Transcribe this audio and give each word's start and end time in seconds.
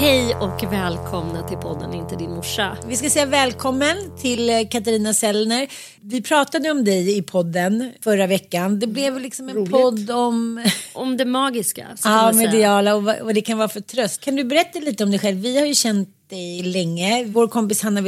Hej 0.00 0.34
och 0.34 0.72
välkomna 0.72 1.48
till 1.48 1.56
podden 1.56 1.94
Inte 1.94 2.16
din 2.16 2.30
morsa. 2.30 2.76
Vi 2.86 2.96
ska 2.96 3.10
säga 3.10 3.26
välkommen 3.26 3.96
till 4.20 4.50
eh, 4.50 4.68
Katarina 4.70 5.14
Sellner. 5.14 5.68
Vi 6.00 6.22
pratade 6.22 6.70
om 6.70 6.84
dig 6.84 7.18
i 7.18 7.22
podden 7.22 7.92
förra 8.04 8.26
veckan. 8.26 8.78
Det 8.78 8.86
blev 8.86 9.20
liksom 9.20 9.48
en 9.48 9.56
Roligt. 9.56 9.70
podd 9.72 10.10
om 10.10 10.64
Om 10.92 11.16
det 11.16 11.24
magiska. 11.24 11.86
ja, 12.04 12.32
mediala 12.32 12.94
och 12.94 13.04
vad, 13.04 13.16
vad 13.22 13.34
det 13.34 13.40
kan 13.40 13.58
vara 13.58 13.68
för 13.68 13.80
tröst. 13.80 14.20
Kan 14.20 14.36
du 14.36 14.44
berätta 14.44 14.78
lite 14.78 15.04
om 15.04 15.10
dig 15.10 15.20
själv? 15.20 15.38
Vi 15.38 15.58
har 15.58 15.66
ju 15.66 15.74
känt 15.74 16.08
dig 16.30 16.62
länge. 16.62 17.24
Vår 17.24 17.48
kompis 17.48 17.82
Hanna 17.82 18.00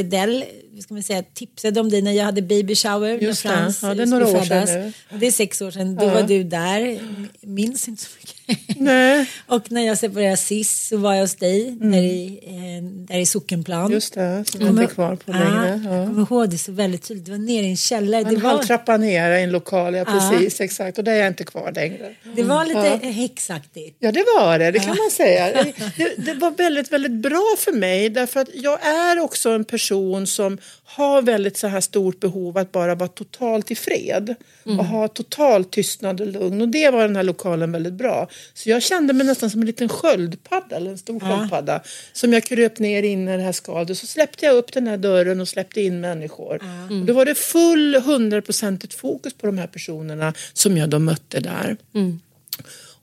Ska 0.83 0.95
man 0.95 1.03
säga, 1.03 1.23
tipsade 1.35 1.81
om 1.81 1.89
dig 1.91 2.03
när 2.03 2.13
jag 2.13 2.25
hade 2.25 2.43
baby 2.43 2.75
shower 2.75 3.19
Just 3.19 3.45
med. 3.45 3.53
Frans. 3.55 3.83
Ja, 3.83 3.95
det 3.95 4.03
är 4.03 4.07
några 4.07 4.27
år 4.29 4.43
sedan 4.45 4.93
Det 5.21 5.27
är 5.27 5.31
sex 5.31 5.63
år 5.63 5.71
sedan. 5.71 5.97
Då 5.97 6.05
Ja. 6.05 6.15
var 6.15 6.23
du 6.23 6.45
där. 6.45 7.01
Minns 7.41 7.89
inte 7.89 8.03
så 8.03 8.09
mycket. 8.21 8.37
Nej, 8.77 9.31
Och 9.47 9.73
när 9.73 9.87
jag 9.87 9.99
separerade 9.99 10.37
sist 10.37 10.89
så 10.89 10.97
var 10.97 11.15
jag 11.15 11.21
hos 11.21 11.35
dig 11.37 11.71
där, 11.81 11.99
i, 12.03 12.39
eh, 12.47 12.85
där 13.09 13.19
i 13.19 13.27
Sockenplan. 13.27 13.81
Mm. 13.81 13.93
just 13.93 14.15
det. 14.15 14.45
Som 14.47 14.61
jag 14.61 14.71
inte 14.71 14.83
är 14.83 14.87
kvar 14.87 15.17
på 15.17 15.33
längre. 15.33 15.81
Ja, 15.85 15.97
jag 15.97 16.07
kommer 16.07 16.21
ihåg 16.23 16.51
det 16.51 16.59
så 16.59 16.73
väldigt 16.73 17.03
tydligt. 17.03 17.25
Det 17.27 17.31
var 17.31 17.39
nere 17.39 17.63
i 17.67 17.71
en 17.71 17.77
källare. 17.77 18.21
En 18.23 18.41
var, 18.41 18.51
halv 18.51 18.63
trappa 18.63 18.97
ner 18.97 19.31
i 19.39 19.43
en 19.43 19.51
lokal, 19.53 19.95
ja 19.95 20.05
precis, 20.05 20.61
exakt. 20.61 20.99
Och 20.99 21.05
där 21.05 21.13
är 21.13 21.17
jag 21.17 21.27
inte 21.27 21.45
kvar 21.45 21.73
längre. 21.75 22.15
det 22.37 22.43
var 22.43 22.65
lite 22.65 23.01
Ja. 23.03 23.11
häxaktigt. 23.11 23.97
Ja, 23.99 24.13
det 24.13 24.25
var 24.39 24.59
det, 24.59 24.71
det 24.71 24.79
kan 24.79 24.97
man 24.97 25.11
säga. 25.11 25.65
Det, 25.97 26.15
det 26.17 26.35
var 26.35 26.51
väldigt, 26.51 26.93
väldigt 26.93 27.13
bra 27.13 27.55
för 27.59 27.73
mig 27.73 28.09
därför 28.11 28.41
att 28.41 28.49
jag 28.55 28.87
är 28.87 29.19
också 29.21 29.51
en 29.51 29.65
person 29.65 30.27
som 30.27 30.59
har 30.85 31.23
väldigt 31.23 31.57
så 31.57 31.67
här 31.67 31.81
stort 31.81 32.21
behov 32.21 32.59
att 32.59 32.73
bara 32.73 32.95
vara 32.95 33.09
totalt 33.09 33.71
i 33.71 33.75
fred 33.75 34.35
och 34.65 34.85
ha 34.85 35.09
total 35.09 35.65
tystnad 35.65 36.21
och 36.21 36.27
lugn. 36.27 36.61
Och 36.61 36.69
det 36.69 36.91
var 36.91 37.03
den 37.03 37.17
här 37.17 37.23
lokalen 37.23 37.73
väldigt 37.73 37.93
bra. 37.93 38.29
Så 38.55 38.71
jag 38.71 38.83
kände 38.83 39.13
mig 39.13 39.27
nästan 39.27 39.51
som 39.51 39.61
en 39.61 39.67
liten 39.67 39.89
sköldpadda 39.89 40.77
eller 40.77 40.91
en 40.91 40.99
stor 40.99 41.21
sköldpadda 41.21 41.81
som 42.13 42.33
jag 42.33 42.45
kröp 42.45 42.79
ner 42.79 43.03
in 43.03 43.29
i 43.29 43.37
det 43.37 43.43
här 43.43 43.53
skalet 43.53 43.99
så 43.99 44.07
släppte 44.07 44.47
jag 44.47 44.57
upp 44.57 44.73
den 44.73 44.87
här 44.87 44.97
dörren 44.97 45.41
och 45.41 45.49
släppte 45.49 45.81
in 45.81 46.01
människor. 46.01 46.55
Och 47.01 47.07
då 47.07 47.13
var 47.13 47.25
det 47.25 47.35
full 47.35 47.95
hundraprocentigt 47.95 48.95
fokus 48.95 49.35
på 49.35 49.47
de 49.47 49.59
här 49.59 49.67
personerna 49.67 50.35
som 50.53 50.77
jag 50.77 50.89
då 50.89 50.99
mötte 50.99 51.41
där. 51.41 51.77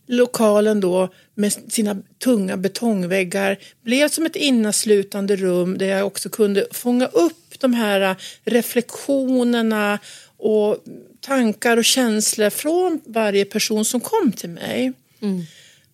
Lokalen 0.09 0.79
då 0.79 1.09
med 1.35 1.53
sina 1.53 1.97
tunga 2.23 2.57
betongväggar 2.57 3.57
blev 3.83 4.09
som 4.09 4.25
ett 4.25 4.35
inneslutande 4.35 5.35
rum 5.35 5.77
där 5.77 5.85
jag 5.85 6.07
också 6.07 6.29
kunde 6.29 6.67
fånga 6.71 7.05
upp 7.05 7.46
de 7.59 7.73
här 7.73 8.15
reflektionerna 8.45 9.99
och 10.37 10.77
tankar 11.21 11.77
och 11.77 11.85
känslor 11.85 12.49
från 12.49 13.01
varje 13.05 13.45
person 13.45 13.85
som 13.85 13.99
kom 13.99 14.31
till 14.31 14.49
mig. 14.49 14.93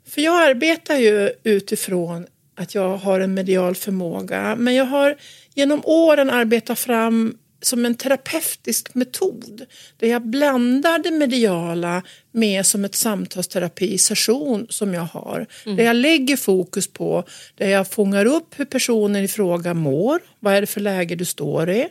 För 0.07 0.21
jag 0.21 0.49
arbetar 0.49 0.95
ju 0.97 1.31
utifrån 1.43 2.27
att 2.55 2.75
jag 2.75 2.97
har 2.97 3.19
en 3.19 3.33
medial 3.33 3.75
förmåga 3.75 4.55
men 4.55 4.75
jag 4.75 4.85
har 4.85 5.15
genom 5.53 5.81
åren 5.85 6.29
arbetat 6.29 6.79
fram 6.79 7.37
som 7.65 7.85
en 7.85 7.95
terapeutisk 7.95 8.95
metod 8.95 9.65
där 9.97 10.07
jag 10.07 10.21
blandar 10.21 10.99
det 10.99 11.11
mediala 11.11 12.03
med 12.31 12.65
som 12.65 12.85
ett 12.85 12.95
samtalsterapisession 12.95 14.67
som 14.69 14.93
jag 14.93 15.01
har. 15.01 15.47
Där 15.75 15.83
jag 15.83 15.95
lägger 15.95 16.37
fokus 16.37 16.87
på, 16.87 17.23
där 17.55 17.69
jag 17.69 17.87
fångar 17.87 18.25
upp 18.25 18.59
hur 18.59 18.65
personen 18.65 19.23
i 19.23 19.27
fråga 19.27 19.73
mår, 19.73 20.19
vad 20.39 20.53
är 20.53 20.61
det 20.61 20.67
för 20.67 20.81
läge 20.81 21.15
du 21.15 21.25
står 21.25 21.69
i, 21.69 21.87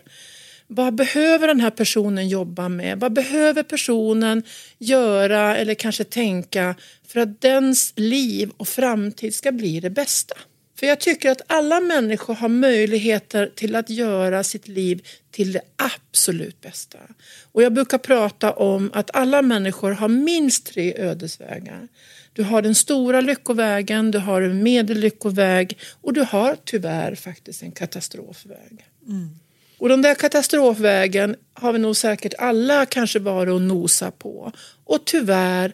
vad 0.66 0.94
behöver 0.94 1.48
den 1.48 1.60
här 1.60 1.70
personen 1.70 2.28
jobba 2.28 2.68
med? 2.68 3.00
Vad 3.00 3.12
behöver 3.12 3.62
personen 3.62 4.42
göra 4.78 5.56
eller 5.56 5.74
kanske 5.74 6.04
tänka 6.04 6.74
för 7.08 7.20
att 7.20 7.40
dens 7.40 7.92
liv 7.96 8.50
och 8.56 8.68
framtid 8.68 9.34
ska 9.34 9.52
bli 9.52 9.80
det 9.80 9.90
bästa? 9.90 10.34
För 10.82 10.86
jag 10.86 11.00
tycker 11.00 11.30
att 11.30 11.40
alla 11.46 11.80
människor 11.80 12.34
har 12.34 12.48
möjligheter 12.48 13.52
till 13.54 13.76
att 13.76 13.90
göra 13.90 14.44
sitt 14.44 14.68
liv 14.68 15.06
till 15.30 15.52
det 15.52 15.60
absolut 15.76 16.60
bästa. 16.60 16.98
Och 17.52 17.62
jag 17.62 17.72
brukar 17.72 17.98
prata 17.98 18.52
om 18.52 18.90
att 18.94 19.10
alla 19.16 19.42
människor 19.42 19.90
har 19.90 20.08
minst 20.08 20.66
tre 20.66 20.94
ödesvägar. 20.96 21.88
Du 22.32 22.42
har 22.42 22.62
den 22.62 22.74
stora 22.74 23.20
lyckovägen, 23.20 24.10
du 24.10 24.18
har 24.18 24.42
en 24.42 24.62
medellyckoväg 24.62 25.78
och 26.00 26.12
du 26.12 26.20
har 26.20 26.56
tyvärr 26.64 27.14
faktiskt 27.14 27.62
en 27.62 27.72
katastrofväg. 27.72 28.86
Och 29.78 29.88
den 29.88 30.02
där 30.02 30.14
katastrofvägen 30.14 31.36
har 31.54 31.72
vi 31.72 31.78
nog 31.78 31.96
säkert 31.96 32.34
alla 32.38 32.86
kanske 32.86 33.18
varit 33.18 33.52
och 33.52 33.62
nosa 33.62 34.10
på. 34.10 34.52
Och 34.84 35.04
tyvärr 35.04 35.72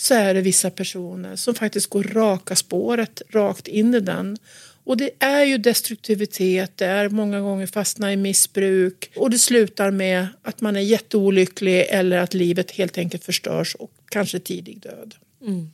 så 0.00 0.14
är 0.14 0.34
det 0.34 0.40
vissa 0.40 0.70
personer 0.70 1.36
som 1.36 1.54
faktiskt 1.54 1.86
går 1.86 2.02
raka 2.02 2.56
spåret 2.56 3.22
rakt 3.28 3.68
in 3.68 3.94
i 3.94 4.00
den. 4.00 4.36
Och 4.84 4.96
det 4.96 5.10
är 5.18 5.44
ju 5.44 5.58
destruktivitet, 5.58 6.76
det 6.76 6.86
är 6.86 7.08
många 7.08 7.40
gånger 7.40 7.66
fastna 7.66 8.12
i 8.12 8.16
missbruk 8.16 9.10
och 9.16 9.30
det 9.30 9.38
slutar 9.38 9.90
med 9.90 10.26
att 10.42 10.60
man 10.60 10.76
är 10.76 10.80
jätteolycklig 10.80 11.86
eller 11.88 12.18
att 12.18 12.34
livet 12.34 12.70
helt 12.70 12.98
enkelt 12.98 13.24
förstörs 13.24 13.74
och 13.74 13.90
kanske 14.10 14.38
tidig 14.38 14.80
död. 14.80 15.14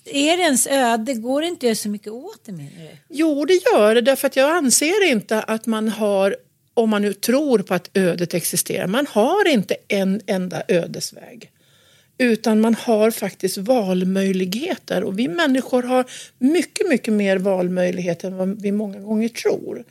Är 0.05 0.37
det 0.37 0.43
ens 0.43 0.67
öde? 0.67 1.15
Går 1.15 1.41
det 1.41 1.47
inte 1.47 1.75
så 1.75 1.89
mycket 1.89 2.13
åt 2.13 2.41
det 2.45 2.53
menar 2.53 2.71
du? 2.71 2.97
Jo, 3.09 3.45
det 3.45 3.61
gör 3.73 3.95
det 3.95 4.01
därför 4.01 4.27
att 4.27 4.37
jag 4.37 4.57
anser 4.57 5.11
inte 5.11 5.43
att 5.43 5.67
man 5.67 5.89
har, 5.89 6.37
om 6.75 6.91
man 6.91 7.03
nu 7.03 7.13
tror 7.13 7.59
på 7.59 7.75
att 7.75 7.91
ödet 7.95 8.35
existerar, 8.35 8.87
man 8.87 9.07
har 9.11 9.49
inte 9.49 9.77
en 9.89 10.21
enda 10.27 10.63
ödesväg. 10.69 11.51
Utan 12.19 12.61
man 12.61 12.75
har 12.75 13.11
faktiskt 13.11 13.57
valmöjligheter 13.57 15.05
och 15.05 15.19
vi 15.19 15.29
människor 15.29 15.83
har 15.83 16.05
mycket, 16.39 16.89
mycket 16.89 17.15
mer 17.15 17.39
valmöjligheter 17.39 18.29
än 18.29 18.37
vad 18.37 18.63
vi 18.63 18.73
många 18.73 19.01
gånger 19.01 19.29
tror. 19.29 19.85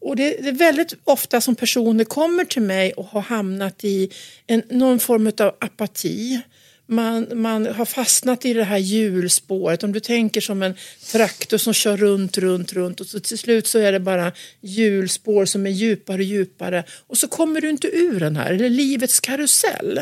Och 0.00 0.16
det, 0.16 0.48
är 0.48 0.52
väldigt 0.52 0.94
ofta 1.04 1.40
som 1.40 1.56
personer 1.56 2.04
kommer 2.04 2.44
till 2.44 2.62
mig 2.62 2.92
och 2.92 3.04
har 3.04 3.20
hamnat 3.20 3.84
i 3.84 4.10
en, 4.46 4.62
någon 4.68 4.98
form 4.98 5.26
av 5.26 5.56
apati. 5.60 6.40
Man, 6.86 7.26
man 7.34 7.66
har 7.66 7.84
fastnat 7.84 8.44
i 8.44 8.54
det 8.54 8.64
här 8.64 8.78
hjulspåret. 8.78 9.82
Om 9.82 9.92
du 9.92 10.00
tänker 10.00 10.40
som 10.40 10.62
en 10.62 10.74
traktor 11.12 11.58
som 11.58 11.72
kör 11.72 11.96
runt, 11.96 12.38
runt, 12.38 12.72
runt 12.72 13.00
och 13.00 13.06
så 13.06 13.20
till 13.20 13.38
slut 13.38 13.66
så 13.66 13.78
är 13.78 13.92
det 13.92 14.00
bara 14.00 14.32
hjulspår 14.60 15.44
som 15.44 15.66
är 15.66 15.70
djupare 15.70 16.16
och 16.16 16.22
djupare 16.22 16.84
och 17.06 17.18
så 17.18 17.28
kommer 17.28 17.60
du 17.60 17.70
inte 17.70 17.88
ur 17.88 18.20
den 18.20 18.36
här, 18.36 18.52
eller 18.52 18.68
livets 18.68 19.20
karusell. 19.20 20.00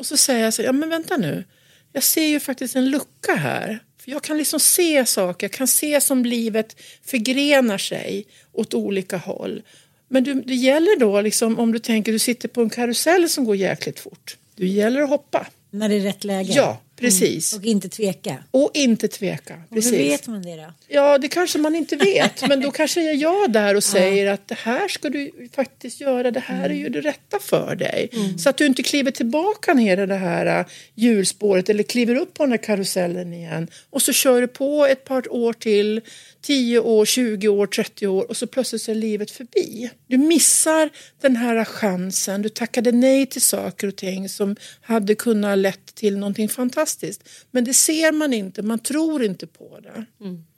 Och 0.00 0.06
så 0.06 0.16
säger 0.16 0.44
jag 0.44 0.54
så 0.54 0.62
ja 0.62 0.72
men 0.72 0.88
vänta 0.88 1.16
nu, 1.16 1.44
jag 1.92 2.02
ser 2.02 2.26
ju 2.26 2.40
faktiskt 2.40 2.76
en 2.76 2.90
lucka 2.90 3.34
här. 3.34 3.78
För 4.02 4.10
jag 4.10 4.22
kan 4.22 4.38
liksom 4.38 4.60
se 4.60 5.06
saker, 5.06 5.46
jag 5.46 5.52
kan 5.52 5.66
se 5.66 6.00
som 6.00 6.24
livet 6.24 6.76
förgrenar 7.04 7.78
sig 7.78 8.26
åt 8.52 8.74
olika 8.74 9.16
håll. 9.16 9.62
Men 10.08 10.24
du, 10.24 10.34
det 10.34 10.54
gäller 10.54 11.00
då, 11.00 11.20
liksom, 11.20 11.58
om 11.58 11.72
du 11.72 11.78
tänker 11.78 12.12
du 12.12 12.18
sitter 12.18 12.48
på 12.48 12.62
en 12.62 12.70
karusell 12.70 13.28
som 13.28 13.44
går 13.44 13.56
jäkligt 13.56 14.00
fort. 14.00 14.36
Det 14.54 14.66
gäller 14.66 15.02
att 15.02 15.08
hoppa. 15.08 15.46
När 15.70 15.88
det 15.88 15.94
är 15.94 16.00
rätt 16.00 16.24
läge? 16.24 16.52
Ja, 16.52 16.80
precis. 17.00 17.52
Och 17.52 17.64
inte 17.64 17.88
tveka? 17.88 18.36
Och 18.50 18.70
inte 18.74 19.08
tveka. 19.08 19.54
Och 19.68 19.74
Precis. 19.74 19.92
hur 19.92 19.98
vet 19.98 20.26
man 20.26 20.42
det 20.42 20.56
då? 20.56 20.72
Ja, 20.88 21.18
det 21.18 21.28
kanske 21.28 21.58
man 21.58 21.74
inte 21.74 21.96
vet. 21.96 22.48
Men 22.48 22.60
då 22.60 22.70
kanske 22.80 23.10
är 23.10 23.14
jag 23.14 23.52
där 23.52 23.76
och 23.76 23.84
säger 23.84 24.32
att 24.32 24.48
det 24.48 24.58
här 24.58 24.88
ska 24.88 25.08
du 25.08 25.48
faktiskt 25.54 26.00
göra. 26.00 26.30
Det 26.30 26.40
här 26.40 26.70
är 26.70 26.74
ju 26.74 26.88
det 26.88 27.00
rätta 27.00 27.38
för 27.40 27.74
dig. 27.76 28.10
Så 28.38 28.50
att 28.50 28.56
du 28.56 28.66
inte 28.66 28.82
kliver 28.82 29.10
tillbaka 29.10 29.74
ner 29.74 30.02
i 30.02 30.06
det 30.06 30.14
här 30.14 30.60
äh, 30.60 30.66
hjulspåret 30.94 31.68
eller 31.68 31.82
kliver 31.82 32.14
upp 32.14 32.34
på 32.34 32.42
den 32.42 32.50
här 32.50 32.58
karusellen 32.58 33.32
igen. 33.32 33.68
Och 33.90 34.02
så 34.02 34.12
kör 34.12 34.40
du 34.40 34.46
på 34.46 34.86
ett 34.86 35.04
par 35.04 35.32
år 35.32 35.52
till. 35.52 36.00
10 36.42 36.78
år, 36.78 37.04
20 37.04 37.48
år, 37.48 37.66
30 37.66 38.06
år 38.06 38.28
och 38.28 38.36
så 38.36 38.46
plötsligt 38.46 38.82
så 38.82 38.90
är 38.90 38.94
livet 38.94 39.30
förbi. 39.30 39.90
Du 40.06 40.18
missar 40.18 40.90
den 41.20 41.36
här 41.36 41.64
chansen. 41.64 42.42
Du 42.42 42.48
tackade 42.48 42.92
nej 42.92 43.26
till 43.26 43.42
saker 43.42 43.88
och 43.88 43.96
ting 43.96 44.28
som 44.28 44.56
hade 44.80 45.14
kunnat 45.14 45.58
lett 45.58 45.94
till 45.94 46.18
någonting 46.18 46.48
fantastiskt. 46.48 47.28
Men 47.50 47.64
det 47.64 47.74
ser 47.74 48.12
man 48.12 48.32
inte, 48.32 48.62
man 48.62 48.78
tror 48.78 49.24
inte 49.24 49.46
på 49.46 49.78
det. 49.82 50.04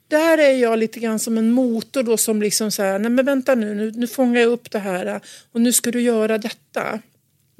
Där 0.07 0.37
är 0.37 0.51
jag 0.51 0.79
lite 0.79 0.99
grann 0.99 1.19
som 1.19 1.37
en 1.37 1.51
motor 1.51 2.03
då 2.03 2.17
som 2.17 2.41
liksom 2.41 2.71
säger, 2.71 2.99
nej 2.99 3.11
men 3.11 3.25
vänta 3.25 3.55
nu, 3.55 3.75
nu, 3.75 3.91
nu 3.91 4.07
fångar 4.07 4.41
jag 4.41 4.49
upp 4.49 4.71
det 4.71 4.79
här 4.79 5.21
och 5.51 5.61
nu 5.61 5.73
ska 5.73 5.91
du 5.91 6.01
göra 6.01 6.37
detta. 6.37 6.99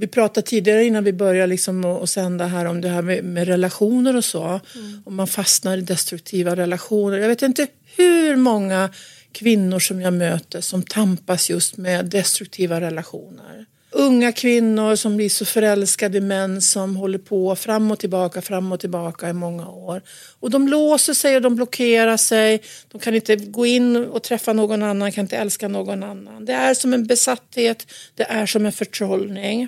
Vi 0.03 0.07
pratade 0.07 0.47
tidigare 0.47 0.85
innan 0.85 1.03
vi 1.03 1.13
började 1.13 1.47
liksom 1.47 1.85
att 1.85 2.09
sända 2.09 2.45
här 2.45 2.65
om 2.65 2.81
det 2.81 2.89
här 2.89 3.01
med, 3.01 3.23
med 3.23 3.47
relationer 3.47 4.15
och 4.15 4.25
så. 4.25 4.59
Om 5.05 5.15
man 5.15 5.27
fastnar 5.27 5.77
i 5.77 5.81
destruktiva 5.81 6.55
relationer. 6.55 7.17
Jag 7.17 7.27
vet 7.27 7.41
inte 7.41 7.67
hur 7.97 8.35
många 8.35 8.89
kvinnor 9.31 9.79
som 9.79 10.01
jag 10.01 10.13
möter 10.13 10.61
som 10.61 10.83
tampas 10.83 11.49
just 11.49 11.77
med 11.77 12.05
destruktiva 12.05 12.81
relationer. 12.81 13.65
Unga 13.91 14.31
kvinnor 14.31 14.95
som 14.95 15.17
blir 15.17 15.29
så 15.29 15.45
förälskade 15.45 16.17
i 16.17 16.21
män 16.21 16.61
som 16.61 16.95
håller 16.95 17.19
på 17.19 17.55
fram 17.55 17.91
och 17.91 17.99
tillbaka, 17.99 18.41
fram 18.41 18.71
och 18.71 18.79
tillbaka 18.79 19.29
i 19.29 19.33
många 19.33 19.69
år. 19.69 20.01
Och 20.39 20.49
de 20.49 20.67
låser 20.67 21.13
sig 21.13 21.35
och 21.35 21.41
de 21.41 21.55
blockerar 21.55 22.17
sig. 22.17 22.61
De 22.91 23.01
kan 23.01 23.15
inte 23.15 23.35
gå 23.35 23.65
in 23.65 23.95
och 23.95 24.23
träffa 24.23 24.53
någon 24.53 24.83
annan, 24.83 25.11
kan 25.11 25.21
inte 25.21 25.37
älska 25.37 25.67
någon 25.67 26.03
annan. 26.03 26.45
Det 26.45 26.53
är 26.53 26.73
som 26.73 26.93
en 26.93 27.07
besatthet, 27.07 27.87
det 28.15 28.23
är 28.23 28.45
som 28.45 28.65
en 28.65 28.71
förtrollning. 28.71 29.67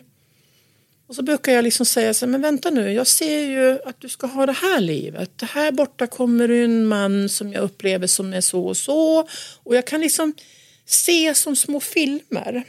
Och 1.08 1.16
så 1.16 1.24
brukar 1.24 1.52
jag 1.52 1.64
liksom 1.64 1.86
säga 1.86 2.14
så 2.14 2.26
här, 2.26 2.32
men 2.32 2.42
vänta 2.42 2.70
nu, 2.70 2.92
jag 2.92 3.08
ser 3.08 3.42
ju 3.42 3.80
att 3.86 4.02
du 4.02 4.10
ska 4.10 4.28
ha 4.28 4.46
det 4.46 4.52
här 4.52 4.80
livet. 4.80 5.32
Det 5.36 5.46
här 5.46 5.72
borta 5.72 6.08
kommer 6.08 6.50
en 6.50 6.86
man 6.86 7.30
som 7.30 7.54
jag 7.54 7.64
upplever 7.64 8.08
som 8.08 8.34
är 8.34 8.42
så 8.42 8.66
och 8.66 8.78
så. 8.78 9.28
Och 9.64 9.76
jag 9.76 9.88
kan 9.88 10.02
liksom 10.02 10.34
se 10.86 11.36
som 11.36 11.56
små 11.56 11.80
filmer. 11.80 12.64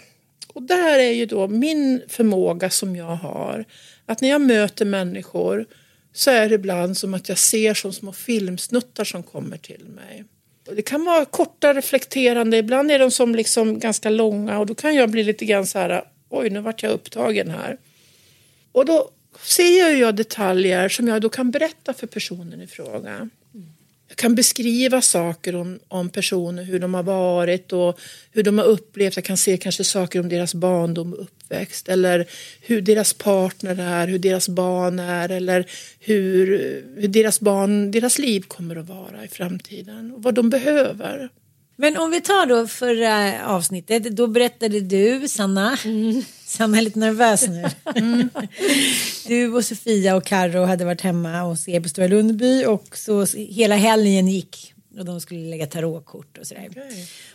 Och 0.55 0.63
där 0.63 0.99
är 0.99 1.13
ju 1.13 1.27
då 1.27 1.49
min 1.49 2.03
förmåga 2.09 2.71
som 2.71 2.97
jag 2.97 3.17
har. 3.17 3.65
Att 4.07 4.21
när 4.21 4.29
jag 4.29 4.41
möter 4.41 4.85
människor 4.85 5.67
så 6.13 6.31
är 6.31 6.49
det 6.49 6.55
ibland 6.55 6.97
som 6.97 7.15
att 7.15 7.29
jag 7.29 7.39
ser 7.39 7.75
som 7.75 7.93
små 7.93 8.13
filmsnuttar 8.13 9.05
som 9.05 9.23
kommer 9.23 9.57
till 9.57 9.85
mig. 9.85 10.25
Och 10.69 10.77
det 10.77 10.83
kan 10.83 11.05
vara 11.05 11.25
korta 11.25 11.75
reflekterande, 11.75 12.57
ibland 12.57 12.91
är 12.91 12.99
de 12.99 13.11
som 13.11 13.35
liksom 13.35 13.79
ganska 13.79 14.11
långa 14.11 14.59
och 14.59 14.67
då 14.67 14.75
kan 14.75 14.95
jag 14.95 15.11
bli 15.11 15.25
lite 15.25 15.45
grann 15.45 15.67
så 15.67 15.79
här, 15.79 16.03
oj 16.29 16.51
nu 16.51 16.61
vart 16.61 16.83
jag 16.83 16.93
upptagen 16.93 17.51
här. 17.51 17.77
Och 18.77 18.85
då 18.85 19.11
ser 19.43 19.97
jag 19.97 20.17
detaljer 20.17 20.89
som 20.89 21.09
jag 21.09 21.23
då 21.23 21.29
kan 21.29 21.51
berätta 21.51 21.95
för 21.95 22.07
personen 22.07 22.63
i 22.63 22.67
fråga. 22.67 23.29
Jag 24.09 24.17
kan 24.17 24.35
beskriva 24.35 25.03
saker 25.03 25.57
om, 25.57 25.79
om 25.89 26.11
personer, 26.11 26.63
hur 26.63 26.79
de 26.79 26.95
har 26.95 27.03
varit 27.03 27.73
och 27.73 28.01
hur 28.33 28.43
de 28.43 28.59
har 28.59 28.65
upplevt. 28.65 29.17
Jag 29.17 29.25
kan 29.25 29.37
se 29.37 29.57
kanske 29.57 29.85
saker 29.85 30.21
om 30.21 30.29
deras 30.29 30.55
barndom 30.55 31.13
och 31.13 31.21
uppväxt 31.21 31.89
eller 31.89 32.27
hur 32.61 32.81
deras 32.81 33.13
partner 33.13 33.81
är, 33.81 34.07
hur 34.07 34.19
deras 34.19 34.49
barn 34.49 34.99
är 34.99 35.29
eller 35.29 35.71
hur, 36.01 36.47
hur 36.97 37.09
deras 37.09 37.41
barn, 37.41 37.91
deras 37.91 38.19
liv 38.19 38.41
kommer 38.41 38.77
att 38.77 38.89
vara 38.89 39.25
i 39.25 39.29
framtiden 39.29 40.13
och 40.13 40.23
vad 40.23 40.35
de 40.35 40.51
behöver. 40.51 41.31
Men 41.77 41.97
om 41.97 42.11
vi 42.11 42.21
tar 42.21 42.47
då 42.47 42.67
förra 42.67 43.47
avsnittet, 43.47 44.03
då 44.17 44.27
berättade 44.27 44.81
du, 44.81 45.29
Sanna, 45.29 45.79
Sanna 46.45 46.79
är 46.79 46.83
lite 46.83 46.99
nervös 46.99 47.49
nu. 47.49 47.69
Du 49.27 49.53
och 49.55 49.65
Sofia 49.65 50.17
och 50.17 50.25
Karo 50.25 50.65
hade 50.65 50.85
varit 50.85 51.01
hemma 51.01 51.41
hos 51.41 51.69
er 51.69 51.81
på 51.81 51.89
Stora 51.89 52.07
Lundby 52.07 52.65
och 52.65 52.97
så 52.99 53.25
hela 53.35 53.77
helgen 53.77 54.29
gick 54.29 54.76
och 54.99 55.05
de 55.05 55.21
skulle 55.21 55.41
lägga 55.41 55.67
tarotkort 55.67 56.39
och 56.39 56.47
sådär. 56.47 56.69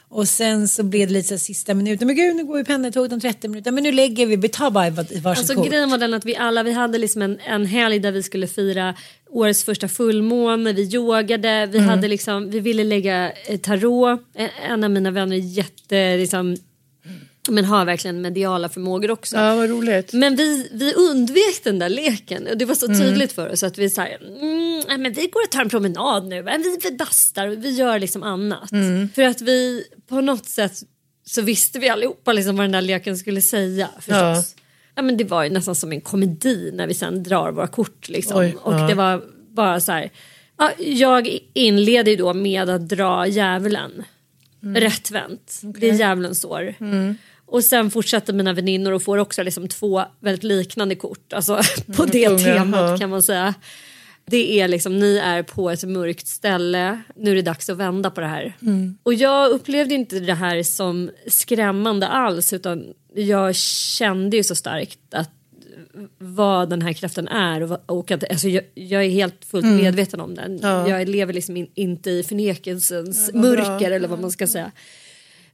Och 0.10 0.28
sen 0.28 0.68
så 0.68 0.84
blev 0.84 1.08
det 1.08 1.14
lite 1.14 1.28
så 1.28 1.38
sista 1.38 1.74
minuten, 1.74 2.08
men 2.08 2.16
gud 2.16 2.36
nu 2.36 2.44
går 2.44 2.58
ju 2.58 2.66
pendeltåget 2.66 3.14
om 3.14 3.20
30 3.20 3.48
minuter, 3.48 3.72
men 3.72 3.84
nu 3.84 3.92
lägger 3.92 4.26
vi, 4.26 4.36
vi 4.36 4.50
tar 4.50 4.72
bara 4.72 4.90
varsitt 4.90 5.26
Alltså 5.26 5.54
kort. 5.56 5.70
grejen 5.70 5.90
var 5.90 5.98
den 5.98 6.14
att 6.14 6.26
vi 6.26 6.36
alla 6.36 6.64
vi 6.64 6.72
hade 6.72 6.98
liksom 6.98 7.22
en, 7.22 7.40
en 7.40 7.66
helg 7.66 8.00
där 8.00 8.12
vi 8.12 8.24
skulle 8.24 8.48
fira 8.48 8.96
årets 9.30 9.64
första 9.64 9.88
fullmåne, 9.88 10.74
vi 10.74 10.82
yogade, 10.96 11.66
vi 11.66 11.80
hade 11.80 12.08
liksom, 12.08 12.50
vi 12.50 12.60
ville 12.60 12.84
lägga 12.84 13.32
eh, 13.32 13.58
tarot. 13.60 14.20
En- 14.34 14.50
En 14.72 14.84
av 14.84 14.92
mina 14.92 15.12
vänner 15.12 15.36
är 15.36 15.40
jätte 15.40 16.18
liksom, 16.18 16.58
men 17.50 17.66
har 17.66 17.86
verkligen 17.86 18.22
mediala 18.22 18.70
förmågor 18.70 19.12
också. 19.12 19.36
Ja, 19.36 19.56
vad 19.56 19.70
roligt. 19.70 20.14
Men 20.14 20.36
vi, 20.36 20.70
vi 20.72 20.94
undvek 20.94 21.64
den 21.64 21.80
där 21.80 21.90
leken 21.90 22.48
och 22.48 22.58
det 22.58 22.66
var 22.66 22.76
så 22.76 22.88
tydligt 22.88 23.32
för 23.32 23.52
oss 23.52 23.64
att 23.64 23.78
vi 23.78 23.90
sa 23.90 24.06
mm, 24.06 24.84
men 24.88 25.14
vi 25.14 25.28
går 25.28 25.44
och 25.44 25.52
tar 25.52 25.62
en 25.62 25.70
promenad 25.70 26.28
nu, 26.28 26.42
vi, 26.42 26.80
vi 26.84 26.92
bastar 26.98 27.48
vi 27.48 27.72
gör 27.72 28.00
liksom 28.00 28.24
annat. 28.24 28.70
För 29.16 29.22
att 29.22 29.42
vi 29.42 29.84
på 30.10 30.22
något 30.22 30.46
sätt 30.46 30.74
så 31.26 31.42
visste 31.42 31.80
vi 31.80 31.90
allihopa 31.90 32.34
liksom 32.34 32.56
vad 32.56 32.64
den 32.64 32.72
där 32.72 32.82
leken 32.82 33.18
skulle 33.18 33.42
säga 33.42 33.90
förstås. 33.96 34.56
Ja. 34.96 35.02
men 35.02 35.18
det 35.18 35.24
var 35.24 35.44
ju 35.44 35.50
nästan 35.50 35.76
som 35.76 35.92
en 35.92 36.02
komedi 36.02 36.72
när 36.74 36.88
vi 36.88 36.94
sen 36.94 37.24
drar 37.24 37.52
våra 37.52 37.68
kort 37.68 38.10
liksom. 38.10 38.40
Oj, 38.40 38.56
och 38.62 38.74
ja. 38.74 38.88
det 38.88 38.94
var 38.94 39.24
bara 39.50 39.80
så 39.80 39.92
här. 39.92 40.12
Ja, 40.58 40.72
jag 40.78 41.40
inleder 41.54 42.12
ju 42.12 42.18
då 42.18 42.34
med 42.34 42.70
att 42.70 42.90
dra 42.90 43.28
djävulen. 43.28 44.04
Rätt 44.76 45.12
vänt. 45.12 45.62
Det 45.64 45.90
är 45.90 45.94
djävulens 45.94 46.46
år. 46.46 46.76
Och 47.52 47.64
sen 47.64 47.92
fortsätter 47.92 48.34
mina 48.34 48.54
väninnor 48.54 48.92
och 48.92 49.04
får 49.04 49.18
också 49.18 49.44
liksom 49.44 49.68
två 49.68 50.04
väldigt 50.20 50.44
liknande 50.44 50.96
kort. 50.96 51.34
Alltså 51.34 51.62
på 51.96 52.06
det 52.06 52.38
temat 52.38 52.90
ja. 52.90 52.98
kan 52.98 53.10
man 53.10 53.24
säga. 53.24 53.54
Det 54.26 54.60
är 54.60 54.68
liksom, 54.68 55.00
ni 55.00 55.18
är 55.18 55.44
på 55.44 55.70
ett 55.70 55.84
mörkt 55.84 56.28
ställe, 56.28 57.02
nu 57.16 57.32
är 57.32 57.36
det 57.36 57.42
dags 57.42 57.70
att 57.70 57.78
vända 57.78 58.12
på 58.12 58.22
det 58.22 58.28
här. 58.28 58.54
Och 59.04 59.14
jag 59.14 59.52
upplevde 59.52 59.96
inte 59.96 60.20
det 60.20 60.34
här 60.34 60.64
som 60.64 61.12
skrämmande 61.28 62.08
alls 62.08 62.54
utan 62.54 62.86
jag 63.16 63.56
kände 63.56 64.38
ju 64.38 64.44
så 64.44 64.56
starkt 64.56 65.00
att 65.12 65.30
vad 66.18 66.70
den 66.70 66.82
här 66.82 66.94
kraften 66.94 67.28
är 67.28 67.64
och, 67.64 67.80
och 67.86 68.12
att 68.12 68.32
alltså 68.32 68.48
jag, 68.48 68.64
jag 68.74 69.06
är 69.06 69.10
helt 69.10 69.46
fullt 69.46 69.66
medveten 69.66 70.20
om 70.22 70.36
den. 70.36 70.60
Jag 70.88 71.10
lever 71.10 71.34
liksom 71.34 71.58
in, 71.58 71.68
inte 71.76 72.10
i 72.10 72.24
förnekelsens 72.24 73.34
mörker 73.34 73.92
eller 73.92 74.08
vad 74.08 74.20
man 74.20 74.32
ska 74.32 74.48
säga. 74.48 74.72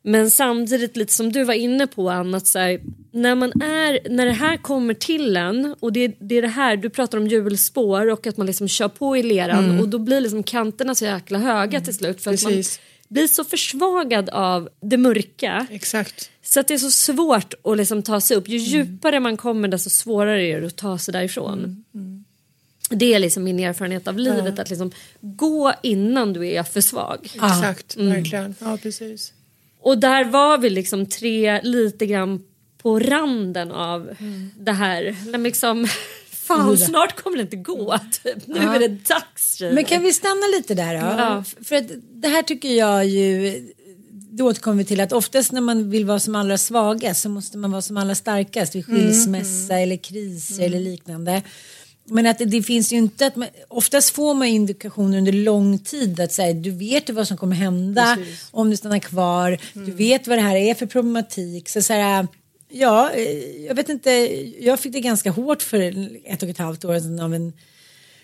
Men 0.01 0.31
samtidigt 0.31 0.97
lite 0.97 1.13
som 1.13 1.31
du 1.31 1.43
var 1.43 1.53
inne 1.53 1.87
på 1.87 2.09
Anna, 2.09 2.37
att 2.37 2.47
så 2.47 2.59
här, 2.59 2.79
när, 3.11 3.35
man 3.35 3.61
är, 3.61 4.09
när 4.09 4.25
det 4.25 4.31
här 4.31 4.57
kommer 4.57 4.93
till 4.93 5.37
en 5.37 5.75
och 5.79 5.93
det, 5.93 6.15
det 6.19 6.37
är 6.37 6.41
det 6.41 6.47
här, 6.47 6.77
du 6.77 6.89
pratar 6.89 7.17
om 7.17 7.27
hjulspår 7.27 8.11
och 8.11 8.27
att 8.27 8.37
man 8.37 8.47
liksom 8.47 8.67
kör 8.67 8.87
på 8.87 9.17
i 9.17 9.23
leran 9.23 9.79
och 9.79 9.89
då 9.89 9.99
blir 9.99 10.21
liksom 10.21 10.43
kanterna 10.43 10.95
så 10.95 11.05
jäkla 11.05 11.39
höga 11.39 11.81
till 11.81 11.95
slut 11.95 12.21
för 12.21 12.33
att 12.33 12.43
man 12.43 12.53
Precis. 12.53 12.79
blir 13.07 13.27
så 13.27 13.43
försvagad 13.43 14.29
av 14.29 14.69
det 14.81 14.97
mörka. 14.97 15.67
Exakt. 15.69 16.29
Så 16.43 16.59
att 16.59 16.67
det 16.67 16.73
är 16.73 16.77
så 16.77 16.91
svårt 16.91 17.53
att 17.63 17.77
liksom 17.77 18.03
ta 18.03 18.21
sig 18.21 18.37
upp. 18.37 18.47
Ju 18.47 18.57
djupare 18.57 19.19
man 19.19 19.37
kommer 19.37 19.67
desto 19.67 19.89
svårare 19.89 20.45
är 20.45 20.61
det 20.61 20.67
att 20.67 20.75
ta 20.75 20.97
sig 20.97 21.11
därifrån. 21.11 21.83
Det 22.89 23.13
är 23.13 23.19
liksom 23.19 23.43
min 23.43 23.59
erfarenhet 23.59 24.07
av 24.07 24.19
livet. 24.19 24.59
Att 24.59 24.69
liksom 24.69 24.91
gå 25.21 25.73
innan 25.83 26.33
du 26.33 26.47
är 26.47 26.63
för 26.63 26.81
svag. 26.81 27.31
Exakt, 27.35 27.97
verkligen. 27.97 28.55
Ja, 28.59 28.77
precis. 28.83 29.33
Och 29.87 29.97
där 29.97 30.23
var 30.23 30.57
vi 30.57 30.69
liksom 30.69 31.05
tre 31.05 31.61
lite 31.63 32.05
grann 32.05 32.43
på 32.81 32.99
randen 32.99 33.71
av 33.71 34.09
det 34.59 34.71
här. 34.71 35.15
Men 35.31 35.43
liksom, 35.43 35.87
fan 36.31 36.77
snart 36.77 37.21
kommer 37.21 37.37
det 37.37 37.43
inte 37.43 37.55
gå. 37.55 37.99
Typ. 38.23 38.47
Nu 38.47 38.59
är 38.59 38.79
det 38.79 38.87
dags. 38.87 39.55
tjejer. 39.55 39.73
Men 39.73 39.85
kan 39.85 40.03
vi 40.03 40.13
stanna 40.13 40.47
lite 40.57 40.73
där 40.73 40.93
då? 40.93 40.99
Ja. 40.99 41.43
För 41.63 41.75
att 41.75 41.85
det 42.11 42.27
här 42.27 42.41
tycker 42.41 42.69
jag 42.69 43.05
ju, 43.05 43.61
då 44.11 44.45
återkommer 44.45 44.77
vi 44.77 44.85
till 44.85 44.99
att 44.99 45.11
oftast 45.11 45.51
när 45.51 45.61
man 45.61 45.89
vill 45.89 46.05
vara 46.05 46.19
som 46.19 46.35
allra 46.35 46.57
svagast 46.57 47.21
så 47.21 47.29
måste 47.29 47.57
man 47.57 47.71
vara 47.71 47.81
som 47.81 47.97
allra 47.97 48.15
starkast 48.15 48.75
vid 48.75 48.85
skilsmässa 48.85 49.79
eller 49.79 49.97
kriser 49.97 50.63
eller 50.63 50.79
liknande. 50.79 51.41
Men 52.09 52.25
att 52.27 52.37
det, 52.37 52.45
det 52.45 52.63
finns 52.63 52.93
ju 52.93 52.97
inte 52.97 53.27
att 53.27 53.35
man, 53.35 53.47
oftast 53.67 54.09
får 54.09 54.33
man 54.33 54.47
indikationer 54.47 55.17
under 55.17 55.31
lång 55.31 55.79
tid 55.79 56.19
att 56.19 56.31
säga 56.31 56.53
du 56.53 56.71
vet 56.71 57.09
vad 57.09 57.27
som 57.27 57.37
kommer 57.37 57.55
hända 57.55 58.17
om 58.51 58.69
du 58.69 58.77
stannar 58.77 58.99
kvar. 58.99 59.57
Du 59.73 59.91
vet 59.91 60.27
vad 60.27 60.37
det 60.37 60.41
här 60.41 60.55
är 60.55 60.73
för 60.73 60.85
problematik. 60.85 61.69
Så, 61.69 61.81
så 61.81 61.93
här, 61.93 62.27
ja, 62.69 63.11
eh, 63.11 63.65
jag 63.67 63.75
vet 63.75 63.89
inte, 63.89 64.09
jag 64.59 64.79
fick 64.79 64.93
det 64.93 64.99
ganska 65.01 65.31
hårt 65.31 65.61
för 65.63 65.81
ett 66.25 66.43
och 66.43 66.49
ett 66.49 66.57
halvt 66.57 66.85
år 66.85 66.99
sedan 66.99 67.19
av 67.19 67.33
en 67.33 67.53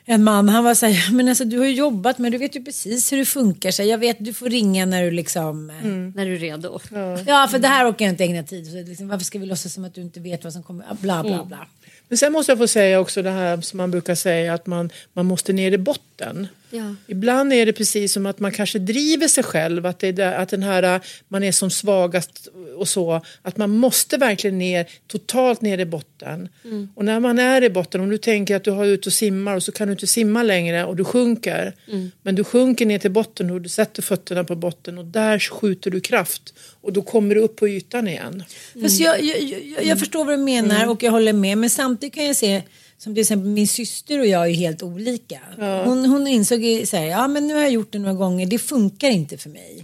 en 0.05 0.23
man, 0.23 0.49
han 0.49 0.63
var 0.63 0.73
så 0.75 0.85
här, 0.85 1.11
men 1.13 1.27
alltså 1.29 1.45
du 1.45 1.57
har 1.59 1.65
ju 1.65 1.73
jobbat 1.73 2.17
men 2.17 2.31
du 2.31 2.37
vet 2.37 2.55
ju 2.55 2.63
precis 2.63 3.11
hur 3.11 3.17
det 3.17 3.25
funkar. 3.25 3.71
Så 3.71 3.83
jag 3.83 3.97
vet, 3.97 4.17
du 4.19 4.33
får 4.33 4.49
ringa 4.49 4.85
när 4.85 5.03
du 5.03 5.11
liksom... 5.11 5.69
eh, 5.69 5.75
När 6.15 6.25
du 6.25 6.35
är 6.35 6.39
redo. 6.39 6.79
Ja, 7.27 7.47
för 7.51 7.59
det 7.59 7.67
här 7.67 7.91
orkar 7.91 8.05
jag 8.05 8.13
inte 8.13 8.23
ägna 8.23 8.43
tid. 8.43 8.67
Så 8.67 8.73
liksom, 8.89 9.07
varför 9.07 9.25
ska 9.25 9.39
vi 9.39 9.45
låtsas 9.45 9.73
som 9.73 9.85
att 9.85 9.93
du 9.95 10.01
inte 10.01 10.19
vet 10.19 10.43
vad 10.43 10.53
som 10.53 10.63
kommer? 10.63 10.85
Bla, 11.01 11.23
bla, 11.23 11.45
bla. 11.45 11.67
Men 12.13 12.17
sen 12.17 12.31
måste 12.31 12.51
jag 12.51 12.59
få 12.59 12.67
säga 12.67 12.99
också 12.99 13.21
det 13.21 13.29
här 13.29 13.61
som 13.61 13.77
man 13.77 13.91
brukar 13.91 14.15
säga 14.15 14.53
att 14.53 14.67
man, 14.67 14.89
man 15.13 15.25
måste 15.25 15.53
ner 15.53 15.71
i 15.71 15.77
botten. 15.77 16.47
Ja. 16.75 16.95
Ibland 17.07 17.53
är 17.53 17.65
det 17.65 17.73
precis 17.73 18.13
som 18.13 18.25
att 18.25 18.39
man 18.39 18.51
kanske 18.51 18.79
driver 18.79 19.27
sig 19.27 19.43
själv, 19.43 19.85
att, 19.85 19.99
det 19.99 20.07
är 20.07 20.13
där, 20.13 20.33
att 20.33 20.49
den 20.49 20.63
här, 20.63 21.01
man 21.27 21.43
är 21.43 21.51
som 21.51 21.69
svagast 21.69 22.47
och 22.77 22.87
så. 22.87 23.21
Att 23.41 23.57
man 23.57 23.69
måste 23.69 24.17
verkligen 24.17 24.57
ner, 24.57 24.89
totalt 25.07 25.61
ner 25.61 25.77
i 25.77 25.85
botten. 25.85 26.49
Och 26.95 27.05
när 27.05 27.19
man 27.19 27.39
är 27.39 27.63
i 27.63 27.69
botten, 27.69 28.01
om 28.01 28.09
du 28.09 28.17
tänker 28.17 28.55
att 28.55 28.63
du 28.63 28.71
har 28.71 28.85
ut 28.85 29.05
och 29.07 29.13
simmar 29.13 29.55
och 29.55 29.63
så 29.63 29.71
kan 29.71 29.87
du 29.87 29.91
inte 29.91 30.07
simma 30.07 30.43
längre 30.43 30.85
och 30.85 30.95
du 30.95 31.03
sjunker. 31.03 31.75
Men 32.21 32.35
du 32.35 32.43
sjunker 32.43 32.85
ner 32.85 32.99
till 32.99 33.11
botten 33.11 33.49
och 33.49 33.61
du 33.61 33.69
sätter 33.69 34.01
fötterna 34.01 34.43
på 34.43 34.55
botten 34.55 34.97
och 34.97 35.05
där 35.05 35.39
skjuter 35.39 35.91
du 35.91 36.01
kraft. 36.01 36.53
Och 36.81 36.93
då 36.93 37.01
kommer 37.01 37.35
du 37.35 37.41
upp 37.41 37.55
på 37.55 37.67
ytan 37.67 38.07
igen. 38.07 38.43
Fast 38.81 38.99
jag, 38.99 39.23
jag, 39.23 39.41
jag, 39.41 39.85
jag 39.85 39.99
förstår 39.99 40.25
vad 40.25 40.39
du 40.39 40.43
menar 40.43 40.89
och 40.89 41.03
jag 41.03 41.11
håller 41.11 41.33
med. 41.33 41.57
Men 41.57 41.69
samtidigt 41.69 42.15
kan 42.15 42.25
jag 42.25 42.35
se 42.35 42.61
som 42.97 43.13
till 43.13 43.21
exempel 43.21 43.49
min 43.49 43.67
syster 43.67 44.19
och 44.19 44.25
jag 44.25 44.49
är 44.49 44.53
helt 44.53 44.83
olika. 44.83 45.39
Hon, 45.85 46.05
hon 46.05 46.27
insåg 46.27 46.63
ju 46.63 46.85
så 46.85 46.97
här, 46.97 47.05
ja 47.05 47.27
men 47.27 47.47
nu 47.47 47.53
har 47.53 47.61
jag 47.61 47.71
gjort 47.71 47.91
det 47.91 47.99
några 47.99 48.13
gånger, 48.13 48.45
det 48.45 48.59
funkar 48.59 49.09
inte 49.09 49.37
för 49.37 49.49
mig. 49.49 49.83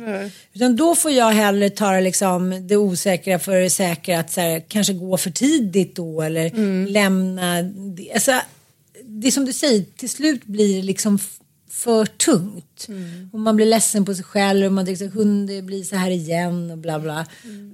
Utan 0.54 0.76
då 0.76 0.96
får 0.96 1.12
jag 1.12 1.32
hellre 1.32 1.70
ta 1.70 2.00
liksom, 2.00 2.68
det 2.68 2.78
osäkra 2.78 3.40
för 3.40 3.56
det 3.56 3.70
säkra, 3.70 4.20
att 4.20 4.32
så 4.32 4.42
här, 4.42 4.64
kanske 4.68 4.94
gå 4.94 5.18
för 5.18 5.32
tidigt 5.32 5.96
då 5.96 6.22
eller 6.22 6.52
lämna. 6.88 7.62
Det. 7.62 8.14
Alltså, 8.14 8.32
det 9.04 9.28
är 9.28 9.32
som 9.32 9.46
du 9.46 9.54
säger, 9.54 9.86
till 9.98 10.10
slut 10.10 10.46
blir 10.46 10.76
det 10.76 10.82
liksom 10.82 11.20
för 11.72 12.06
tungt. 12.06 12.88
Och 13.34 13.40
man 13.40 13.56
blir 13.56 13.66
ledsen 13.66 14.06
på 14.06 14.16
sig 14.16 14.24
själv 14.24 14.66
och 14.66 14.72
man 14.74 14.86
tänker 14.86 14.98
så 14.98 15.04
här, 15.04 15.12
"Hund, 15.12 15.66
blir 15.66 15.84
så 15.84 15.96
här 15.96 16.12
igen 16.12 16.72
och 16.72 16.78
bla 16.78 17.00
bla. 17.00 17.26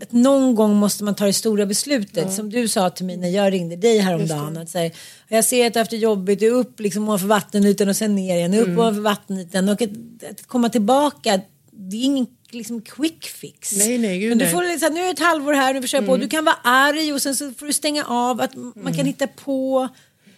Att 0.01 0.11
någon 0.11 0.55
gång 0.55 0.75
måste 0.75 1.03
man 1.03 1.15
ta 1.15 1.25
det 1.25 1.33
stora 1.33 1.65
beslutet. 1.65 2.33
Som 2.33 2.49
du 2.49 2.67
sa 2.67 2.89
till 2.89 3.05
mig 3.05 3.17
när 3.17 3.29
jag 3.29 3.53
ringde 3.53 3.75
dig 3.75 3.97
häromdagen. 3.99 4.57
Att 4.57 4.69
säga, 4.69 4.91
jag 5.27 5.45
ser 5.45 5.67
att 5.67 5.73
du 5.73 5.79
har 5.79 5.81
haft 5.81 5.91
det 5.91 5.97
jobbigt, 5.97 6.39
du 6.39 6.47
är 6.47 6.51
upp 6.51 6.79
liksom 6.79 7.03
ovanför 7.03 7.27
vattenytan 7.27 7.89
och 7.89 7.95
sen 7.95 8.15
ner 8.15 8.35
igen. 8.35 8.53
Upp 8.53 8.67
ovanför 8.67 9.01
vattenytan. 9.01 9.69
Och 9.69 9.81
att, 9.81 9.89
att 10.31 10.47
komma 10.47 10.69
tillbaka, 10.69 11.41
det 11.71 11.97
är 11.97 12.03
ingen 12.03 12.27
liksom 12.49 12.81
quick 12.81 13.25
fix. 13.25 13.77
Nej, 13.77 13.97
nej, 13.97 14.19
gud, 14.19 14.29
Men 14.29 14.37
du 14.37 14.45
nej. 14.45 14.53
får 14.53 14.63
liksom, 14.63 14.93
nu 14.93 14.99
är 14.99 15.05
det 15.05 15.11
ett 15.11 15.19
halvår 15.19 15.53
här, 15.53 15.73
nu 15.73 15.81
försöker 15.81 16.05
på. 16.07 16.17
Du 16.17 16.27
kan 16.27 16.45
vara 16.45 16.57
arg 16.63 17.13
och 17.13 17.21
sen 17.21 17.35
så 17.35 17.51
får 17.51 17.65
du 17.65 17.73
stänga 17.73 18.05
av. 18.05 18.41
Att 18.41 18.55
man 18.55 18.93
kan 18.93 19.05
hitta 19.05 19.27
på. 19.27 19.89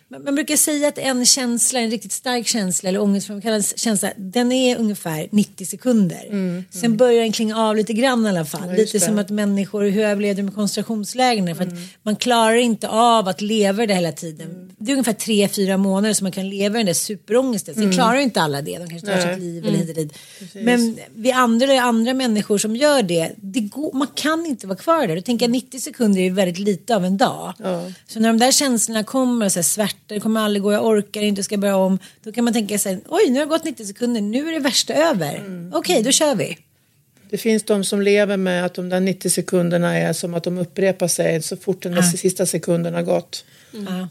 Man 0.10 0.36
brukar 0.36 0.56
säga 0.56 0.88
att 0.88 0.98
en 0.98 1.26
känsla, 1.26 1.80
en 1.80 1.92
riktigt 1.92 2.12
stark 2.12 2.48
känsla 2.48 2.90
eller 2.90 3.02
ångestframkallande 3.02 3.68
känsla, 3.76 4.12
den 4.18 4.52
är 4.52 4.78
ungefär 4.78 5.28
90 5.32 5.66
sekunder. 5.66 6.64
Sen 6.72 6.98
börjar 6.98 7.22
den 7.22 7.32
klinga 7.32 7.58
av 7.58 7.76
lite 7.76 7.94
grann 7.94 8.26
i 8.26 8.30
alla 8.30 8.46
fall. 8.46 8.72
lite 8.72 8.98
det. 8.98 9.00
som 9.00 9.20
att 9.20 9.30
människor, 9.30 9.84
hur 9.84 10.04
överlevde 10.04 10.40
de 10.40 10.44
med 10.44 10.56
koncentrationslägren? 10.56 11.56
För 11.56 11.64
att 11.64 11.74
man 12.04 12.16
klarar 12.16 12.56
inte 12.56 12.90
av 12.90 13.28
att 13.28 13.42
leva 13.42 13.86
det 13.86 13.94
hela 13.94 14.12
tiden. 14.12 14.72
Det 14.78 14.92
är 14.92 14.94
ungefär 14.94 15.14
tre, 15.14 15.48
fyra 15.48 15.78
månader 15.78 16.14
som 16.14 16.26
man 16.26 16.32
kan 16.32 16.50
leva 16.50 16.76
i 16.76 16.80
den 16.80 16.86
där 16.86 16.94
superångesten. 16.94 17.76
Sen 17.76 17.92
klarar 17.94 18.18
inte 18.18 18.42
alla 18.42 18.62
det, 18.62 18.78
de 18.78 18.90
kanske 18.90 19.08
tar 19.08 19.20
sitt 19.34 19.40
liv 19.40 19.66
eller 19.66 19.78
hit 19.78 19.90
och 19.90 19.96
dit. 19.96 20.14
Men 20.54 21.00
vi 21.16 21.32
andra, 21.32 21.66
eller 21.66 21.82
andra 21.82 22.14
människor 22.14 22.58
som 22.58 22.76
gör 22.76 23.04
det, 23.04 23.32
det 23.38 23.60
går, 23.60 23.94
man 23.94 24.08
kan 24.16 24.46
inte 24.46 24.68
vara 24.68 24.78
kvar 24.78 25.08
där. 25.08 25.16
Du 25.16 25.22
tänker 25.22 25.48
90 25.48 25.80
sekunder 25.80 26.22
är 26.22 26.32
väldigt 26.32 26.60
lite 26.60 26.96
av 26.96 27.06
en 27.06 27.18
dag. 27.18 27.54
Så 28.08 28.20
när 28.20 28.28
de 28.30 28.40
där 28.40 28.52
känslorna 28.52 29.04
kommer, 29.04 29.50
så 29.50 29.60
här, 29.60 29.64
svärta, 29.64 29.97
det 30.08 30.20
kommer 30.20 30.42
aldrig 30.42 30.64
gå, 30.64 30.74
jag 30.74 30.86
orkar 30.86 31.22
inte, 31.22 31.44
ska 31.44 31.58
börja 31.58 31.76
om. 31.76 32.00
Då 32.24 32.32
kan 32.32 32.44
man 32.44 32.54
tänka 32.54 32.78
sig, 32.78 33.00
oj 33.08 33.30
nu 33.30 33.40
har 33.40 33.46
det 33.46 33.50
gått 33.50 33.64
90 33.64 33.86
sekunder, 33.86 34.22
nu 34.22 34.50
är 34.50 34.54
det 34.54 34.60
värsta 34.60 34.94
över. 34.94 35.44
Okej, 35.74 36.04
då 36.04 36.12
kör 36.12 36.36
vi. 36.36 36.58
Det 37.30 37.38
finns 37.38 37.64
de 37.64 37.84
som 37.84 38.02
lever 38.02 38.38
med 38.38 38.66
att 38.66 38.74
de 38.74 38.90
där 38.90 39.00
90 39.00 39.30
sekunderna 39.30 39.98
är 39.98 40.14
som 40.14 40.34
att 40.34 40.44
de 40.44 40.58
upprepar 40.58 41.08
sig 41.08 41.42
så 41.42 41.58
fort 41.58 41.84
den 41.84 41.92
där 41.92 42.02
sista 42.02 42.46
sekunden 42.46 42.94
har 42.94 43.02
gått. 43.02 43.46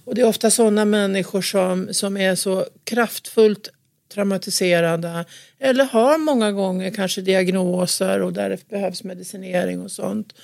Och 0.04 0.14
det 0.14 0.20
är 0.20 0.26
ofta 0.26 0.50
sådana 0.50 0.84
människor 0.84 1.42
som, 1.42 1.88
som 1.90 2.16
är 2.16 2.34
så 2.34 2.66
kraftfullt 2.84 3.68
traumatiserade 4.14 5.24
eller 5.58 5.84
har 5.84 6.18
många 6.18 6.52
gånger 6.52 6.90
kanske 6.90 7.20
diagnoser 7.20 8.22
och 8.22 8.32
där 8.32 8.50
det 8.50 8.68
behövs 8.68 9.04
medicinering 9.04 9.80
och 9.80 9.90
sånt. 9.90 10.34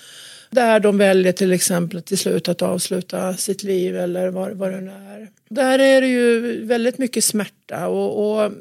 Där 0.53 0.81
de 0.81 0.99
väljer 0.99 1.33
till 1.33 1.53
exempel 1.53 2.03
till 2.03 2.19
slut 2.19 2.49
att 2.49 2.63
avsluta 2.63 3.35
sitt 3.35 3.63
liv 3.63 3.97
eller 3.97 4.29
vad, 4.29 4.53
vad 4.53 4.73
det 4.73 4.81
nu 4.81 4.91
är. 4.91 5.29
Där 5.49 5.79
är 5.79 6.01
det 6.01 6.07
ju 6.07 6.65
väldigt 6.65 6.99
mycket 6.99 7.25
smärta 7.25 7.89
och, 7.89 8.43
och 8.45 8.53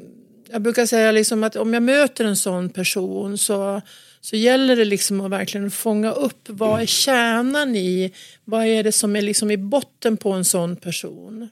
jag 0.50 0.62
brukar 0.62 0.86
säga 0.86 1.12
liksom 1.12 1.44
att 1.44 1.56
om 1.56 1.74
jag 1.74 1.82
möter 1.82 2.24
en 2.24 2.36
sån 2.36 2.68
person 2.68 3.38
så, 3.38 3.80
så 4.20 4.36
gäller 4.36 4.76
det 4.76 4.84
liksom 4.84 5.20
att 5.20 5.30
verkligen 5.30 5.70
fånga 5.70 6.12
upp 6.12 6.48
vad 6.48 6.80
är 6.80 6.86
kärnan 6.86 7.76
i, 7.76 8.12
vad 8.44 8.66
är 8.66 8.82
det 8.82 8.92
som 8.92 9.16
är 9.16 9.22
liksom 9.22 9.50
i 9.50 9.56
botten 9.56 10.16
på 10.16 10.32
en 10.32 10.44
sån 10.44 10.76
person. 10.76 11.48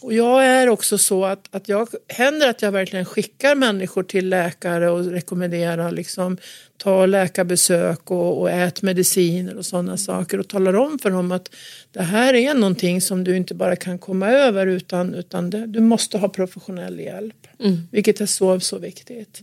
Och 0.00 0.12
jag 0.12 0.46
är 0.46 0.68
också 0.68 0.98
så 0.98 1.24
att, 1.24 1.54
att 1.54 1.68
jag 1.68 1.88
händer 2.08 2.48
att 2.48 2.62
jag 2.62 2.72
verkligen 2.72 3.04
skickar 3.04 3.54
människor 3.54 4.02
till 4.02 4.28
läkare 4.28 4.90
och 4.90 5.04
rekommenderar 5.04 5.90
liksom 5.92 6.36
ta 6.76 7.06
läkarbesök 7.06 8.10
och, 8.10 8.40
och 8.40 8.50
ät 8.50 8.82
mediciner 8.82 9.56
och 9.56 9.66
sådana 9.66 9.96
saker 9.96 10.40
och 10.40 10.48
talar 10.48 10.76
om 10.76 10.98
för 10.98 11.10
dem 11.10 11.32
att 11.32 11.50
det 11.92 12.02
här 12.02 12.34
är 12.34 12.54
någonting 12.54 13.00
som 13.00 13.24
du 13.24 13.36
inte 13.36 13.54
bara 13.54 13.76
kan 13.76 13.98
komma 13.98 14.30
över 14.30 14.66
utan, 14.66 15.14
utan 15.14 15.50
det, 15.50 15.66
du 15.66 15.80
måste 15.80 16.18
ha 16.18 16.28
professionell 16.28 17.00
hjälp. 17.00 17.46
Vilket 17.90 18.20
är 18.20 18.26
så, 18.26 18.60
så 18.60 18.78
viktigt. 18.78 19.42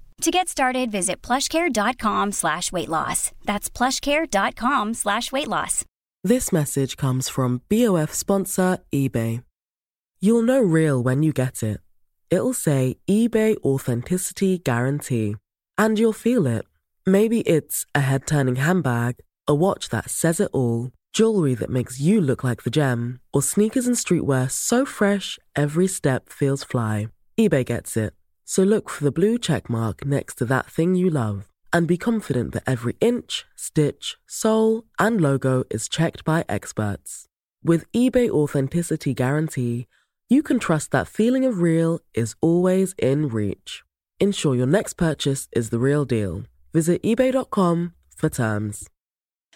To 0.21 0.29
get 0.29 0.47
started, 0.49 0.91
visit 0.91 1.23
plushcare.com 1.23 2.31
slash 2.31 2.71
weight 2.71 2.89
loss. 2.89 3.31
That's 3.43 3.71
plushcare.com 3.71 4.93
slash 4.93 5.31
weight 5.31 5.47
loss. 5.47 5.83
This 6.23 6.51
message 6.51 6.95
comes 6.95 7.27
from 7.27 7.61
BOF 7.69 8.13
sponsor 8.13 8.77
eBay. 8.93 9.43
You'll 10.19 10.43
know 10.43 10.61
real 10.61 11.01
when 11.01 11.23
you 11.23 11.33
get 11.33 11.63
it. 11.63 11.79
it'll 12.29 12.53
say 12.53 12.97
eBay 13.09 13.57
Authenticity 13.63 14.59
Guarantee. 14.59 15.37
And 15.75 15.97
you'll 15.97 16.13
feel 16.13 16.45
it. 16.45 16.65
Maybe 17.03 17.41
it's 17.41 17.87
a 17.95 18.01
head 18.01 18.27
turning 18.27 18.57
handbag, 18.57 19.15
a 19.47 19.55
watch 19.55 19.89
that 19.89 20.11
says 20.11 20.39
it 20.39 20.51
all, 20.53 20.91
jewelry 21.13 21.55
that 21.55 21.71
makes 21.71 21.99
you 21.99 22.21
look 22.21 22.43
like 22.43 22.61
the 22.61 22.69
gem, 22.69 23.19
or 23.33 23.41
sneakers 23.41 23.87
and 23.87 23.95
streetwear 23.95 24.51
so 24.51 24.85
fresh 24.85 25.39
every 25.55 25.87
step 25.87 26.29
feels 26.29 26.63
fly. 26.63 27.09
eBay 27.39 27.65
gets 27.65 27.97
it. 27.97 28.13
So 28.51 28.63
look 28.63 28.89
for 28.89 29.05
the 29.05 29.13
blue 29.13 29.37
check 29.37 29.69
mark 29.69 30.05
next 30.05 30.35
to 30.39 30.45
that 30.47 30.65
thing 30.65 30.93
you 30.93 31.09
love 31.09 31.47
and 31.71 31.87
be 31.87 31.97
confident 31.97 32.51
that 32.51 32.67
every 32.67 32.97
inch, 32.99 33.45
stitch, 33.55 34.17
sole, 34.27 34.83
and 34.99 35.21
logo 35.21 35.63
is 35.69 35.87
checked 35.87 36.25
by 36.25 36.43
experts. 36.49 37.27
With 37.63 37.89
eBay 37.93 38.29
Authenticity 38.29 39.13
Guarantee, 39.13 39.87
you 40.27 40.43
can 40.43 40.59
trust 40.59 40.91
that 40.91 41.07
feeling 41.07 41.45
of 41.45 41.61
real 41.61 42.01
is 42.13 42.35
always 42.41 42.93
in 42.97 43.29
reach. 43.29 43.83
Ensure 44.19 44.53
your 44.53 44.67
next 44.67 44.95
purchase 44.95 45.47
is 45.53 45.69
the 45.69 45.79
real 45.79 46.03
deal. 46.03 46.43
Visit 46.73 47.01
eBay.com 47.03 47.93
for 48.17 48.27
terms. 48.27 48.89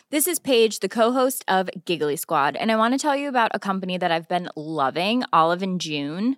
This 0.09 0.25
is 0.25 0.39
Paige, 0.39 0.79
the 0.79 0.87
co-host 0.87 1.43
of 1.49 1.69
Giggly 1.83 2.15
Squad, 2.15 2.55
and 2.55 2.71
I 2.71 2.77
want 2.77 2.93
to 2.93 2.97
tell 2.97 3.17
you 3.17 3.27
about 3.27 3.51
a 3.53 3.59
company 3.59 3.97
that 3.97 4.13
I've 4.13 4.29
been 4.29 4.47
loving, 4.55 5.25
Olive 5.33 5.61
and 5.61 5.81
June. 5.81 6.37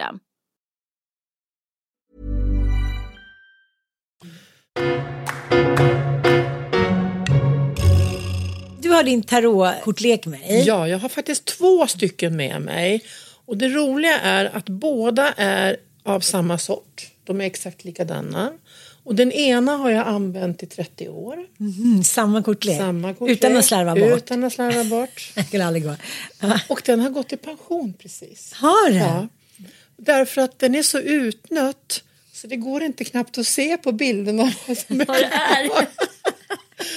Du 8.81 8.89
har 8.89 9.03
din 9.03 9.23
tarotkortlek 9.23 10.25
med 10.25 10.39
dig. 10.39 10.63
Ja, 10.67 10.87
jag 10.87 10.99
har 10.99 11.09
faktiskt 11.09 11.45
två 11.45 11.87
stycken 11.87 12.35
med 12.35 12.61
mig. 12.61 13.03
Och 13.45 13.57
det 13.57 13.67
roliga 13.69 14.19
är 14.19 14.45
att 14.45 14.69
båda 14.69 15.33
är 15.37 15.77
av 16.03 16.19
samma 16.19 16.57
sort. 16.57 17.11
De 17.23 17.41
är 17.41 17.45
exakt 17.45 17.83
likadana. 17.83 18.51
Och 19.03 19.15
den 19.15 19.31
ena 19.31 19.71
har 19.77 19.89
jag 19.89 20.07
använt 20.07 20.63
i 20.63 20.65
30 20.65 21.09
år. 21.09 21.45
Mhm, 21.57 22.03
samma 22.03 22.43
kortlek. 22.43 22.77
Samma 22.77 23.13
kortlek. 23.13 23.37
Utan 23.37 23.57
att 23.57 23.65
slarva 23.65 23.95
bort. 23.95 24.17
Utan 24.17 24.43
att 24.43 24.53
slarva 24.53 24.83
bort. 24.83 25.31
Det 25.35 25.43
skulle 25.43 25.65
aldrig 25.65 25.83
gå. 25.83 25.95
Och 26.67 26.81
den 26.85 26.99
har 26.99 27.09
gått 27.09 27.33
i 27.33 27.37
pension 27.37 27.93
precis. 27.93 28.53
Har 28.53 28.89
den? 28.89 28.99
Ja. 28.99 29.27
Därför 30.05 30.41
att 30.41 30.59
den 30.59 30.75
är 30.75 30.83
så 30.83 30.99
utnött 30.99 32.03
så 32.33 32.47
det 32.47 32.55
går 32.55 32.83
inte 32.83 33.03
knappt 33.03 33.37
att 33.37 33.47
se 33.47 33.77
på 33.77 33.91
bilderna 33.91 34.53
vad 34.67 34.77
som 34.77 35.01
är. 35.01 35.87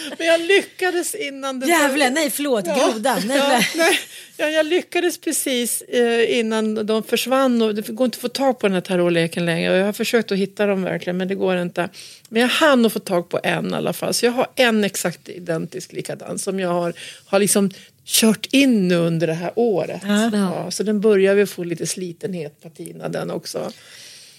Men 0.19 0.27
jag 0.27 0.41
lyckades 0.41 1.15
innan 1.15 1.61
den... 1.61 1.69
Jävlar, 1.69 2.11
nej 2.11 2.31
förlåt, 2.31 2.65
grodan. 2.65 3.23
Nej, 3.27 3.37
Ja, 3.39 3.61
nej. 3.77 3.99
ja, 4.37 4.49
jag 4.49 4.67
lyckades 4.67 5.19
precis 5.19 5.83
eh, 5.83 6.39
innan 6.39 6.87
de 6.87 7.03
försvann 7.03 7.63
och 7.63 7.75
det 7.75 7.89
går 7.89 8.05
inte 8.05 8.17
att 8.17 8.21
få 8.21 8.29
tag 8.29 8.59
på 8.59 8.67
den 8.67 8.75
här 8.75 8.81
tarotleken 8.81 9.47
längre. 9.47 9.77
Jag 9.77 9.85
har 9.85 9.93
försökt 9.93 10.33
att 10.33 10.39
hitta 10.39 10.67
dem 10.67 10.83
verkligen 10.83 11.17
men 11.17 11.29
det 11.29 11.35
går 11.35 11.57
inte. 11.57 11.89
Men 12.29 12.43
jag 12.43 12.49
hann 12.49 12.87
att 12.87 12.93
få 12.93 12.99
tag 12.99 13.29
på 13.29 13.41
en 13.43 13.71
i 13.71 13.75
alla 13.75 13.93
fall. 13.93 14.15
Så 14.15 14.27
jag 14.27 14.33
har 14.33 14.47
en 14.57 14.85
exakt 14.85 15.29
identisk 15.29 15.93
likadan 15.93 16.39
som 16.39 16.61
jag 16.61 16.69
har, 16.69 16.95
har 17.27 17.39
liksom 17.39 17.71
kört 18.07 18.47
in 18.51 18.89
nu 18.89 18.97
under 18.97 19.27
det 19.27 19.35
här 19.35 19.53
året. 19.57 20.03
Ja, 20.33 20.71
så 20.71 20.83
den 20.83 21.01
börjar 21.01 21.35
väl 21.35 21.47
få 21.47 21.65
lite 21.65 21.87
slitenhet 21.87 22.63
patina 22.63 23.09
den 23.09 23.31
också. 23.31 23.73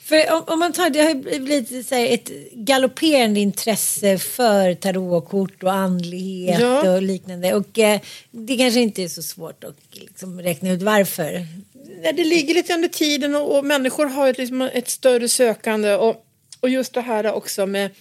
För 0.03 0.33
om, 0.33 0.43
om 0.47 0.59
man 0.59 0.73
tar, 0.73 0.89
det 0.89 1.01
har 1.01 1.39
blivit 1.39 1.87
så 1.87 1.95
här, 1.95 2.07
ett 2.13 2.29
galopperande 2.53 3.39
intresse 3.39 4.17
för 4.17 4.73
tarotkort 4.73 5.63
och 5.63 5.73
andlighet 5.73 6.59
Ja. 6.59 6.91
och 6.95 7.01
liknande. 7.01 7.53
Och 7.53 7.79
eh, 7.79 7.99
det 8.31 8.57
kanske 8.57 8.79
inte 8.79 9.03
är 9.03 9.07
så 9.07 9.23
svårt 9.23 9.63
att 9.63 9.75
liksom, 9.91 10.41
räkna 10.41 10.71
ut 10.71 10.81
varför. 10.81 11.45
Nej, 12.03 12.13
det 12.13 12.23
ligger 12.23 12.53
lite 12.53 12.73
under 12.73 12.87
tiden 12.89 13.35
och, 13.35 13.57
och 13.57 13.65
människor 13.65 14.05
har 14.05 14.27
ett, 14.29 14.37
liksom 14.37 14.61
ett 14.61 14.89
större 14.89 15.29
sökande 15.29 15.93
och, 15.95 16.25
och 16.59 16.69
just 16.69 16.93
det 16.93 17.01
här 17.01 17.33
också 17.33 17.65
med, 17.65 17.91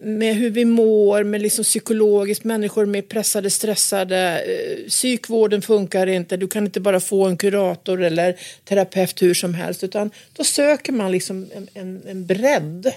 med 0.00 0.36
hur 0.36 0.50
vi 0.50 0.64
mår, 0.64 1.24
med 1.24 1.42
liksom 1.42 1.64
psykologiskt, 1.64 2.44
människor 2.44 2.96
är 2.96 3.02
pressade, 3.02 3.50
stressade, 3.50 4.40
eh, 4.40 4.88
psykvården 4.88 5.62
funkar 5.62 6.06
inte, 6.06 6.36
du 6.36 6.48
kan 6.48 6.64
inte 6.64 6.80
bara 6.80 7.00
få 7.00 7.26
en 7.26 7.36
kurator 7.36 8.02
eller 8.02 8.36
terapeut 8.64 9.22
hur 9.22 9.34
som 9.34 9.54
helst 9.54 9.84
utan 9.84 10.10
då 10.32 10.44
söker 10.44 10.92
man 10.92 11.12
liksom 11.12 11.46
en, 11.54 11.68
en, 11.74 12.02
en 12.06 12.26
bredd. 12.26 12.92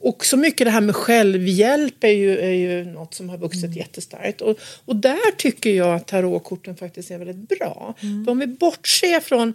Och 0.00 0.24
så 0.24 0.36
mycket 0.36 0.66
det 0.66 0.70
här 0.70 0.80
med 0.80 0.96
självhjälp 0.96 2.04
är 2.04 2.08
ju, 2.08 2.38
är 2.38 2.52
ju 2.52 2.84
något 2.84 3.14
som 3.14 3.28
har 3.28 3.38
vuxit 3.38 3.76
jättestarkt. 3.76 4.40
Och, 4.40 4.58
och 4.84 4.96
där 4.96 5.36
tycker 5.36 5.70
jag 5.70 5.94
att 5.94 6.06
tarotkorten 6.06 6.76
faktiskt 6.76 7.10
är 7.10 7.18
väldigt 7.18 7.58
bra. 7.58 7.94
För 8.24 8.32
om 8.32 8.38
vi 8.38 8.46
bortser 8.46 9.20
från 9.20 9.54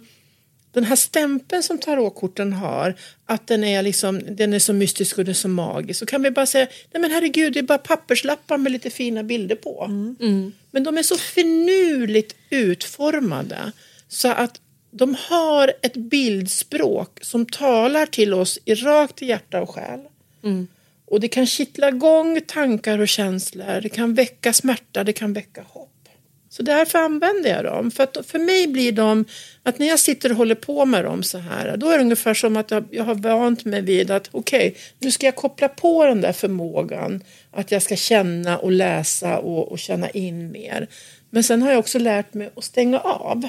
den 0.76 0.84
här 0.84 0.96
stämpeln 0.96 1.62
som 1.62 1.78
tarotkorten 1.78 2.52
har, 2.52 2.94
att 3.26 3.46
den 3.46 3.64
är, 3.64 3.82
liksom, 3.82 4.20
den 4.36 4.52
är 4.52 4.58
så 4.58 4.72
mystisk 4.72 5.18
och 5.18 5.24
den 5.24 5.30
är 5.30 5.34
så 5.34 5.48
magisk, 5.48 5.98
så 5.98 6.06
kan 6.06 6.22
vi 6.22 6.30
bara 6.30 6.46
säga, 6.46 6.66
nej 6.92 7.00
men 7.00 7.10
herregud, 7.10 7.52
det 7.52 7.58
är 7.58 7.62
bara 7.62 7.78
papperslappar 7.78 8.58
med 8.58 8.72
lite 8.72 8.90
fina 8.90 9.22
bilder 9.22 9.56
på. 9.56 9.86
Men 10.70 10.84
de 10.84 10.98
är 10.98 11.02
så 11.02 11.16
finurligt 11.16 12.36
utformade 12.50 13.72
så 14.08 14.28
att 14.28 14.60
de 14.90 15.16
har 15.28 15.72
ett 15.82 15.96
bildspråk 15.96 17.18
som 17.22 17.46
talar 17.46 18.06
till 18.06 18.34
oss 18.34 18.58
i 18.64 18.74
rakt 18.74 19.22
i 19.22 19.26
hjärta 19.26 19.62
och 19.62 19.70
själ. 19.70 20.00
Och 21.06 21.20
det 21.20 21.28
kan 21.28 21.46
kittla 21.46 21.88
igång 21.88 22.40
tankar 22.46 22.98
och 22.98 23.08
känslor, 23.08 23.80
det 23.80 23.88
kan 23.88 24.14
väcka 24.14 24.52
smärta, 24.52 25.04
det 25.04 25.12
kan 25.12 25.32
väcka 25.32 25.62
hopp. 25.68 25.92
Så 26.56 26.62
därför 26.62 26.98
använder 26.98 27.50
jag 27.50 27.64
dem. 27.64 27.90
För, 27.90 28.02
att 28.02 28.26
för 28.26 28.38
mig 28.38 28.66
blir 28.66 28.92
de, 28.92 29.24
att 29.62 29.78
när 29.78 29.86
jag 29.86 29.98
sitter 29.98 30.30
och 30.30 30.36
håller 30.36 30.54
på 30.54 30.84
med 30.84 31.04
dem 31.04 31.22
så 31.22 31.38
här, 31.38 31.76
då 31.76 31.88
är 31.88 31.98
det 31.98 32.04
ungefär 32.04 32.34
som 32.34 32.56
att 32.56 32.70
jag, 32.70 32.84
jag 32.90 33.04
har 33.04 33.14
vant 33.14 33.64
mig 33.64 33.82
vid 33.82 34.10
att 34.10 34.28
okej, 34.32 34.76
nu 34.98 35.10
ska 35.10 35.26
jag 35.26 35.36
koppla 35.36 35.68
på 35.68 36.06
den 36.06 36.20
där 36.20 36.32
förmågan, 36.32 37.22
att 37.50 37.72
jag 37.72 37.82
ska 37.82 37.96
känna 37.96 38.58
och 38.58 38.72
läsa 38.72 39.38
och, 39.38 39.72
och 39.72 39.78
känna 39.78 40.10
in 40.10 40.52
mer. 40.52 40.88
Men 41.30 41.42
sen 41.42 41.62
har 41.62 41.70
jag 41.70 41.78
också 41.78 41.98
lärt 41.98 42.34
mig 42.34 42.50
att 42.56 42.64
stänga 42.64 42.98
av. 43.00 43.48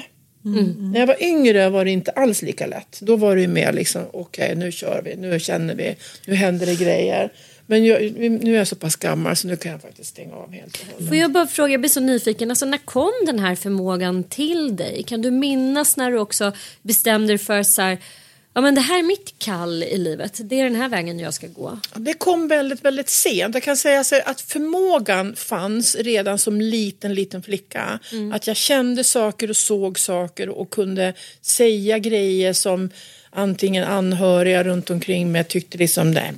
När 0.92 1.00
jag 1.00 1.06
var 1.06 1.22
yngre 1.22 1.68
var 1.68 1.84
det 1.84 1.90
inte 1.90 2.10
alls 2.10 2.42
lika 2.42 2.66
lätt. 2.66 3.00
Då 3.00 3.16
var 3.16 3.34
det 3.34 3.40
ju 3.40 3.48
mer 3.48 3.72
liksom, 3.72 4.02
okej 4.12 4.54
nu 4.56 4.72
kör 4.72 5.02
vi, 5.04 5.16
nu 5.16 5.40
känner 5.40 5.74
vi, 5.74 5.96
nu 6.26 6.34
händer 6.34 6.66
det 6.66 6.74
grejer. 6.74 7.32
Men 7.70 7.84
jag, 7.84 8.12
nu 8.18 8.54
är 8.54 8.58
jag 8.58 8.68
så 8.68 8.76
pass 8.76 8.96
gammal 8.96 9.36
så 9.36 9.48
nu 9.48 9.56
kan 9.56 9.72
jag 9.72 9.82
faktiskt 9.82 10.10
stänga 10.10 10.34
av 10.34 10.52
helt 10.52 10.76
och 10.76 10.92
hållet. 10.92 11.08
Får 11.08 11.16
jag 11.16 11.32
bara 11.32 11.46
fråga, 11.46 11.72
jag 11.72 11.80
blir 11.80 11.90
så 11.90 12.00
nyfiken, 12.00 12.50
alltså 12.50 12.66
när 12.66 12.78
kom 12.78 13.12
den 13.26 13.38
här 13.38 13.54
förmågan 13.54 14.24
till 14.24 14.76
dig? 14.76 15.02
Kan 15.02 15.22
du 15.22 15.30
minnas 15.30 15.96
när 15.96 16.10
du 16.10 16.18
också 16.18 16.52
bestämde 16.82 17.28
dig 17.28 17.38
för 17.38 17.62
så 17.62 17.82
här, 17.82 17.98
ja 18.54 18.60
men 18.60 18.74
det 18.74 18.80
här 18.80 18.98
är 18.98 19.02
mitt 19.02 19.34
kall 19.38 19.82
i 19.82 19.98
livet, 19.98 20.40
det 20.44 20.60
är 20.60 20.64
den 20.64 20.74
här 20.74 20.88
vägen 20.88 21.18
jag 21.18 21.34
ska 21.34 21.46
gå. 21.46 21.78
Det 21.94 22.14
kom 22.14 22.48
väldigt, 22.48 22.84
väldigt 22.84 23.08
sent. 23.08 23.54
Jag 23.54 23.62
kan 23.62 23.76
säga 23.76 24.04
så 24.04 24.20
att 24.24 24.40
förmågan 24.40 25.36
fanns 25.36 25.96
redan 25.96 26.38
som 26.38 26.60
liten, 26.60 27.14
liten 27.14 27.42
flicka. 27.42 27.98
Att 28.32 28.46
jag 28.46 28.56
kände 28.56 29.04
saker 29.04 29.50
och 29.50 29.56
såg 29.56 29.98
saker 29.98 30.48
och 30.48 30.70
kunde 30.70 31.14
säga 31.42 31.98
grejer 31.98 32.52
som 32.52 32.90
antingen 33.30 33.84
anhöriga 33.84 34.64
runt 34.64 34.90
omkring 34.90 35.32
mig 35.32 35.44
tyckte 35.44 35.78
liksom, 35.78 36.10
nej, 36.10 36.32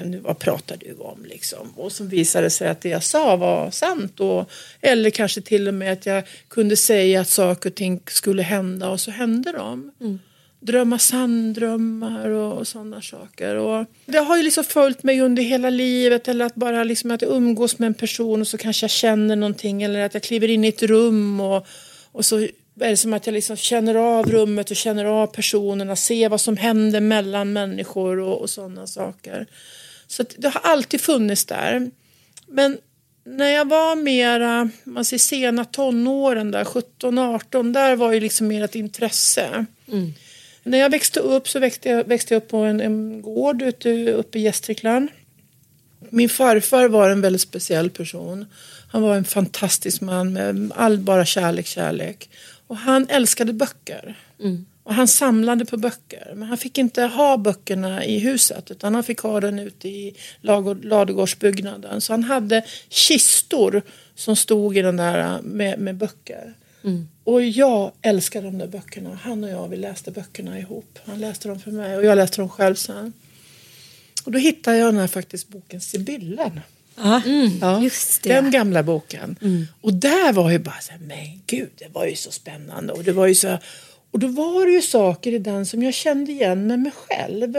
nu 0.00 0.18
vad 0.18 0.38
pratar 0.38 0.76
du 0.76 0.94
om 0.94 1.24
liksom? 1.24 1.72
Och 1.76 1.92
så 1.92 2.04
visade 2.04 2.50
sig 2.50 2.68
att 2.68 2.80
det 2.80 2.88
jag 2.88 3.02
sa 3.02 3.36
var 3.36 3.70
sant. 3.70 4.20
Och, 4.20 4.50
eller 4.80 5.10
kanske 5.10 5.40
till 5.40 5.68
och 5.68 5.74
med 5.74 5.92
att 5.92 6.06
jag 6.06 6.24
kunde 6.48 6.76
säga 6.76 7.20
att 7.20 7.28
saker 7.28 7.70
och 7.70 7.76
ting 7.76 8.00
skulle 8.06 8.42
hända 8.42 8.88
och 8.88 9.00
så 9.00 9.10
hände 9.10 9.52
de 9.52 9.90
drömma 10.60 10.98
sanndrömmar 10.98 12.28
och, 12.28 12.58
och 12.58 12.68
sådana 12.68 13.02
saker. 13.02 13.54
Och 13.54 13.86
det 14.06 14.18
har 14.18 14.36
ju 14.36 14.42
liksom 14.42 14.64
följt 14.64 15.02
mig 15.02 15.20
under 15.20 15.42
hela 15.42 15.70
livet 15.70 16.28
eller 16.28 16.44
att 16.44 16.54
bara 16.54 16.84
liksom 16.84 17.10
att 17.10 17.22
jag 17.22 17.30
umgås 17.30 17.78
med 17.78 17.86
en 17.86 17.94
person 17.94 18.40
och 18.40 18.48
så 18.48 18.58
kanske 18.58 18.84
jag 18.84 18.90
känner 18.90 19.36
någonting 19.36 19.82
eller 19.82 20.00
att 20.00 20.14
jag 20.14 20.22
kliver 20.22 20.50
in 20.50 20.64
i 20.64 20.68
ett 20.68 20.82
rum 20.82 21.40
och, 21.40 21.66
och 22.12 22.24
så 22.24 22.48
är 22.80 22.90
det 22.90 22.96
som 22.96 23.12
att 23.12 23.26
jag 23.26 23.32
liksom 23.32 23.56
känner 23.56 23.94
av 23.94 24.30
rummet 24.30 24.70
och 24.70 24.76
känner 24.76 25.04
av 25.04 25.26
personerna, 25.26 25.96
ser 25.96 26.28
vad 26.28 26.40
som 26.40 26.56
händer 26.56 27.00
mellan 27.00 27.52
människor 27.52 28.18
och, 28.18 28.40
och 28.40 28.50
sådana 28.50 28.86
saker. 28.86 29.46
Så 30.06 30.24
det 30.36 30.48
har 30.48 30.60
alltid 30.60 31.00
funnits 31.00 31.44
där. 31.44 31.90
Men 32.46 32.78
när 33.24 33.48
jag 33.48 33.68
var 33.68 33.96
mera, 33.96 34.70
man 34.84 35.04
ser 35.04 35.18
sena 35.18 35.64
tonåren 35.64 36.50
där, 36.50 36.64
17-18, 36.64 37.72
där 37.72 37.96
var 37.96 38.12
ju 38.12 38.20
liksom 38.20 38.48
mer 38.48 38.64
ett 38.64 38.74
intresse. 38.74 39.66
När 40.62 40.78
jag 40.78 40.90
växte 40.90 41.20
upp 41.20 41.48
så 41.48 41.58
växte 41.58 41.88
jag, 41.88 42.04
växte 42.04 42.34
jag 42.34 42.42
upp 42.42 42.48
på 42.48 42.56
en, 42.56 42.80
en 42.80 43.22
gård 43.22 43.62
ute, 43.62 44.12
uppe 44.12 44.38
i 44.38 44.42
Gästrikland. 44.42 45.08
Min 46.10 46.28
farfar 46.28 46.88
var 46.88 47.10
en 47.10 47.20
väldigt 47.20 47.42
speciell 47.42 47.90
person. 47.90 48.46
Han 48.90 49.02
var 49.02 49.16
en 49.16 49.24
fantastisk 49.24 50.00
man 50.00 50.32
med 50.32 50.72
all 50.74 50.98
bara 50.98 51.24
kärlek, 51.24 51.66
kärlek. 51.66 52.30
Och 52.68 52.76
han 52.76 53.06
älskade 53.08 53.52
böcker. 53.52 54.18
Och 54.82 54.94
han 54.94 55.08
samlade 55.08 55.64
på 55.64 55.76
böcker. 55.76 56.32
Men 56.34 56.48
han 56.48 56.58
fick 56.58 56.78
inte 56.78 57.02
ha 57.02 57.36
böckerna 57.36 58.04
i 58.04 58.18
huset 58.18 58.70
utan 58.70 58.94
han 58.94 59.04
fick 59.04 59.18
ha 59.20 59.40
den 59.40 59.58
ute 59.58 59.88
i 59.88 60.16
ladugård- 60.42 60.84
ladugårdsbyggnaden. 60.84 62.00
Så 62.00 62.12
han 62.12 62.24
hade 62.24 62.64
kistor 62.88 63.82
som 64.14 64.36
stod 64.36 64.76
i 64.76 64.82
den 64.82 64.96
där 64.96 65.42
med, 65.42 65.78
med 65.78 65.96
böcker. 65.96 66.54
Och 67.24 67.42
jag 67.42 67.92
älskar 68.02 68.42
de 68.42 68.58
där 68.58 68.66
böckerna. 68.66 69.18
Han 69.22 69.44
och 69.44 69.50
jag 69.50 69.68
vi 69.68 69.76
läste 69.76 70.10
böckerna 70.10 70.58
ihop. 70.58 70.98
Han 71.04 71.20
läste 71.20 71.48
dem 71.48 71.60
för 71.60 71.70
mig 71.70 71.96
och 71.96 72.04
jag 72.04 72.16
läste 72.16 72.40
dem 72.40 72.48
själv 72.48 72.74
sen. 72.74 73.12
Och 74.24 74.32
då 74.32 74.38
hittade 74.38 74.76
jag 74.76 74.88
den 74.94 75.00
här 75.00 75.06
faktiskt 75.06 75.48
boken 75.48 75.80
Sibyllen. 75.80 76.60
Ja. 77.02 77.22
Ja, 77.60 77.82
Just 77.82 78.22
det. 78.22 78.28
Den 78.28 78.50
gamla 78.50 78.82
boken. 78.82 79.36
Och 79.80 79.94
där 79.94 80.32
var 80.32 80.50
ju 80.50 80.58
bara 80.58 80.80
så 80.80 80.92
här, 80.92 81.00
men 81.00 81.42
gud, 81.46 81.70
det 81.78 81.88
var 81.92 82.06
ju 82.06 82.16
så 82.16 82.30
spännande. 82.30 82.92
Och 82.92 83.04
det 83.04 83.12
var 83.12 83.26
ju 83.26 83.34
så 83.34 83.58
och 84.10 84.18
då 84.18 84.26
var 84.26 84.66
det 84.66 84.72
ju 84.72 84.82
saker 84.82 85.32
i 85.32 85.38
den 85.38 85.66
som 85.66 85.82
jag 85.82 85.94
kände 85.94 86.32
igen 86.32 86.66
med 86.66 86.78
mig 86.78 86.92
själv. 86.92 87.54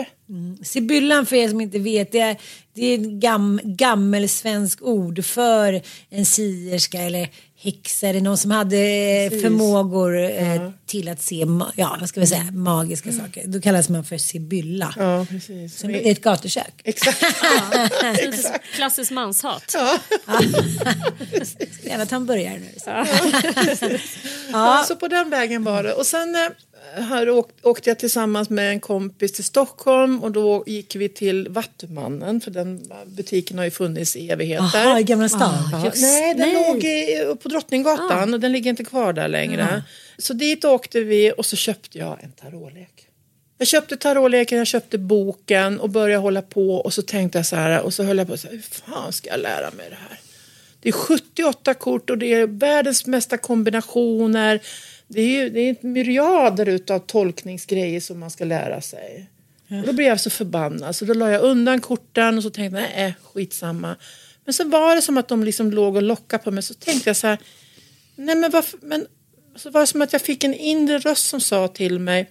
Sibyllan 0.63 1.25
för 1.25 1.35
er 1.35 1.49
som 1.49 1.61
inte 1.61 1.79
vet 1.79 2.11
det 2.11 2.19
är, 2.19 2.37
det 2.73 2.85
är 2.85 2.99
ett 2.99 3.07
gam, 3.07 3.59
gammelsvensk 3.63 4.81
ord 4.81 5.25
för 5.25 5.81
en 6.09 6.25
sierska 6.25 7.01
eller 7.01 7.29
häxa 7.61 8.07
eller 8.07 8.21
någon 8.21 8.37
som 8.37 8.51
hade 8.51 8.77
eh, 8.77 9.29
Precis. 9.29 9.41
förmågor 9.41 10.19
eh, 10.23 10.71
till 10.85 11.09
att 11.09 11.21
se 11.21 11.45
ja, 11.75 11.97
vad 11.99 12.09
ska 12.09 12.19
vi 12.19 12.27
säga, 12.27 12.47
magiska 12.51 13.11
saker. 13.11 13.43
Då 13.47 13.61
kallas 13.61 13.89
man 13.89 14.03
för 14.03 14.17
sibylla. 14.17 14.93
Ja, 14.97 15.25
precis. 15.29 15.79
Som 15.79 15.89
ett 15.89 16.21
gatukök. 16.21 16.73
Exakt. 16.83 17.25
Klassiskt 18.75 19.11
manshat. 19.11 19.69
Ska 19.69 19.97
gärna 21.89 22.05
ta 22.05 22.15
en 22.15 22.25
burgare 22.25 22.59
nu. 22.59 22.71
Så. 22.77 23.05
Ja. 24.51 24.85
Så 24.87 24.95
på 24.95 25.07
den 25.07 25.29
vägen 25.29 25.63
var 25.63 25.83
det. 25.83 25.93
Och 25.93 26.05
sen 26.05 26.35
eh, 26.35 26.41
här 26.95 27.29
åk, 27.29 27.49
åkte 27.63 27.89
jag 27.89 27.99
tillsammans 27.99 28.49
med 28.49 28.71
en 28.71 28.79
kompis 28.79 29.31
till 29.31 29.43
Stockholm 29.43 30.23
och 30.23 30.31
då 30.31 30.63
gick 30.67 30.95
vi 30.95 31.09
till 31.09 31.47
Vattumannen 31.49 32.41
för 32.41 32.51
den 32.51 32.91
butiken 33.05 33.57
har 33.57 33.65
ju 33.65 33.71
funnits 33.71 34.15
i 34.15 34.29
evigheter. 34.29 34.69
Jaha, 34.73 34.99
i 34.99 35.03
Gamla 35.03 35.29
stan. 35.29 35.69
Ja, 35.71 35.91
nej, 35.95 36.35
den 36.35 36.53
låg 36.53 36.83
i, 36.83 37.35
på 37.43 37.49
Drottninggatan 37.49 38.33
och 38.33 38.39
den 38.39 38.51
ligger 38.51 38.69
inte 38.69 38.83
kvar 38.83 39.13
där 39.13 39.27
längre. 39.27 39.83
Så 40.17 40.33
dit 40.33 40.65
åkte 40.65 40.99
vi 40.99 41.33
och 41.37 41.45
så 41.45 41.55
köpte 41.55 41.97
jag 41.97 42.23
en 42.23 42.31
tarotlek. 42.31 43.05
Jag 43.57 43.67
köpte 43.67 43.97
tarotleken, 43.97 44.57
jag 44.57 44.67
köpte 44.67 44.97
boken 44.97 45.79
och 45.79 45.89
började 45.89 46.21
hålla 46.21 46.41
på 46.41 46.75
och 46.75 46.93
så 46.93 47.01
tänkte 47.01 47.37
jag 47.37 47.45
så 47.45 47.55
här 47.55 47.81
och 47.81 47.93
så 47.93 48.03
höll 48.03 48.17
jag 48.17 48.27
på 48.27 48.37
så 48.37 48.47
här, 48.47 48.55
hur 48.55 48.61
fan 48.61 49.13
ska 49.13 49.29
jag 49.29 49.39
lära 49.39 49.71
mig 49.71 49.89
det 49.89 49.97
här? 50.09 50.19
Det 50.81 50.89
är 50.89 50.93
78 50.93 51.73
kort 51.73 52.09
och 52.09 52.17
det 52.17 52.33
är 52.33 52.47
världens 52.47 53.05
mesta 53.05 53.37
kombinationer. 53.37 54.59
Det 55.11 55.21
är 55.21 55.43
ju 55.43 55.49
det 55.49 55.59
är 55.59 55.75
myriader 55.81 56.65
utav 56.65 56.99
tolkningsgrejer 56.99 57.99
som 57.99 58.19
man 58.19 58.31
ska 58.31 58.45
lära 58.45 58.81
sig. 58.81 59.29
Och 59.69 59.87
då 59.87 59.93
blev 59.93 60.07
jag 60.07 60.19
så 60.19 60.29
förbannad 60.29 60.95
så 60.95 61.05
då 61.05 61.13
la 61.13 61.31
jag 61.31 61.41
undan 61.41 61.81
korten 61.81 62.37
och 62.37 62.43
så 62.43 62.49
tänkte 62.49 62.79
jag 62.79 62.89
nej 62.97 63.15
skitsamma. 63.23 63.95
Men 64.45 64.53
så 64.53 64.67
var 64.67 64.95
det 64.95 65.01
som 65.01 65.17
att 65.17 65.27
de 65.27 65.43
liksom 65.43 65.71
låg 65.71 65.95
och 65.95 66.03
lockade 66.03 66.43
på 66.43 66.51
mig 66.51 66.63
så 66.63 66.73
tänkte 66.73 67.09
jag 67.09 67.17
så 67.17 67.27
här 67.27 67.37
nej 68.15 68.35
men 68.35 68.51
varför 68.51 68.79
men 68.81 69.07
så 69.55 69.69
var 69.69 69.81
det 69.81 69.87
som 69.87 70.01
att 70.01 70.13
jag 70.13 70.21
fick 70.21 70.43
en 70.43 70.53
inre 70.53 70.99
röst 70.99 71.27
som 71.27 71.41
sa 71.41 71.67
till 71.67 71.99
mig 71.99 72.29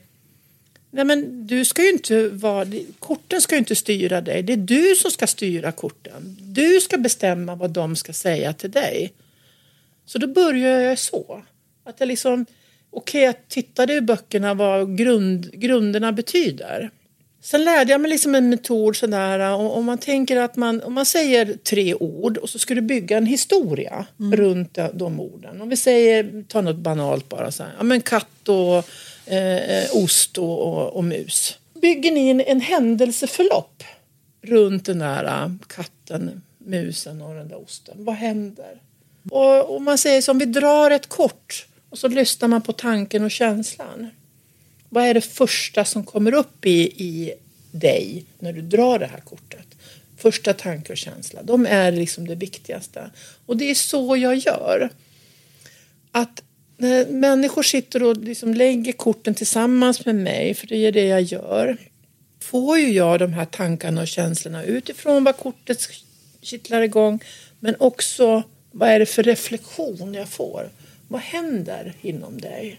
Nej 0.91 1.05
men 1.05 1.47
du 1.47 1.64
ska 1.64 1.83
ju 1.83 1.91
inte 1.91 2.29
vara, 2.29 2.67
korten 2.99 3.41
ska 3.41 3.55
ju 3.55 3.59
inte 3.59 3.75
styra 3.75 4.21
dig. 4.21 4.43
Det 4.43 4.53
är 4.53 4.57
du 4.57 4.95
som 4.97 5.11
ska 5.11 5.27
styra 5.27 5.73
korten. 5.73 6.37
Du 6.41 6.81
ska 6.81 6.99
bestämma 6.99 7.55
vad 7.55 7.71
de 7.71 7.97
ska 7.97 8.12
säga 8.12 8.53
till 8.53 8.71
dig. 8.71 9.12
Så 10.07 10.19
då 10.19 10.27
började 10.27 10.83
jag 10.83 10.99
så. 10.99 11.43
Att 11.85 12.01
jag 12.01 12.07
liksom, 12.07 12.47
okej 12.90 13.22
jag 13.22 13.48
tittade 13.48 13.94
i 13.94 14.01
böckerna 14.01 14.55
vad 14.55 14.98
grund, 14.98 15.51
grunderna 15.53 16.12
betyder. 16.12 16.90
Sen 17.40 17.64
lärde 17.64 17.92
jag 17.92 18.01
mig 18.01 18.11
liksom 18.11 18.35
en 18.35 18.48
metod 18.48 18.96
sådär 18.96 19.55
och 19.55 19.77
om 19.77 19.85
man 19.85 19.98
tänker 19.98 20.37
att 20.37 20.57
man, 20.57 20.83
om 20.83 20.94
man 20.94 21.07
säger 21.07 21.55
tre 21.55 21.94
ord 21.94 22.37
och 22.37 22.48
så 22.48 22.59
ska 22.59 22.74
du 22.74 22.81
bygga 22.81 23.16
en 23.16 23.27
historia 23.27 24.07
runt 24.33 24.74
de, 24.74 24.90
de 24.92 25.20
orden. 25.20 25.61
Om 25.61 25.68
vi 25.68 25.77
säger, 25.77 26.44
ta 26.48 26.61
något 26.61 26.77
banalt 26.77 27.29
bara 27.29 27.51
så 27.51 27.62
här, 27.62 27.72
ja 27.79 27.83
men 27.83 28.01
katt 28.01 28.48
och 28.48 28.88
eh, 29.33 29.85
ost 29.92 30.38
och, 30.38 30.59
och, 30.59 30.96
och 30.96 31.05
mus. 31.05 31.59
Bygger 31.74 32.12
ni 32.12 32.29
en, 32.29 32.40
en 32.40 32.61
händelseförlopp 32.61 33.85
runt 34.42 34.85
den 34.85 34.98
där 34.98 35.24
eh, 35.24 35.51
katten, 35.66 36.42
musen 36.59 37.22
och 37.22 37.35
den 37.35 37.48
där 37.48 37.62
osten. 37.62 38.05
Vad 38.05 38.14
händer? 38.14 38.81
Och 39.31 39.77
om 39.77 39.85
man 39.85 39.98
säger 39.98 40.22
som 40.22 40.38
vi 40.38 40.44
drar 40.44 40.90
ett 40.90 41.07
kort 41.07 41.66
och 41.90 41.98
så 41.98 42.09
lyssnar 42.09 42.48
man 42.48 42.62
på 42.62 42.72
tanken 42.72 43.24
och 43.24 43.31
känslan. 43.31 44.11
Vad 44.88 45.05
är 45.05 45.14
det 45.14 45.20
första 45.20 45.85
som 45.85 46.05
kommer 46.05 46.35
upp 46.35 46.66
i, 46.66 47.05
i 47.05 47.35
dig 47.70 48.24
när 48.38 48.53
du 48.53 48.62
drar 48.62 48.98
det 48.98 49.07
här 49.07 49.20
kortet? 49.20 49.66
Första 50.16 50.53
tanke 50.53 50.92
och 50.92 50.98
känsla. 50.98 51.42
De 51.42 51.66
är 51.66 51.92
liksom 51.92 52.27
det 52.27 52.35
viktigaste. 52.35 53.11
Och 53.46 53.57
det 53.57 53.70
är 53.70 53.74
så 53.74 54.16
jag 54.16 54.37
gör. 54.37 54.90
Att 56.12 56.42
när 56.77 57.07
människor 57.07 57.62
sitter 57.62 58.03
och 58.03 58.16
liksom 58.16 58.55
lägger 58.55 58.92
korten 58.92 59.35
tillsammans 59.35 60.05
med 60.05 60.14
mig, 60.14 60.55
för 60.55 60.66
det 60.66 60.77
är 60.77 60.92
det 60.92 61.07
jag 61.07 61.22
gör, 61.22 61.77
får 62.40 62.79
ju 62.79 62.92
jag 62.92 63.18
de 63.18 63.33
här 63.33 63.44
tankarna 63.44 64.01
och 64.01 64.09
känslorna 64.09 64.64
utifrån 64.64 65.24
vad 65.24 65.37
kortet 65.37 65.88
kittlar 66.42 66.83
igång, 66.83 67.20
men 67.61 67.77
också 67.79 68.42
vad 68.70 68.88
är 68.88 68.98
det 68.98 69.07
för 69.07 69.22
reflektion 69.22 70.14
jag 70.14 70.29
får? 70.29 70.70
Vad 71.09 71.21
händer 71.21 71.92
inom 72.01 72.40
dig? 72.40 72.79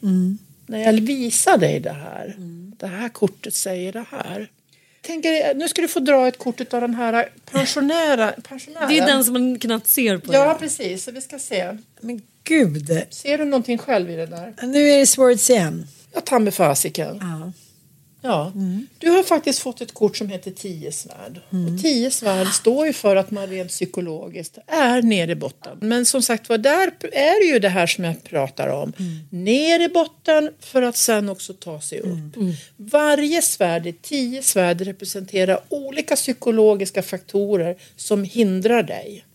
När 0.66 0.80
jag 0.80 0.94
visar 0.94 1.58
dig 1.58 1.80
det 1.80 1.92
här. 1.92 2.36
Det 2.78 2.88
här 2.88 3.10
kortet 3.10 3.54
säger 3.54 3.94
det 3.94 4.06
här. 4.12 4.50
Tänker, 5.02 5.54
nu 5.54 5.68
ska 5.68 5.82
du 5.82 5.88
få 5.88 6.00
dra 6.00 6.28
ett 6.28 6.38
kort 6.38 6.74
av 6.74 6.82
den 6.82 6.96
här 6.96 7.30
pensionären. 7.52 8.34
Det 8.90 8.98
är 8.98 9.06
den 9.06 9.24
som 9.24 9.34
man 9.34 9.60
knappt 9.60 9.90
ser 9.90 10.18
på. 10.18 10.34
Ja, 10.34 10.58
precis. 10.60 11.04
Så 11.04 11.12
vi 11.12 11.22
ska 11.22 11.40
se. 11.40 11.78
Men 12.02 12.22
gud. 12.44 13.06
Ser 13.10 13.38
du 13.38 13.46
någonting 13.46 13.78
själv 13.78 14.10
i 14.10 14.16
det 14.16 14.26
där? 14.26 14.54
Nu 14.64 14.90
är 14.90 15.00
det 15.00 15.06
Swords 15.06 15.50
igen. 15.50 15.88
Ja, 16.14 16.22
ta 16.22 16.40
med 16.40 16.54
fasiken. 16.54 17.18
Ja. 17.22 17.52
Ja. 18.22 18.52
Du 18.98 19.10
har 19.10 19.24
faktiskt 19.24 19.60
fått 19.60 19.82
ett 19.82 19.94
kort 19.94 20.18
som 20.18 20.30
heter 20.30 20.52
tio 20.52 20.92
svärd. 20.92 21.40
Och 21.50 21.82
tio 21.82 22.12
svärd 22.12 22.48
står 22.48 22.88
ju 22.88 22.94
för 22.94 23.16
att 23.16 23.32
man 23.32 23.48
rent 23.48 23.70
psykologiskt 23.70 24.58
är 24.68 25.02
nere 25.02 25.32
i 25.32 25.36
botten. 25.36 25.78
Men 25.82 26.06
som 26.06 26.22
sagt 26.22 26.50
var, 26.50 26.58
där 26.58 26.92
är 27.12 27.48
det 27.48 27.54
ju 27.54 27.60
det 27.60 27.70
här 27.70 27.88
som 27.88 28.04
jag 28.04 28.24
pratar 28.24 28.68
om. 28.68 28.94
Ner 29.30 29.80
i 29.80 29.90
botten 29.90 30.52
för 30.60 30.82
att 30.82 30.98
sen 30.98 31.30
också 31.30 31.54
ta 31.54 31.82
sig 31.82 32.00
upp. 32.00 32.36
Varje 32.78 33.42
svärd, 33.42 33.94
tio 34.02 34.44
svärd, 34.44 34.82
representerar 34.82 35.60
olika 35.70 36.16
psykologiska 36.16 37.02
faktorer 37.04 37.76
som 37.96 38.24
hindrar 38.24 38.84
dig. 38.84 39.26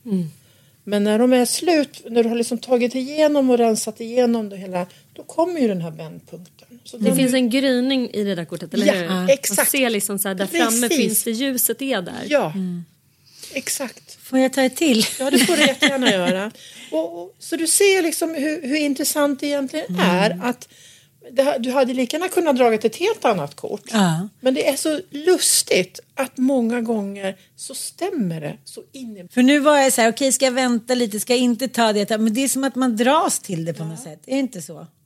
Men 0.85 1.05
när 1.05 1.19
de 1.19 1.33
är 1.33 1.45
slut, 1.45 2.03
när 2.11 2.23
du 2.23 2.29
har 2.29 2.37
liksom 2.37 2.59
tagit 2.59 2.95
igenom 2.95 3.51
och 3.51 3.59
rensat 3.59 4.01
igenom 4.01 4.49
det 4.49 4.57
hela, 4.57 4.87
då 5.13 5.23
kommer 5.23 5.61
ju 5.61 5.69
den 5.69 5.81
här 5.81 5.91
vändpunkten. 5.91 6.69
Så 6.85 6.97
Det 6.99 7.11
då- 7.11 7.17
finns 7.17 7.35
en 7.35 7.51
gryning 7.51 8.11
i 8.11 8.25
det 8.25 8.35
där 8.35 8.45
kortet, 8.45 8.75
eller 8.75 8.87
Ja, 8.87 8.93
hur? 8.93 9.09
Man 9.09 9.29
exakt. 9.29 9.71
ser 9.71 9.91
liksom 9.91 10.19
så 10.19 10.29
här, 10.29 10.35
där 10.35 10.47
framme 10.47 10.89
Precis. 10.89 10.97
finns 10.99 11.25
det, 11.25 11.31
ljuset 11.31 11.83
är 11.83 12.03
där. 12.03 12.25
Ja, 12.29 12.53
exakt. 13.53 14.19
Får 14.23 14.39
jag 14.39 14.53
ta 14.53 14.63
ett 14.63 14.77
till? 14.77 15.07
Ja, 15.19 15.31
det 15.31 15.39
får 15.39 15.57
du 15.57 15.63
jättegärna 15.67 16.11
göra. 16.13 16.51
Och, 16.91 17.23
och, 17.23 17.35
så 17.39 17.57
du 17.57 17.67
ser 17.67 18.03
liksom 18.03 18.35
hur, 18.35 18.63
hur 18.63 18.77
intressant 18.77 19.41
det 19.41 19.47
egentligen 19.47 19.97
är 20.01 20.41
att 20.43 20.69
här- 21.43 21.59
du 21.59 21.71
hade 21.71 21.95
lika 21.95 22.17
gärna 22.17 22.29
kunnat 22.29 22.57
dragit 22.57 22.85
ett 22.85 22.97
helt 22.97 23.25
annat 23.25 23.55
kort. 23.55 23.83
Ja. 23.93 24.29
Men 24.41 24.55
det 24.55 24.69
är 24.69 24.77
så 24.77 25.01
lustigt 25.11 26.01
att 26.15 26.37
många 26.39 26.81
gånger 26.81 27.37
så 27.57 27.75
stämmer 27.75 28.41
det 28.41 28.57
så 28.65 28.83
in. 28.93 29.29
För 29.33 29.43
nu 29.43 29.59
var 29.59 29.79
jag 29.79 29.93
så 29.93 30.01
här, 30.01 30.09
okej 30.11 30.33
ska 30.33 30.45
jag 30.45 30.53
vänta 30.53 30.95
lite, 30.95 31.21
ska 31.21 31.33
jag 31.33 31.41
inte 31.41 31.69
ta 31.69 31.93
det? 31.93 32.11
Men 32.19 32.35
det 32.35 32.45
är 32.45 32.49
som 32.49 32.65
att 32.65 32.75
man 32.75 32.97
dras 32.97 33.39
till 33.39 33.65
det 33.65 33.75
på 33.75 33.85
något 33.85 34.01
sätt. 34.01 34.23
Är 34.27 34.33
det 34.35 34.39
inte 34.41 34.63
så? 34.63 34.87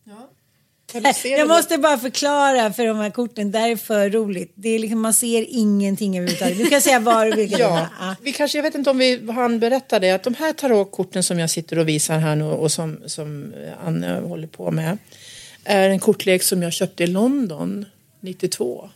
Det? 0.92 1.28
Jag 1.28 1.48
måste 1.48 1.78
bara 1.78 1.98
förklara 1.98 2.72
för 2.72 2.86
de 2.86 2.96
här 2.96 3.10
korten, 3.10 3.50
det 3.50 3.58
här 3.58 3.70
är 3.70 3.76
för 3.76 4.10
roligt. 4.10 4.52
Det 4.54 4.68
är 4.68 4.78
liksom, 4.78 5.00
man 5.00 5.14
ser 5.14 5.46
ingenting 5.48 6.18
överhuvudtaget. 6.18 6.58
Du 6.58 6.66
kan 6.66 6.80
säga 6.80 6.98
vad 7.00 7.26
du 7.26 7.36
vill. 7.36 7.50
Ja, 7.58 7.86
Ja. 8.00 8.14
vi 8.22 8.32
kanske, 8.32 8.58
jag 8.58 8.62
vet 8.62 8.74
inte 8.74 8.90
om 8.90 8.98
vi 8.98 9.30
han 9.32 9.58
berätta 9.60 9.98
det, 9.98 10.10
att 10.10 10.22
de 10.22 10.34
här 10.34 10.52
tarotkorten 10.52 11.22
som 11.22 11.38
jag 11.38 11.50
sitter 11.50 11.78
och 11.78 11.88
visar 11.88 12.18
här 12.18 12.36
nu 12.36 12.44
och 12.44 12.72
som, 12.72 12.98
som 13.06 13.54
Anne 13.84 14.20
håller 14.20 14.46
på 14.46 14.70
med 14.70 14.98
är 15.68 15.90
en 15.90 15.98
kortlek 15.98 16.42
som 16.42 16.62
jag 16.62 16.72
köpte 16.72 17.04
i 17.04 17.06
London 17.06 17.84
92. 18.20 18.90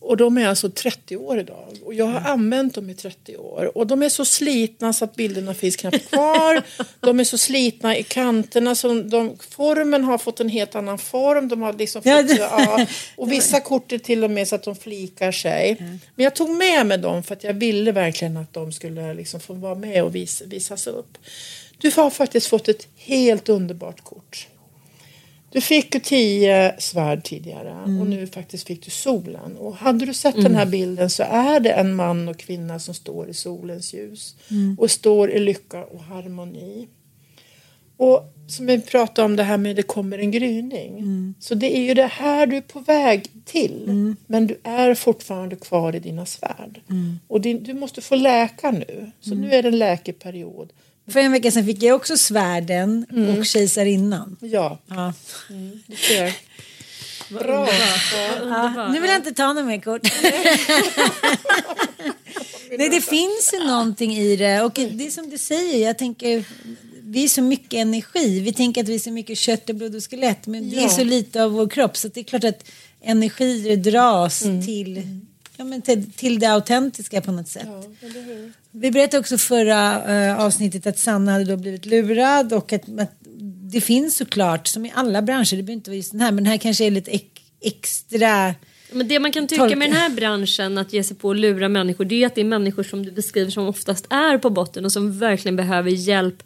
Och 0.00 0.16
de 0.16 0.38
är 0.38 0.46
alltså 0.48 0.70
30 0.70 1.16
år 1.16 1.38
idag. 1.38 1.78
Och 1.84 1.94
jag 1.94 2.06
har 2.06 2.20
använt 2.20 2.74
dem 2.74 2.90
i 2.90 2.94
30 2.94 3.36
år. 3.36 3.78
Och 3.78 3.86
de 3.86 4.02
är 4.02 4.08
så 4.08 4.24
slitna 4.24 4.92
så 4.92 5.04
att 5.04 5.16
bilderna 5.16 5.54
finns 5.54 5.76
knappt 5.76 6.08
kvar. 6.10 6.62
de 7.00 7.20
är 7.20 7.24
så 7.24 7.38
slitna 7.38 7.96
i 7.96 8.02
kanterna 8.02 8.74
så 8.74 8.94
de, 9.02 9.36
formen 9.50 10.04
har 10.04 10.18
fått 10.18 10.40
en 10.40 10.48
helt 10.48 10.74
annan 10.74 10.98
form. 10.98 11.48
De 11.48 11.62
har 11.62 11.72
liksom 11.72 12.02
fått, 12.02 12.10
Ja, 12.12 12.22
det- 12.22 12.36
ja, 12.36 12.86
och 13.16 13.32
vissa 13.32 13.60
kort 13.60 13.92
är 13.92 13.98
till 13.98 14.24
och 14.24 14.30
med 14.30 14.48
så 14.48 14.54
att 14.54 14.62
de 14.62 14.76
flikar 14.76 15.32
sig. 15.32 15.76
Men 16.14 16.24
jag 16.24 16.34
tog 16.34 16.50
med 16.50 16.86
mig 16.86 16.98
dem 16.98 17.22
för 17.22 17.34
att 17.34 17.44
jag 17.44 17.54
ville 17.54 17.92
verkligen 17.92 18.36
att 18.36 18.52
de 18.52 18.72
skulle 18.72 19.14
liksom 19.14 19.40
få 19.40 19.52
vara 19.54 19.74
med 19.74 20.04
och 20.04 20.14
vis, 20.14 20.42
visas 20.46 20.86
upp. 20.86 21.18
Du 21.78 21.90
har 21.96 22.10
faktiskt 22.10 22.46
fått 22.46 22.68
ett 22.68 22.86
helt 22.96 23.48
underbart 23.48 24.04
kort. 24.04 24.46
Du 25.50 25.60
fick 25.60 25.94
ju 25.94 26.00
tio 26.00 26.74
svärd 26.78 27.24
tidigare 27.24 27.82
och 28.00 28.06
nu 28.06 28.26
faktiskt 28.26 28.66
fick 28.66 28.84
du 28.84 28.90
solen. 28.90 29.56
Och 29.56 29.76
hade 29.76 30.06
du 30.06 30.14
sett 30.14 30.42
den 30.42 30.54
här 30.54 30.66
bilden 30.66 31.10
så 31.10 31.22
är 31.22 31.60
det 31.60 31.70
en 31.70 31.94
man 31.94 32.28
och 32.28 32.38
kvinna 32.38 32.78
som 32.78 32.94
står 32.94 33.28
i 33.28 33.34
solens 33.34 33.94
ljus 33.94 34.36
och 34.78 34.90
står 34.90 35.30
i 35.30 35.38
lycka 35.38 35.84
och 35.84 36.00
harmoni. 36.00 36.88
Och 37.96 38.32
som 38.48 38.66
vi 38.66 38.80
pratade 38.80 39.26
om 39.26 39.36
det 39.36 39.42
här 39.42 39.58
med 39.58 39.76
det 39.76 39.82
kommer 39.82 40.18
en 40.18 40.30
gryning. 40.30 41.34
Så 41.40 41.54
det 41.54 41.76
är 41.76 41.82
ju 41.82 41.94
det 41.94 42.06
här 42.06 42.46
du 42.46 42.56
är 42.56 42.60
på 42.60 42.80
väg 42.80 43.26
till. 43.44 44.14
Men 44.26 44.46
du 44.46 44.60
är 44.62 44.94
fortfarande 44.94 45.56
kvar 45.56 45.96
i 45.96 45.98
dina 45.98 46.26
svärd. 46.26 46.80
Och 47.28 47.40
din, 47.40 47.62
du 47.62 47.74
måste 47.74 48.00
få 48.00 48.14
läka 48.16 48.70
nu. 48.70 49.10
Så 49.20 49.34
nu 49.34 49.52
är 49.52 49.62
det 49.62 49.68
en 49.68 49.78
läkeperiod. 49.78 50.68
För 51.08 51.20
en 51.20 51.32
vecka 51.32 51.50
sedan 51.50 51.66
fick 51.66 51.82
jag 51.82 51.96
också 51.96 52.16
svärden 52.16 53.06
och 53.38 53.46
kejsarinnan. 53.46 54.36
Ja, 54.40 54.78
Ja. 54.86 55.12
du 55.86 55.96
ser. 55.96 56.32
Bra. 57.30 57.68
Ja, 58.42 58.88
nu 58.92 59.00
vill 59.00 59.10
jag 59.10 59.18
inte 59.18 59.32
ta 59.34 59.52
några 59.52 59.66
mer 59.66 59.80
kort. 59.80 60.02
Nej, 62.78 62.88
det 62.88 63.00
finns 63.00 63.54
ju 63.54 63.66
någonting 63.66 64.16
i 64.16 64.36
det. 64.36 64.62
Och 64.62 64.72
det 64.74 65.06
är 65.06 65.10
som 65.10 65.30
du 65.30 65.38
säger, 65.38 65.86
jag 65.86 65.98
tänker, 65.98 66.44
vi 67.06 67.24
är 67.24 67.28
så 67.28 67.42
mycket 67.42 67.72
energi. 67.74 68.40
Vi 68.40 68.52
tänker 68.52 68.82
att 68.82 68.88
vi 68.88 68.94
är 68.94 68.98
så 68.98 69.10
mycket 69.10 69.38
kött 69.38 69.68
och 69.70 69.76
blod 69.76 69.94
och 69.94 70.10
skelett. 70.10 70.46
Men 70.46 70.70
det 70.70 70.76
är 70.76 70.82
Ja. 70.82 70.88
så 70.88 71.04
lite 71.04 71.44
av 71.44 71.52
vår 71.52 71.68
kropp. 71.68 71.96
Så 71.96 72.08
det 72.08 72.20
är 72.20 72.24
klart 72.24 72.44
att 72.44 72.64
energier 73.02 73.76
dras 73.76 74.38
till, 74.64 75.02
ja, 75.56 75.64
men 75.64 75.82
till, 75.82 76.12
till 76.12 76.38
det 76.38 76.46
autentiska 76.46 77.20
på 77.20 77.32
något 77.32 77.48
sätt. 77.48 77.68
Vi 78.70 78.90
berättade 78.90 79.20
också 79.20 79.38
förra 79.38 80.04
eh, 80.28 80.40
avsnittet 80.40 80.86
att 80.86 80.98
Sanna 80.98 81.32
hade 81.32 81.44
då 81.44 81.56
blivit 81.56 81.86
lurad 81.86 82.52
och 82.52 82.72
att, 82.72 82.82
att 83.00 83.12
det 83.70 83.80
finns 83.80 84.16
såklart, 84.16 84.66
som 84.66 84.86
i 84.86 84.92
alla 84.94 85.22
branscher, 85.22 85.56
det 85.56 85.62
behöver 85.62 85.72
inte 85.72 85.90
vara 85.90 85.96
just 85.96 86.12
den 86.12 86.20
här, 86.20 86.32
men 86.32 86.44
den 86.44 86.50
här 86.50 86.58
kanske 86.58 86.84
är 86.84 86.90
lite 86.90 87.10
ex- 87.10 87.24
extra 87.60 88.54
Men 88.92 89.08
det 89.08 89.18
man 89.20 89.32
kan 89.32 89.46
tycka 89.46 89.62
Tolka. 89.62 89.76
med 89.76 89.88
den 89.88 89.96
här 89.96 90.10
branschen 90.10 90.78
att 90.78 90.92
ge 90.92 91.04
sig 91.04 91.16
på 91.16 91.30
att 91.30 91.36
lura 91.36 91.68
människor 91.68 92.04
det 92.04 92.22
är 92.22 92.26
att 92.26 92.34
det 92.34 92.40
är 92.40 92.44
människor 92.44 92.82
som 92.82 93.04
du 93.06 93.12
beskriver 93.12 93.50
som 93.50 93.66
oftast 93.68 94.06
är 94.10 94.38
på 94.38 94.50
botten 94.50 94.84
och 94.84 94.92
som 94.92 95.18
verkligen 95.18 95.56
behöver 95.56 95.90
hjälp 95.90 96.42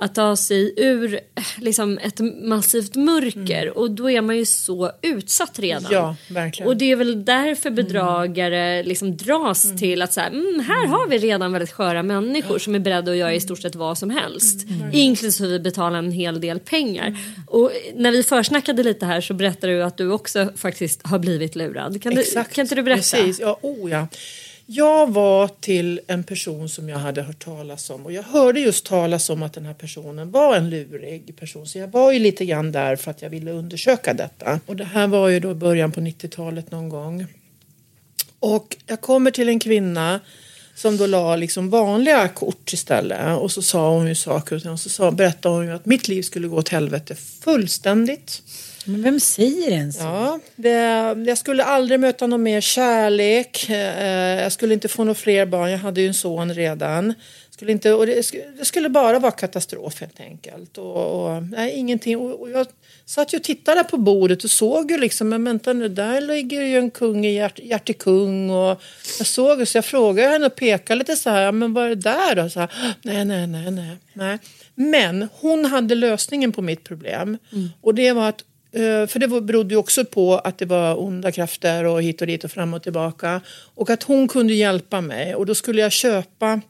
att 0.00 0.14
ta 0.14 0.36
sig 0.36 0.74
ur 0.76 1.20
liksom, 1.58 1.98
ett 1.98 2.20
massivt 2.42 2.94
mörker 2.94 3.78
och 3.78 3.90
då 3.90 4.10
är 4.10 4.20
man 4.20 4.36
ju 4.36 4.44
så 4.44 4.90
utsatt 5.02 5.58
redan. 5.58 5.92
Ja, 5.92 6.16
verkligen. 6.28 6.68
Och 6.68 6.76
det 6.76 6.92
är 6.92 6.96
väl 6.96 7.24
därför 7.24 7.70
bedragare 7.70 8.82
liksom 8.82 9.16
dras 9.16 9.78
till 9.78 10.02
att 10.02 10.12
så 10.12 10.20
här, 10.20 10.28
mm, 10.28 10.60
här 10.60 10.86
har 10.86 11.08
vi 11.08 11.18
redan 11.18 11.52
väldigt 11.52 11.72
sköra 11.72 12.02
människor 12.02 12.58
som 12.58 12.74
är 12.74 12.78
beredda 12.78 13.10
att 13.10 13.16
göra 13.16 13.34
i 13.34 13.40
stort 13.40 13.62
sett 13.62 13.74
vad 13.74 13.98
som 13.98 14.10
helst. 14.10 14.66
Inklusive 14.92 15.58
betala 15.58 15.98
en 15.98 16.12
hel 16.12 16.40
del 16.40 16.60
pengar. 16.60 17.16
Och 17.46 17.72
när 17.94 18.10
vi 18.10 18.22
försnackade 18.22 18.82
lite 18.82 19.06
här 19.06 19.20
så 19.20 19.34
berättade 19.34 19.72
du 19.72 19.82
att 19.82 19.96
du 19.96 20.10
också 20.10 20.52
faktiskt 20.56 21.06
har 21.06 21.18
blivit 21.18 21.56
lurad. 21.56 22.02
Kan, 22.02 22.14
du, 22.14 22.24
kan 22.24 22.62
inte 22.62 22.74
du 22.74 22.82
berätta? 22.82 22.98
Precis. 22.98 23.40
Ja, 23.40 23.58
oh 23.62 23.90
ja. 23.90 24.06
Jag 24.70 25.12
var 25.12 25.48
till 25.60 26.00
en 26.06 26.24
person 26.24 26.68
som 26.68 26.88
jag 26.88 26.98
hade 26.98 27.22
hört 27.22 27.44
talas 27.44 27.90
om 27.90 28.06
och 28.06 28.12
jag 28.12 28.22
hörde 28.22 28.60
just 28.60 28.86
talas 28.86 29.30
om 29.30 29.42
att 29.42 29.52
den 29.52 29.66
här 29.66 29.74
personen 29.74 30.30
var 30.30 30.56
en 30.56 30.70
lurig 30.70 31.36
person 31.36 31.66
så 31.66 31.78
jag 31.78 31.88
var 31.88 32.12
ju 32.12 32.18
lite 32.18 32.44
grann 32.44 32.72
där 32.72 32.96
för 32.96 33.10
att 33.10 33.22
jag 33.22 33.30
ville 33.30 33.50
undersöka 33.50 34.14
detta. 34.14 34.60
Och 34.66 34.76
det 34.76 34.84
här 34.84 35.06
var 35.06 35.28
ju 35.28 35.40
då 35.40 35.50
i 35.50 35.54
början 35.54 35.92
på 35.92 36.00
90-talet 36.00 36.70
någon 36.70 36.88
gång. 36.88 37.26
Och 38.40 38.76
jag 38.86 39.00
kommer 39.00 39.30
till 39.30 39.48
en 39.48 39.60
kvinna 39.60 40.20
som 40.74 40.96
då 40.96 41.06
la 41.06 41.36
liksom 41.36 41.70
vanliga 41.70 42.28
kort 42.28 42.72
istället 42.72 43.38
och 43.38 43.52
så 43.52 43.62
sa 43.62 43.90
hon 43.90 44.08
ju 44.08 44.14
saker 44.14 44.56
och 44.56 44.62
ting 44.62 44.70
och 44.70 44.80
så 44.80 44.88
sa, 44.88 45.10
berättade 45.10 45.54
hon 45.54 45.66
ju 45.66 45.72
att 45.72 45.86
mitt 45.86 46.08
liv 46.08 46.22
skulle 46.22 46.48
gå 46.48 46.56
åt 46.56 46.68
helvete 46.68 47.14
fullständigt. 47.14 48.42
Men 48.88 49.02
vem 49.02 49.20
säger 49.20 49.70
ens? 49.70 49.98
Ja, 50.00 50.40
det, 50.56 50.70
jag 51.26 51.38
skulle 51.38 51.64
aldrig 51.64 52.00
möta 52.00 52.26
någon 52.26 52.42
mer 52.42 52.60
kärlek. 52.60 53.70
Eh, 53.70 54.42
jag 54.42 54.52
skulle 54.52 54.74
inte 54.74 54.88
få 54.88 55.04
några 55.04 55.14
fler 55.14 55.46
barn. 55.46 55.70
Jag 55.70 55.78
hade 55.78 56.00
ju 56.00 56.06
en 56.08 56.14
son 56.14 56.54
redan. 56.54 57.14
Skulle 57.50 57.72
inte, 57.72 57.92
och 57.92 58.06
det, 58.06 58.32
det 58.58 58.64
skulle 58.64 58.88
bara 58.88 59.18
vara 59.18 59.32
katastrof 59.32 60.00
helt 60.00 60.20
enkelt. 60.20 60.78
Och, 60.78 60.96
och, 61.36 61.42
nej, 61.42 61.72
ingenting. 61.72 62.16
Och, 62.18 62.40
och 62.40 62.50
jag 62.50 62.66
satt 63.04 63.34
ju 63.34 63.38
och 63.38 63.44
tittade 63.44 63.84
på 63.84 63.96
bordet 63.96 64.44
och 64.44 64.50
såg 64.50 64.90
ju 64.90 64.98
liksom, 64.98 65.28
men 65.28 65.44
vänta 65.44 65.72
nu, 65.72 65.88
där 65.88 66.20
ligger 66.20 66.62
ju 66.62 66.78
en 66.78 66.90
kung 66.90 67.26
i 67.26 67.34
hjärt, 67.34 67.58
hjärtekung. 67.58 68.50
Och 68.50 68.82
jag 69.18 69.26
såg 69.26 69.60
och 69.60 69.68
så 69.68 69.76
jag 69.78 69.84
frågade 69.84 70.28
henne 70.28 70.46
och 70.46 70.54
pekade 70.54 70.98
lite 70.98 71.16
så 71.16 71.30
här, 71.30 71.42
"Ja, 71.42 71.52
men 71.52 71.74
vad 71.74 71.84
är 71.84 71.88
det 71.88 71.94
där 71.94 72.34
då? 72.34 72.50
Så 72.50 72.60
här, 72.60 72.70
nej, 73.02 73.24
nej, 73.24 73.46
nej, 73.46 73.70
nej, 73.70 73.96
nej. 74.12 74.38
Men 74.74 75.28
hon 75.32 75.64
hade 75.64 75.94
lösningen 75.94 76.52
på 76.52 76.62
mitt 76.62 76.84
problem. 76.84 77.38
Och 77.80 77.94
det 77.94 78.12
var 78.12 78.28
att 78.28 78.44
För 79.08 79.18
det 79.18 79.28
berodde 79.28 79.74
ju 79.74 79.78
också 79.78 80.04
på 80.04 80.38
att 80.38 80.58
det 80.58 80.64
var 80.64 81.00
onda 81.02 81.32
krafter 81.32 81.84
och 81.84 82.02
hit 82.02 82.20
och 82.20 82.26
dit 82.26 82.44
och 82.44 82.50
fram 82.50 82.74
och 82.74 82.82
tillbaka. 82.82 83.40
Och 83.74 83.90
att 83.90 84.02
hon 84.02 84.28
kunde 84.28 84.54
hjälpa 84.54 85.00
mig 85.00 85.34
och 85.34 85.46
då 85.46 85.54
skulle 85.54 85.82
jag 85.82 85.92
köpa 85.92 86.60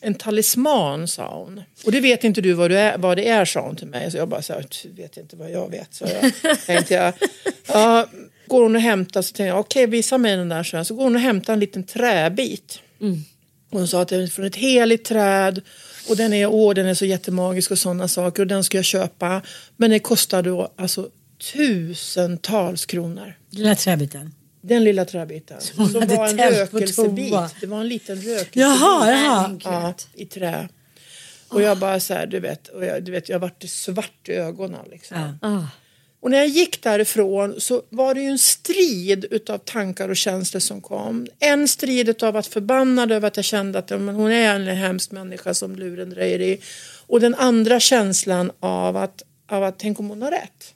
en 0.00 0.14
talisman 0.14 1.08
sa 1.08 1.38
hon. 1.38 1.62
Och 1.84 1.92
det 1.92 2.00
vet 2.00 2.24
inte 2.24 2.40
du 2.40 2.52
vad, 2.52 2.70
du 2.70 2.78
är, 2.78 2.98
vad 2.98 3.16
det 3.16 3.28
är 3.28 3.44
sa 3.44 3.60
hon 3.60 3.76
till 3.76 3.86
mig. 3.86 4.10
Så 4.10 4.16
jag 4.16 4.28
bara 4.28 4.42
så 4.42 4.52
här, 4.52 4.66
"Du 4.82 5.02
vet 5.02 5.16
inte 5.16 5.36
vad 5.36 5.50
jag 5.50 5.70
vet. 5.70 5.94
Så 5.94 6.04
jag 6.04 6.32
tänkte 6.66 6.94
jag, 6.94 7.12
ja, 7.66 8.06
går 8.46 8.62
hon 8.62 8.76
och 8.76 8.82
hämtar 8.82 9.22
så 9.22 9.26
tänkte 9.26 9.42
jag 9.42 9.60
okej 9.60 9.86
visa 9.86 10.18
mig 10.18 10.36
den 10.36 10.48
där. 10.48 10.62
Så, 10.62 10.84
så 10.84 10.94
går 10.94 11.04
hon 11.04 11.14
och 11.14 11.20
hämtar 11.20 11.52
en 11.52 11.60
liten 11.60 11.84
träbit. 11.84 12.80
Och 13.70 13.78
hon 13.78 13.88
sa 13.88 14.02
att 14.02 14.08
det 14.08 14.16
är 14.16 14.26
från 14.26 14.44
ett 14.44 14.56
heligt 14.56 15.04
träd 15.04 15.60
och 16.08 16.16
den 16.16 16.32
är, 16.32 16.46
åh, 16.46 16.74
den 16.74 16.86
är 16.86 16.94
så 16.94 17.04
jättemagisk 17.04 17.70
och 17.70 17.78
sådana 17.78 18.08
saker 18.08 18.42
och 18.42 18.46
den 18.46 18.64
ska 18.64 18.78
jag 18.78 18.84
köpa. 18.84 19.42
Men 19.76 19.90
det 19.90 19.98
kostar 19.98 20.42
då 20.42 20.72
alltså 20.76 21.08
tusentals 21.38 22.86
kronor. 22.86 23.38
Lilla 23.50 23.74
träbiten. 23.74 24.34
Den 24.60 24.84
lilla 24.84 25.04
träbiten. 25.04 25.60
Som 25.60 25.94
hade 25.94 26.16
var 26.16 26.28
en 26.28 26.38
rökelsebit. 26.38 27.34
Det 27.60 27.66
var 27.66 27.80
en 27.80 27.88
liten 27.88 28.16
rökelsebit. 28.16 28.56
Jaha, 28.56 29.10
jaha. 29.10 29.58
Ja, 29.64 29.94
i 30.14 30.26
trä. 30.26 30.68
Och 31.48 31.62
jag 31.62 31.78
bara 31.78 32.00
så 32.00 32.14
här, 32.14 32.26
du 32.26 32.40
vet, 32.40 32.68
och 32.68 32.84
jag, 32.84 33.02
du 33.02 33.12
vet, 33.12 33.28
jag 33.28 33.38
vart 33.38 33.62
svart 33.62 34.28
i 34.28 34.32
ögonen 34.32 34.80
liksom. 34.90 35.36
Ja. 35.42 35.48
Ah. 35.48 35.66
Och 36.20 36.30
när 36.30 36.38
jag 36.38 36.48
gick 36.48 36.82
därifrån 36.82 37.54
så 37.60 37.82
var 37.88 38.14
det 38.14 38.20
ju 38.20 38.28
en 38.28 38.38
strid 38.38 39.24
utav 39.30 39.58
tankar 39.58 40.08
och 40.08 40.16
känslor 40.16 40.60
som 40.60 40.80
kom. 40.80 41.26
En 41.38 41.68
strid 41.68 42.08
utav 42.08 42.36
att 42.36 42.46
förbannad 42.46 43.12
över 43.12 43.28
att 43.28 43.36
jag 43.36 43.44
kände 43.44 43.78
att 43.78 43.90
men 43.90 44.14
hon 44.14 44.32
är 44.32 44.54
en 44.54 44.66
hemsk 44.66 45.10
människa 45.10 45.54
som 45.54 45.76
lurendrejer 45.76 46.40
i. 46.40 46.60
Och 47.06 47.20
den 47.20 47.34
andra 47.34 47.80
känslan 47.80 48.52
av 48.60 48.96
att, 48.96 49.22
av 49.48 49.64
att 49.64 49.78
tänk 49.78 50.00
om 50.00 50.08
hon 50.08 50.22
har 50.22 50.30
rätt. 50.30 50.74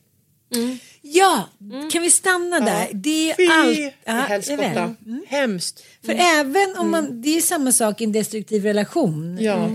Ja, 1.02 1.48
kan 1.92 2.02
vi 2.02 2.10
stanna 2.10 2.60
där? 2.60 2.88
Det 2.92 3.30
är 3.30 3.34
Fy 3.36 3.46
allt. 3.46 3.94
Ja, 4.04 4.12
helskotta. 4.12 4.62
är. 4.62 4.94
Mm. 5.06 5.24
Hemskt. 5.28 5.84
För 6.04 6.12
även 6.12 6.76
om 6.76 6.90
man, 6.90 7.22
det 7.22 7.36
är 7.36 7.40
samma 7.40 7.72
sak 7.72 8.00
i 8.00 8.04
en 8.04 8.12
destruktiv 8.12 8.62
relation. 8.62 9.38
Ja. 9.40 9.70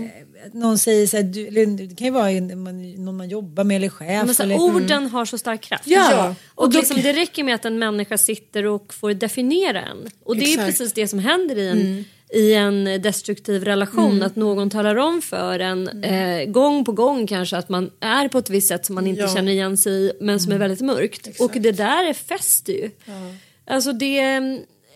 Någon 0.52 0.78
säger 0.78 1.06
så 1.06 1.16
här, 1.16 1.24
du, 1.24 1.46
eller 1.46 1.66
det 1.66 1.94
kan 1.96 2.04
ju 2.06 2.10
vara 2.12 2.30
en- 2.30 2.62
man- 2.62 3.04
någon 3.04 3.16
man 3.16 3.28
jobbar 3.28 3.64
med 3.64 3.76
eller 3.76 3.88
chef. 3.88 4.26
Men 4.26 4.34
så, 4.34 4.42
eller, 4.42 4.60
orden 4.60 5.06
har 5.06 5.24
så 5.24 5.38
stark 5.38 5.60
kraft. 5.60 5.86
Ja. 5.86 6.08
Ja. 6.10 6.34
Och 6.54 6.64
Och 6.64 6.70
då- 6.72 6.78
liksom, 6.78 7.02
det 7.02 7.12
räcker 7.12 7.44
med 7.44 7.54
att 7.54 7.64
en 7.64 7.78
människa 7.78 8.18
sitter 8.18 8.64
och 8.66 8.94
får 8.94 9.14
definiera 9.14 9.82
en. 9.82 10.10
Och 10.24 10.36
det 10.36 10.44
är 10.44 10.48
Exakt. 10.48 10.66
precis 10.66 10.92
det 10.92 11.08
som 11.08 11.18
händer 11.18 11.58
i 11.58 11.68
en, 11.68 12.04
i 12.32 12.54
en 12.54 12.84
destruktiv 12.84 13.64
relation. 13.64 14.22
Att 14.22 14.36
någon 14.36 14.70
talar 14.70 14.96
om 14.96 15.22
för 15.22 15.58
en 15.58 16.04
eh, 16.04 16.44
gång 16.44 16.84
på 16.84 16.92
gång 16.92 17.26
kanske 17.26 17.56
att 17.56 17.68
man 17.68 17.90
är 18.00 18.28
på 18.28 18.38
ett 18.38 18.50
visst 18.50 18.68
sätt 18.68 18.86
som 18.86 18.94
man 18.94 19.06
inte 19.06 19.22
Ja. 19.22 19.34
känner 19.34 19.52
igen 19.52 19.76
sig 19.76 19.92
i 19.92 20.12
men 20.20 20.40
som 20.40 20.52
är 20.52 20.58
väldigt 20.58 20.80
mörkt. 20.80 21.40
Och 21.40 21.52
det 21.54 21.72
där 21.72 22.04
är 22.04 22.12
fäster 22.14 22.72
ju. 22.72 22.90
Alltså 23.66 23.92
det... 23.92 24.38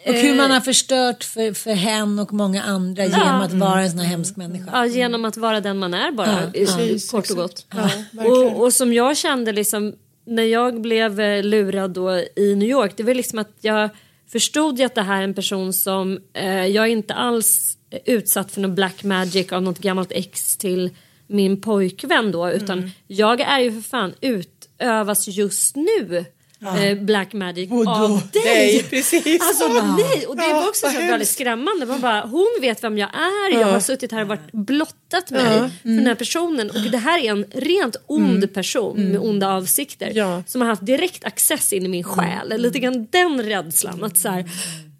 och 0.06 0.14
hur 0.14 0.30
eh, 0.30 0.36
man 0.36 0.50
har 0.50 0.60
förstört 0.60 1.24
för, 1.24 1.52
för 1.52 1.72
hen 1.72 2.18
och 2.18 2.32
många 2.32 2.62
andra 2.62 3.04
genom 3.04 3.40
att 3.40 3.52
vara 3.52 3.82
en 3.82 3.90
sån 3.90 3.98
här 3.98 4.06
hemsk 4.06 4.36
människa. 4.36 4.70
Ja, 4.72 4.86
genom 4.86 5.24
att 5.24 5.36
vara 5.36 5.60
den 5.60 5.78
man 5.78 5.94
är 5.94 6.12
bara, 6.12 6.42
Ja, 6.42 6.50
precis, 6.52 7.10
kort 7.10 7.30
och 7.30 7.36
gott. 7.36 7.66
Ja, 7.70 7.90
och, 8.26 8.62
och 8.62 8.72
som 8.72 8.92
jag 8.92 9.16
kände 9.16 9.52
liksom, 9.52 9.94
när 10.26 10.42
jag 10.42 10.80
blev 10.80 11.20
eh, 11.20 11.42
lurad 11.42 11.90
då 11.90 12.16
i 12.36 12.54
New 12.56 12.68
York, 12.68 12.92
det 12.96 13.02
var 13.02 13.14
liksom 13.14 13.38
att 13.38 13.56
jag 13.60 13.90
förstod 14.32 14.78
ju 14.78 14.84
att 14.84 14.94
det 14.94 15.02
här 15.02 15.18
är 15.20 15.24
en 15.24 15.34
person 15.34 15.72
som, 15.72 16.18
eh, 16.32 16.66
jag 16.66 16.84
är 16.84 16.90
inte 16.90 17.14
alls 17.14 17.78
utsatt 18.04 18.52
för 18.52 18.60
någon 18.60 18.74
black 18.74 19.02
magic 19.04 19.52
av 19.52 19.62
något 19.62 19.78
gammalt 19.78 20.12
ex 20.12 20.56
till 20.56 20.90
min 21.26 21.60
pojkvän 21.60 22.32
då, 22.32 22.50
utan 22.50 22.78
Mm. 22.78 22.90
jag 23.06 23.40
är 23.40 23.58
ju 23.60 23.72
för 23.72 23.80
fan 23.80 24.14
utövas 24.20 25.28
just 25.28 25.76
nu 25.76 26.24
eh, 26.62 26.98
black 26.98 27.32
magic 27.32 27.70
av 27.86 28.20
dig. 28.32 28.42
Nej, 28.44 28.82
precis. 28.90 29.42
Alltså 29.42 29.68
nej, 29.68 30.26
och 30.26 30.36
det 30.36 30.42
Ja, 30.48 30.54
var 30.54 30.68
också 30.68 30.86
så 30.86 30.98
väldigt 30.98 31.28
skrämmande. 31.28 31.86
Man 31.86 32.00
bara, 32.00 32.20
hon 32.20 32.48
vet 32.60 32.84
vem 32.84 32.98
jag 32.98 33.08
är, 33.14 33.60
jag 33.60 33.66
har 33.66 33.80
suttit 33.80 34.12
här 34.12 34.22
och 34.22 34.28
varit 34.28 34.52
blottat 34.52 35.30
mig 35.30 35.44
för 35.82 35.88
den 35.88 36.06
här 36.06 36.14
personen. 36.14 36.70
Och 36.70 36.90
det 36.92 36.98
här 36.98 37.18
är 37.18 37.30
en 37.30 37.44
rent 37.54 37.96
ond 38.06 38.54
person 38.54 39.00
med 39.04 39.20
onda 39.20 39.48
avsikter 39.52 40.12
Ja. 40.14 40.42
som 40.46 40.60
har 40.60 40.68
haft 40.68 40.86
direkt 40.86 41.24
access 41.24 41.72
in 41.72 41.84
i 41.86 41.88
min 41.88 42.04
själ. 42.04 42.54
Lite 42.62 42.78
grann 42.78 43.06
den 43.10 43.42
rädslan 43.42 44.04
att 44.04 44.18
så 44.18 44.28
här, 44.28 44.44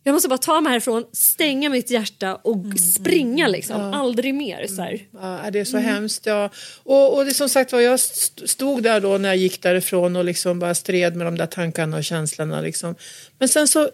jag 0.05 0.13
måste 0.13 0.29
bara 0.29 0.39
ta 0.39 0.61
mig 0.61 0.71
härifrån, 0.71 1.05
stänga 1.13 1.69
mitt 1.69 1.91
hjärta 1.91 2.35
och 2.37 2.65
springa 2.95 3.49
liksom. 3.49 3.81
Aldrig 3.81 4.35
mer. 4.35 4.67
Så 4.67 4.83
här. 4.83 5.01
Ja, 5.13 5.51
det 5.53 5.61
är 5.61 5.65
så 5.65 5.79
hemskt. 5.79 6.27
Ja. 6.27 6.51
Och, 6.83 7.17
och 7.17 7.25
det 7.25 7.31
är 7.31 7.35
som 7.35 7.49
sagt 7.49 7.73
var, 7.73 7.81
jag 7.81 7.95
st- 7.95 8.49
stod 8.49 8.83
där 8.83 9.01
då 9.01 9.19
när 9.19 9.29
jag 9.29 9.37
gick 9.37 9.63
därifrån 9.63 10.17
och 10.17 10.25
liksom 10.25 10.59
bara 10.59 10.75
stred 10.75 11.17
med 11.17 11.27
de 11.27 11.37
där 11.37 11.47
tankarna 11.47 11.97
och 11.97 12.05
känslorna. 12.05 12.61
Liksom. 12.61 12.95
Men 13.39 13.49
sen 13.49 13.69
så 13.69 13.91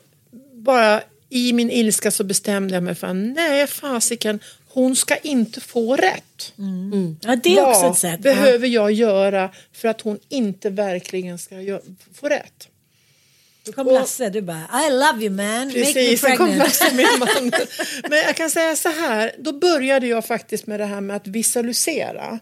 bara 0.53 1.03
i 1.29 1.53
min 1.53 1.71
ilska 1.71 2.11
så 2.11 2.25
bestämde 2.25 2.75
jag 2.75 2.83
mig 2.83 2.95
för 2.95 3.15
nej 3.15 3.67
fasiken, 3.67 4.41
hon 4.69 4.97
ska 4.97 5.17
inte 5.17 5.61
få 5.61 5.97
rätt. 5.97 6.53
Ja, 7.21 7.37
det 7.37 7.57
är 7.59 7.67
också 7.69 7.83
Vad 7.83 7.93
ett 7.93 7.99
sätt. 7.99 8.21
behöver 8.21 8.69
jag 8.69 8.93
göra 8.93 9.51
för 9.73 9.89
att 9.89 10.01
hon 10.01 10.19
inte 10.29 10.71
verkligen 10.71 11.39
ska 11.39 11.55
få 12.15 12.29
rätt? 12.29 12.69
Då 13.67 13.73
kom 13.73 13.87
Lasse, 13.87 14.31
du 14.31 14.43
bara 14.43 14.87
I 14.87 14.91
love 14.91 15.25
you 15.25 15.31
man, 15.31 15.67
make 15.67 15.79
me 15.79 15.85
Precis, 15.85 16.21
sen 16.21 16.37
kom 16.37 16.47
pregnant. 16.47 16.69
Lasse 16.69 16.95
min 16.95 17.07
man. 17.19 17.53
Men 18.11 18.19
jag 18.19 18.37
kan 18.37 18.51
säga 18.51 18.77
så 18.77 18.89
här, 18.89 19.33
då 19.39 19.53
började 19.53 20.07
jag 20.07 20.25
faktiskt 20.25 20.67
med 20.67 20.81
det 20.81 20.87
här 20.87 21.01
med 21.01 21.17
att 21.17 21.27
visualisera. 21.27 22.39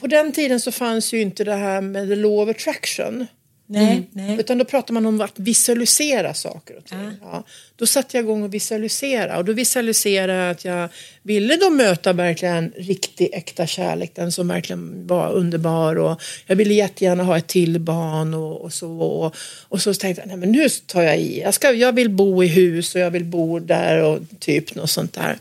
På 0.00 0.06
den 0.06 0.32
tiden 0.32 0.60
så 0.60 0.72
fanns 0.72 1.12
ju 1.12 1.20
inte 1.20 1.44
det 1.44 1.54
här 1.54 1.80
med 1.80 2.08
the 2.08 2.16
law 2.16 2.42
of 2.42 2.56
attraction. 2.56 3.26
Nej, 3.72 4.08
nej. 4.12 4.40
Utan 4.40 4.58
då 4.58 4.64
pratar 4.64 4.94
man 4.94 5.06
om 5.06 5.20
att 5.20 5.38
visualisera 5.38 6.34
saker 6.34 6.76
och 6.76 6.84
ting. 6.84 6.98
Ja. 7.20 7.44
Då 7.76 7.86
satte 7.86 8.16
jag 8.16 8.24
igång 8.24 8.42
och 8.42 8.54
visualisera 8.54 9.38
och 9.38 9.44
då 9.44 9.52
visualiserade 9.52 10.32
jag 10.32 10.50
att 10.50 10.64
jag 10.64 10.88
ville 11.22 11.56
då 11.56 11.70
möta 11.70 12.12
verkligen 12.12 12.72
riktig 12.76 13.30
äkta 13.32 13.66
kärlek, 13.66 14.10
den 14.14 14.32
som 14.32 14.48
verkligen 14.48 15.06
var 15.06 15.32
underbar 15.32 15.96
och 15.96 16.22
jag 16.46 16.56
ville 16.56 16.74
jättegärna 16.74 17.24
ha 17.24 17.38
ett 17.38 17.46
till 17.46 17.80
barn 17.80 18.34
och, 18.34 18.60
och 18.60 18.72
så 18.72 18.90
och, 18.98 19.36
och 19.68 19.82
så 19.82 19.94
tänkte 19.94 20.22
jag, 20.22 20.28
nej 20.28 20.36
men 20.36 20.52
nu 20.52 20.68
tar 20.68 21.02
jag 21.02 21.18
i, 21.18 21.40
jag, 21.40 21.54
ska, 21.54 21.72
jag 21.72 21.92
vill 21.92 22.10
bo 22.10 22.44
i 22.44 22.46
hus 22.46 22.94
och 22.94 23.00
jag 23.00 23.10
vill 23.10 23.24
bo 23.24 23.58
där 23.58 24.02
och 24.02 24.18
typ 24.38 24.74
något 24.74 24.90
sånt 24.90 25.12
där. 25.12 25.38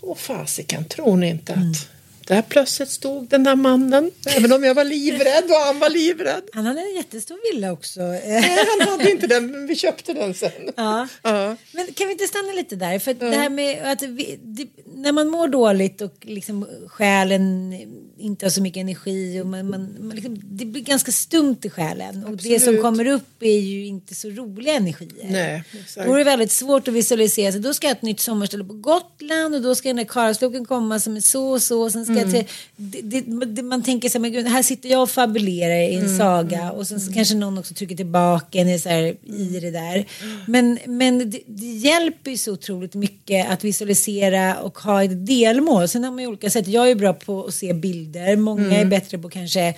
Och 0.00 0.18
fasiken, 0.18 0.84
tror 0.84 1.16
ni 1.16 1.28
inte 1.28 1.52
att 1.52 1.88
där 2.26 2.42
plötsligt 2.42 2.90
stod 2.90 3.28
den 3.28 3.44
där 3.44 3.56
mannen, 3.56 4.10
även 4.26 4.52
om 4.52 4.64
jag 4.64 4.74
var 4.74 4.84
livrädd 4.84 5.44
och 5.44 5.56
han 5.66 5.78
var 5.78 5.90
livrädd. 5.90 6.42
Han 6.52 6.66
hade 6.66 6.80
en 6.80 6.94
jättestor 6.94 7.52
villa 7.52 7.72
också. 7.72 8.00
Nej, 8.00 8.66
han 8.78 8.88
hade 8.88 9.10
inte 9.10 9.26
den, 9.26 9.50
men 9.50 9.66
vi 9.66 9.76
köpte 9.76 10.12
den 10.12 10.34
sen. 10.34 10.50
Ja. 10.76 11.08
Ja. 11.22 11.56
Men 11.72 11.92
kan 11.92 12.06
vi 12.06 12.12
inte 12.12 12.26
stanna 12.26 12.52
lite 12.52 12.76
där? 12.76 12.98
För 12.98 13.10
att 13.10 13.20
det 13.20 13.36
här 13.36 13.48
med 13.50 13.92
att 13.92 14.02
vi, 14.02 14.38
det, 14.42 14.66
när 14.94 15.12
man 15.12 15.28
mår 15.28 15.48
dåligt 15.48 16.00
och 16.00 16.14
liksom 16.22 16.66
själen 16.88 17.72
inte 18.18 18.46
har 18.46 18.50
så 18.50 18.62
mycket 18.62 18.80
energi 18.80 19.40
och 19.40 19.46
man, 19.46 19.70
man, 19.70 19.96
man 20.00 20.16
liksom, 20.16 20.40
det 20.42 20.64
blir 20.64 20.82
ganska 20.82 21.12
stumt 21.12 21.58
i 21.62 21.70
själen. 21.70 22.24
Och 22.24 22.36
det 22.36 22.42
som 22.42 22.54
Absolut. 22.54 22.82
kommer 22.82 23.06
upp 23.06 23.42
är 23.42 23.60
ju 23.60 23.86
inte 23.86 24.14
så 24.14 24.28
roliga 24.28 24.74
energier. 24.74 25.30
Nej, 25.30 25.62
Då 25.72 25.78
exakt. 25.78 26.08
är 26.08 26.18
det 26.18 26.24
väldigt 26.24 26.52
svårt 26.52 26.88
att 26.88 26.94
visualisera 26.94 27.52
sig. 27.52 27.60
Då 27.60 27.74
ska 27.74 27.86
jag 27.86 27.94
ha 27.94 27.96
ett 27.96 28.02
nytt 28.02 28.20
sommarställe 28.20 28.64
på 28.64 28.74
Gotland 28.74 29.54
och 29.54 29.62
då 29.62 29.74
ska 29.74 29.88
den 29.88 29.96
där 29.96 30.04
karlsloken 30.04 30.64
komma 30.64 31.00
som 31.00 31.16
är 31.16 31.20
så 31.20 31.48
och 31.48 31.62
så. 31.62 31.82
Och 31.82 31.92
sen 31.92 32.04
ska 32.04 32.13
jag 32.16 32.30
till, 32.30 32.44
det, 32.76 33.00
det, 33.00 33.44
det, 33.46 33.62
man 33.62 33.82
tänker 33.82 34.08
så 34.08 34.18
här, 34.18 34.20
men 34.20 34.32
gud, 34.32 34.46
här 34.46 34.62
sitter 34.62 34.88
jag 34.88 35.02
och 35.02 35.10
fabulerar 35.10 35.74
i 35.74 35.94
en 35.94 36.18
saga 36.18 36.70
och 36.72 36.86
sen 36.86 37.00
så 37.00 37.12
kanske 37.12 37.34
någon 37.34 37.58
också 37.58 37.74
trycker 37.74 37.96
tillbaka 37.96 38.58
en 38.58 38.68
är 38.68 38.78
så 38.78 38.88
här, 38.88 39.16
i 39.26 39.60
det 39.60 39.70
där. 39.70 40.06
Men, 40.46 40.78
men 40.86 41.30
det, 41.30 41.40
det 41.46 41.66
hjälper 41.66 42.30
ju 42.30 42.36
så 42.36 42.52
otroligt 42.52 42.94
mycket 42.94 43.50
att 43.50 43.64
visualisera 43.64 44.56
och 44.56 44.78
ha 44.78 45.04
ett 45.04 45.26
delmål. 45.26 45.88
Sen 45.88 46.04
har 46.04 46.10
man 46.10 46.20
ju 46.20 46.26
olika 46.26 46.50
sätt. 46.50 46.68
Jag 46.68 46.90
är 46.90 46.94
bra 46.94 47.12
på 47.12 47.44
att 47.44 47.54
se 47.54 47.72
bilder. 47.72 48.36
Många 48.36 48.76
är 48.76 48.84
bättre 48.84 49.18
på 49.18 49.28
kanske 49.28 49.74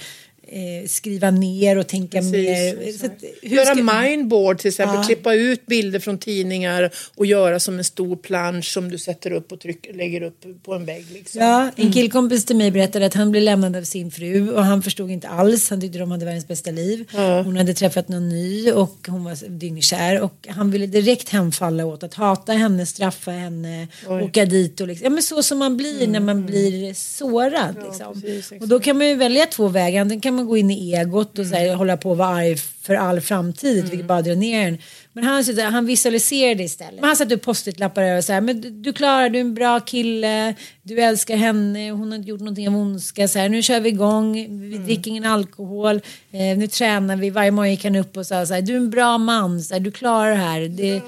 eh, 0.48 0.88
skriva 0.88 1.30
ner 1.30 1.78
och 1.78 1.87
tänka 1.87 2.22
mer. 2.22 2.92
Så 2.98 3.06
att, 3.06 3.12
Göra 3.42 3.74
ska- 3.74 4.00
mindboard 4.00 4.59
till 4.59 4.68
exempel, 4.68 4.96
Ja. 4.96 5.02
klippa 5.02 5.35
ut 5.35 5.66
bilder 5.66 5.98
från 5.98 6.18
tidningar 6.18 6.90
och 7.14 7.26
göra 7.26 7.61
som 7.61 7.78
en 7.78 7.85
stor 7.85 8.16
plansch 8.16 8.72
som 8.72 8.90
du 8.90 8.98
sätter 8.98 9.30
upp 9.32 9.52
och 9.52 9.61
trycker, 9.61 9.92
lägger 9.94 10.22
upp 10.22 10.44
på 10.64 10.74
en 10.74 10.85
vägg. 10.85 11.06
Liksom. 11.12 11.40
Ja, 11.42 11.70
en 11.76 11.92
killkompis 11.92 12.44
till 12.44 12.56
mig 12.56 12.70
berättade 12.70 13.06
att 13.06 13.14
han 13.14 13.30
blev 13.30 13.42
lämnad 13.42 13.76
av 13.76 13.82
sin 13.82 14.11
fru 14.11 14.50
och 14.52 14.64
han 14.64 14.82
förstod 14.82 15.11
inte 15.11 15.28
alls. 15.28 15.70
Han 15.70 15.80
tyckte 15.80 15.98
de 15.98 16.11
hade 16.11 16.24
världens 16.24 16.48
bästa 16.48 16.70
liv. 16.70 17.04
Hon 17.44 17.56
hade 17.56 17.74
träffat 17.74 18.09
någon 18.09 18.28
ny 18.28 18.72
och 18.72 18.96
hon 19.09 19.24
var 19.24 19.48
dyngkär 19.48 20.20
och 20.20 20.46
han 20.48 20.70
ville 20.70 20.87
direkt 20.87 21.28
hemfalla 21.28 21.85
åt 21.87 22.02
att 22.02 22.14
hata 22.14 22.52
henne, 22.52 22.87
straffa 22.87 23.30
henne, 23.30 23.88
åka 24.09 24.44
dit 24.44 24.80
och 24.80 24.88
liksom, 24.88 25.04
ja 25.04 25.11
men 25.11 25.22
så 25.22 25.42
som 25.42 25.59
man 25.59 25.76
blir 25.76 26.06
när 26.06 26.20
man 26.20 26.46
blir 26.46 26.94
sårad. 26.94 27.76
Liksom. 27.87 28.22
och 28.61 28.68
då 28.68 28.80
kan 28.80 28.98
man 28.98 29.09
ju 29.09 29.14
välja 29.14 29.46
två 29.46 29.68
vägar. 29.68 30.00
Antingen 30.00 30.20
kan 30.20 30.36
man 30.37 30.46
gå 30.46 30.57
in 30.57 30.70
i 30.70 30.94
egot 30.94 31.38
och 31.38 31.46
så 31.46 31.55
här, 31.55 31.75
hålla 31.75 31.96
på 31.96 32.12
att 32.12 32.18
vara 32.18 32.29
arg 32.29 32.57
för 32.57 32.94
all 32.94 33.20
framtid, 33.20 33.88
vilket 33.88 34.07
bara 34.07 34.22
drar 34.22 34.35
ner 34.35 34.68
en. 34.68 34.79
Men 35.12 35.25
han, 35.25 35.44
han 35.72 35.87
visualiserade 35.87 36.62
istället. 36.62 37.05
Han 37.05 37.16
satte 37.16 37.35
upp 37.35 37.42
post-it-lappar 37.42 38.03
över 38.03 38.20
så 38.20 38.33
här, 38.33 38.40
men 38.40 38.61
du, 38.61 38.70
du 38.70 38.92
klarar, 38.92 39.29
du 39.29 39.38
är 39.38 39.40
en 39.40 39.55
bra 39.55 39.81
kille, 39.81 40.55
du 40.83 41.01
älskar 41.01 41.37
henne, 41.37 41.90
hon 41.90 42.11
har 42.11 42.18
inte 42.18 42.29
gjort 42.29 42.40
någonting 42.40 42.68
av 42.68 42.77
ondska, 42.77 43.29
så 43.29 43.38
här, 43.38 43.49
nu 43.49 43.62
kör 43.62 43.81
vi 43.81 43.88
igång, 43.88 44.33
vi 44.70 44.79
dricker 44.79 45.11
ingen 45.11 45.27
alkohol, 45.27 46.01
eh, 46.33 46.59
nu 46.59 46.66
tränar 46.66 47.16
vi, 47.16 47.31
varje 47.31 47.51
morgon 47.51 47.70
gick 47.70 47.85
han 47.85 47.96
upp 47.96 48.16
och 48.16 48.27
sa 48.27 48.46
så 48.46 48.55
här, 48.55 48.62
du 48.62 48.72
är 48.72 48.77
en 48.77 48.90
bra 48.90 49.18
man, 49.18 49.62
så 49.62 49.75
här, 49.75 49.81
du 49.81 49.90
klarar 49.90 50.31
det 50.31 50.37
här. 50.37 50.61
Det, 50.61 51.03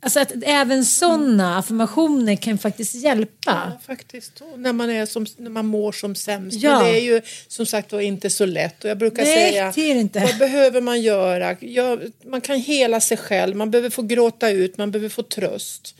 Alltså 0.00 0.20
att 0.20 0.32
även 0.42 0.84
sådana 0.84 1.58
affirmationer 1.58 2.36
kan 2.36 2.58
faktiskt 2.58 2.94
hjälpa. 2.94 3.32
Ja, 3.46 3.80
faktiskt. 3.86 4.40
Och 4.40 4.58
när, 4.58 4.72
man 4.72 4.90
är 4.90 5.06
som, 5.06 5.26
när 5.36 5.50
man 5.50 5.66
mår 5.66 5.92
som 5.92 6.14
sämst. 6.14 6.56
Ja. 6.60 6.78
Men 6.78 6.84
det 6.84 7.00
är 7.00 7.02
ju 7.02 7.22
som 7.48 7.66
sagt 7.66 7.92
var 7.92 8.00
inte 8.00 8.30
så 8.30 8.46
lätt. 8.46 8.84
Och 8.84 8.90
jag 8.90 8.98
brukar 8.98 9.24
Nej, 9.24 9.50
säga, 9.50 9.72
det 9.74 9.90
är 9.90 9.94
inte. 9.94 10.20
vad 10.20 10.38
behöver 10.38 10.80
man 10.80 11.02
göra? 11.02 11.56
Ja, 11.60 11.98
man 12.24 12.40
kan 12.40 12.56
hela 12.60 13.00
sig 13.00 13.16
själv, 13.16 13.56
man 13.56 13.70
behöver 13.70 13.90
få 13.90 14.02
gråta 14.02 14.50
ut, 14.50 14.78
man 14.78 14.90
behöver 14.90 15.08
få 15.08 15.22
tröst. 15.22 15.94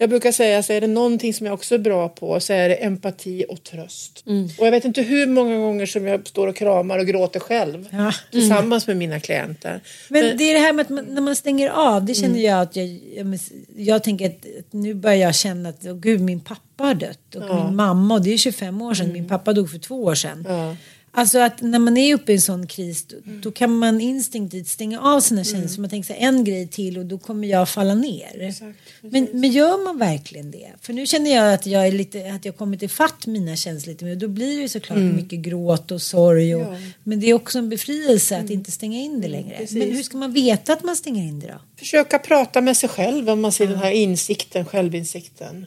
Jag 0.00 0.10
brukar 0.10 0.32
säga 0.32 0.62
så 0.62 0.72
är 0.72 0.80
det 0.80 0.86
någonting 0.86 1.34
som 1.34 1.46
jag 1.46 1.54
också 1.54 1.74
är 1.74 1.78
bra 1.78 2.08
på 2.08 2.40
så 2.40 2.52
är 2.52 2.68
det 2.68 2.74
empati 2.74 3.44
och 3.48 3.62
tröst. 3.62 4.22
Mm. 4.26 4.48
Och 4.58 4.66
jag 4.66 4.70
vet 4.70 4.84
inte 4.84 5.02
hur 5.02 5.26
många 5.26 5.56
gånger 5.56 5.86
som 5.86 6.06
jag 6.06 6.26
står 6.28 6.46
och 6.46 6.56
kramar 6.56 6.98
och 6.98 7.06
gråter 7.06 7.40
själv 7.40 7.88
Ja. 7.92 8.12
tillsammans 8.30 8.86
med 8.86 8.96
mina 8.96 9.20
klienter. 9.20 9.80
Men 10.08 10.36
det 10.36 10.44
är 10.44 10.54
det 10.54 10.60
här 10.60 10.72
med 10.72 10.82
att 10.82 10.88
man, 10.90 11.04
när 11.04 11.20
man 11.20 11.36
stänger 11.36 11.68
av, 11.70 12.04
det 12.04 12.12
Mm. 12.18 12.22
känner 12.22 12.44
jag 12.46 12.60
att 12.62 12.76
jag, 12.76 12.86
jag, 13.16 13.26
men- 13.26 13.38
jag 13.76 14.04
tänker 14.04 14.26
att 14.26 14.32
att 14.58 14.72
nu 14.72 14.94
börjar 14.94 15.16
jag 15.16 15.34
känna 15.34 15.68
att, 15.68 15.86
åh 15.86 15.94
gud 15.94 16.20
min 16.20 16.40
pappa 16.40 16.84
har 16.84 16.94
dött 16.94 17.34
och 17.34 17.42
min 17.64 17.76
mamma 17.76 18.14
och 18.14 18.22
det 18.22 18.32
är 18.32 18.36
25 18.38 18.82
år 18.82 18.94
sedan, 18.94 19.12
min 19.12 19.28
pappa 19.28 19.52
dog 19.52 19.70
för 19.70 19.78
två 19.78 20.04
år 20.04 20.14
sedan. 20.14 20.46
Mm. 20.48 20.58
Ja. 20.58 20.76
Alltså 21.12 21.38
att 21.38 21.62
när 21.62 21.78
man 21.78 21.96
är 21.96 22.14
uppe 22.14 22.32
i 22.32 22.34
en 22.34 22.40
sån 22.40 22.66
kris 22.66 23.04
då, 23.04 23.16
då 23.42 23.50
kan 23.50 23.78
man 23.78 24.00
instinktivt 24.00 24.68
stänga 24.68 25.00
av 25.00 25.20
sina 25.20 25.40
Mm. 25.40 25.52
känslor. 25.52 25.80
Man 25.80 25.90
tänker 25.90 26.06
så 26.06 26.12
här, 26.20 26.28
en 26.28 26.44
grej 26.44 26.66
till 26.68 26.98
och 26.98 27.06
då 27.06 27.18
kommer 27.18 27.48
jag 27.48 27.68
falla 27.68 27.94
ner. 27.94 28.54
men, 29.00 29.28
men 29.32 29.50
gör 29.50 29.84
man 29.84 29.98
verkligen 29.98 30.50
det? 30.50 30.68
För 30.80 30.92
nu 30.92 31.06
känner 31.06 31.34
jag 31.34 31.54
att 31.54 31.66
jag 31.66 31.86
är 31.86 31.92
lite, 31.92 32.32
att 32.32 32.44
jag 32.44 32.56
kommit 32.56 32.82
ifatt 32.82 33.26
mina 33.26 33.56
känslor 33.56 33.92
lite 33.92 34.04
mer. 34.04 34.14
Då 34.16 34.28
blir 34.28 34.56
det 34.56 34.62
ju 34.62 34.68
såklart 34.68 34.98
Mm. 34.98 35.16
mycket 35.16 35.38
gråt 35.38 35.90
och 35.90 36.02
sorg. 36.02 36.54
Och, 36.54 36.74
Men 37.04 37.20
det 37.20 37.26
är 37.30 37.34
också 37.34 37.58
en 37.58 37.68
befrielse 37.68 38.38
att 38.38 38.50
inte 38.50 38.70
stänga 38.72 38.98
in 39.00 39.20
det 39.20 39.28
längre. 39.28 39.66
Men 39.70 39.82
hur 39.90 40.02
ska 40.02 40.16
man 40.16 40.32
veta 40.32 40.72
att 40.72 40.84
man 40.84 40.96
stänger 40.96 41.22
in 41.22 41.40
det 41.40 41.46
då? 41.46 41.60
försöka 41.78 42.18
prata 42.18 42.60
med 42.60 42.76
sig 42.76 42.88
själv 42.88 43.30
om 43.30 43.40
man 43.40 43.52
ser 43.52 43.66
den 43.66 43.78
här 43.78 43.90
insikten, 43.90 44.64
självinsikten. 44.64 45.66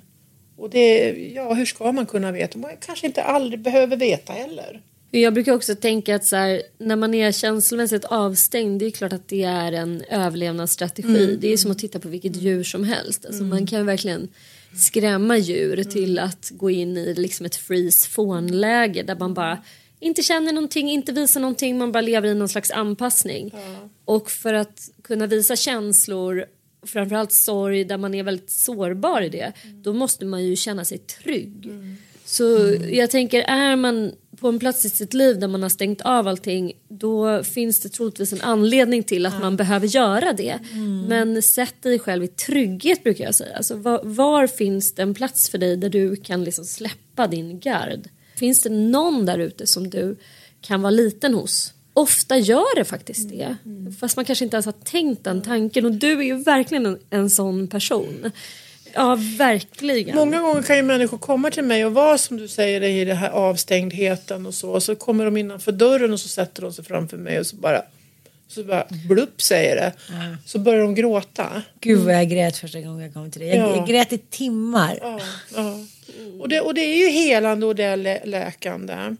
Och 0.57 0.69
det, 0.69 1.09
ja, 1.35 1.53
hur 1.53 1.65
ska 1.65 1.91
man 1.91 2.05
kunna 2.05 2.31
veta? 2.31 2.57
Man 2.57 2.71
kanske 2.85 3.07
inte 3.07 3.23
aldrig 3.23 3.59
behöver 3.61 3.97
veta 3.97 4.33
heller. 4.33 4.81
Jag 5.11 5.33
brukar 5.33 5.53
också 5.53 5.75
tänka 5.75 6.15
att 6.15 6.25
så 6.25 6.35
här, 6.35 6.61
när 6.77 6.95
man 6.95 7.13
är 7.13 7.31
känslomässigt 7.31 8.05
avstängd, 8.05 8.79
det 8.79 8.85
är 8.85 8.91
klart 8.91 9.13
att 9.13 9.27
det 9.27 9.43
är 9.43 9.71
en 9.71 10.03
överlevnadsstrategi. 10.09 11.37
Det 11.41 11.53
är 11.53 11.57
som 11.57 11.71
att 11.71 11.79
titta 11.79 11.99
på 11.99 12.09
vilket 12.09 12.35
djur 12.35 12.63
som 12.63 12.83
helst. 12.83 13.25
Alltså 13.25 13.43
Man 13.43 13.65
kan 13.65 13.85
verkligen 13.85 14.27
skrämma 14.75 15.37
djur 15.37 15.83
till 15.83 16.19
att 16.19 16.51
gå 16.53 16.69
in 16.69 16.97
i 16.97 17.13
liksom 17.13 17.45
ett 17.45 17.55
freeze 17.55 18.09
fawn-läge 18.09 19.03
där 19.03 19.15
man 19.15 19.33
bara 19.33 19.63
inte 19.99 20.23
känner 20.23 20.53
någonting, 20.53 20.89
inte 20.89 21.11
visar 21.11 21.41
någonting, 21.41 21.77
man 21.77 21.91
bara 21.91 22.01
lever 22.01 22.27
i 22.27 22.33
någon 22.33 22.49
slags 22.49 22.71
anpassning. 22.71 23.53
Och 24.05 24.31
för 24.31 24.53
att 24.53 24.89
kunna 25.01 25.27
visa 25.27 25.55
känslor, 25.55 26.45
framförallt 26.85 27.31
sorg 27.31 27.83
där 27.83 27.97
man 27.97 28.13
är 28.13 28.23
väldigt 28.23 28.51
sårbar 28.51 29.21
i 29.21 29.29
det, 29.29 29.51
då 29.83 29.93
måste 29.93 30.25
man 30.25 30.45
ju 30.45 30.55
känna 30.55 30.85
sig 30.85 30.97
trygg. 30.97 31.69
Så 32.25 32.75
jag 32.91 33.09
tänker, 33.09 33.41
är 33.41 33.75
man 33.75 34.11
på 34.41 34.47
en 34.47 34.59
plats 34.59 34.85
i 34.85 34.89
sitt 34.89 35.13
liv 35.13 35.39
där 35.39 35.47
man 35.47 35.61
har 35.61 35.69
stängt 35.69 36.01
av 36.01 36.27
allting 36.27 36.73
då 36.87 37.43
finns 37.43 37.79
det 37.79 37.89
troligtvis 37.89 38.33
en 38.33 38.41
anledning 38.41 39.03
till 39.03 39.25
att 39.25 39.41
man 39.41 39.55
behöver 39.55 39.87
göra 39.87 40.33
det. 40.33 40.59
Men 41.07 41.41
sätt 41.41 41.75
dig 41.81 41.99
själv 41.99 42.23
i 42.23 42.27
trygghet 42.27 43.03
brukar 43.03 43.23
jag 43.23 43.35
säga. 43.35 43.55
Alltså, 43.55 43.75
var, 43.75 44.01
var 44.03 44.47
finns 44.47 44.95
det 44.95 45.01
en 45.01 45.13
plats 45.13 45.49
för 45.49 45.57
dig 45.57 45.77
där 45.77 45.89
du 45.89 46.15
kan 46.15 46.43
liksom 46.43 46.65
släppa 46.65 47.27
din 47.27 47.59
gard? 47.59 48.09
Finns 48.35 48.63
det 48.63 48.69
någon 48.69 49.25
där 49.25 49.37
ute 49.37 49.67
som 49.67 49.89
du 49.89 50.15
kan 50.61 50.81
vara 50.81 50.91
liten 50.91 51.33
hos? 51.33 51.73
ofta 51.93 52.37
gör 52.37 52.75
det 52.75 52.85
faktiskt 52.85 53.29
det. 53.29 53.55
Fast 53.99 54.15
man 54.15 54.25
kanske 54.25 54.45
inte 54.45 54.55
ens 54.55 54.65
har 54.65 54.73
tänkt 54.83 55.23
den 55.23 55.41
tanken. 55.41 55.85
Och 55.85 55.91
du 55.91 56.11
är 56.11 56.21
ju 56.21 56.43
verkligen 56.43 56.85
en, 56.85 56.99
en 57.09 57.29
sån 57.29 57.67
person. 57.67 58.31
Ja, 58.95 59.17
verkligen. 59.37 60.15
Många 60.15 60.39
gånger 60.41 60.61
kan 60.61 60.75
ju 60.77 60.83
människor 60.83 61.17
komma 61.17 61.51
till 61.51 61.63
mig 61.63 61.85
och 61.85 61.93
vara 61.93 62.17
som 62.17 62.37
du 62.37 62.47
säger 62.47 62.81
i 62.83 63.05
den 63.05 63.17
här 63.17 63.29
avstängdheten 63.29 64.45
och 64.45 64.53
så. 64.53 64.69
Och 64.71 64.83
så 64.83 64.95
kommer 64.95 65.25
de 65.25 65.37
innanför 65.37 65.71
dörren 65.71 66.13
och 66.13 66.19
så 66.19 66.27
sätter 66.29 66.61
de 66.61 66.73
sig 66.73 66.85
framför 66.85 67.17
mig 67.17 67.39
och 67.39 67.45
så 67.47 67.55
bara 67.55 67.81
så 68.47 68.63
bara 68.63 68.85
blupp 69.09 69.41
säger 69.41 69.75
det. 69.75 69.93
Så 70.45 70.59
börjar 70.59 70.81
de 70.81 70.95
gråta. 70.95 71.61
Gud 71.81 71.99
vad 71.99 72.15
jag 72.15 72.29
grät 72.29 72.57
första 72.57 72.81
gången 72.81 72.99
jag 73.01 73.13
kom 73.13 73.31
till 73.31 73.41
dig. 73.41 73.49
Jag, 73.49 73.57
Ja. 73.69 73.75
jag 73.75 73.87
grät 73.87 74.13
i 74.13 74.17
timmar. 74.17 74.97
Ja, 75.01 75.19
ja. 75.55 75.79
Och, 76.39 76.49
det, 76.49 76.61
och 76.61 76.73
det 76.73 76.81
är 76.81 76.95
ju 76.97 77.07
helande 77.09 77.65
och 77.65 77.75
det 77.75 77.83
är 77.83 77.97
lä- 77.97 78.25
läkande. 78.25 79.15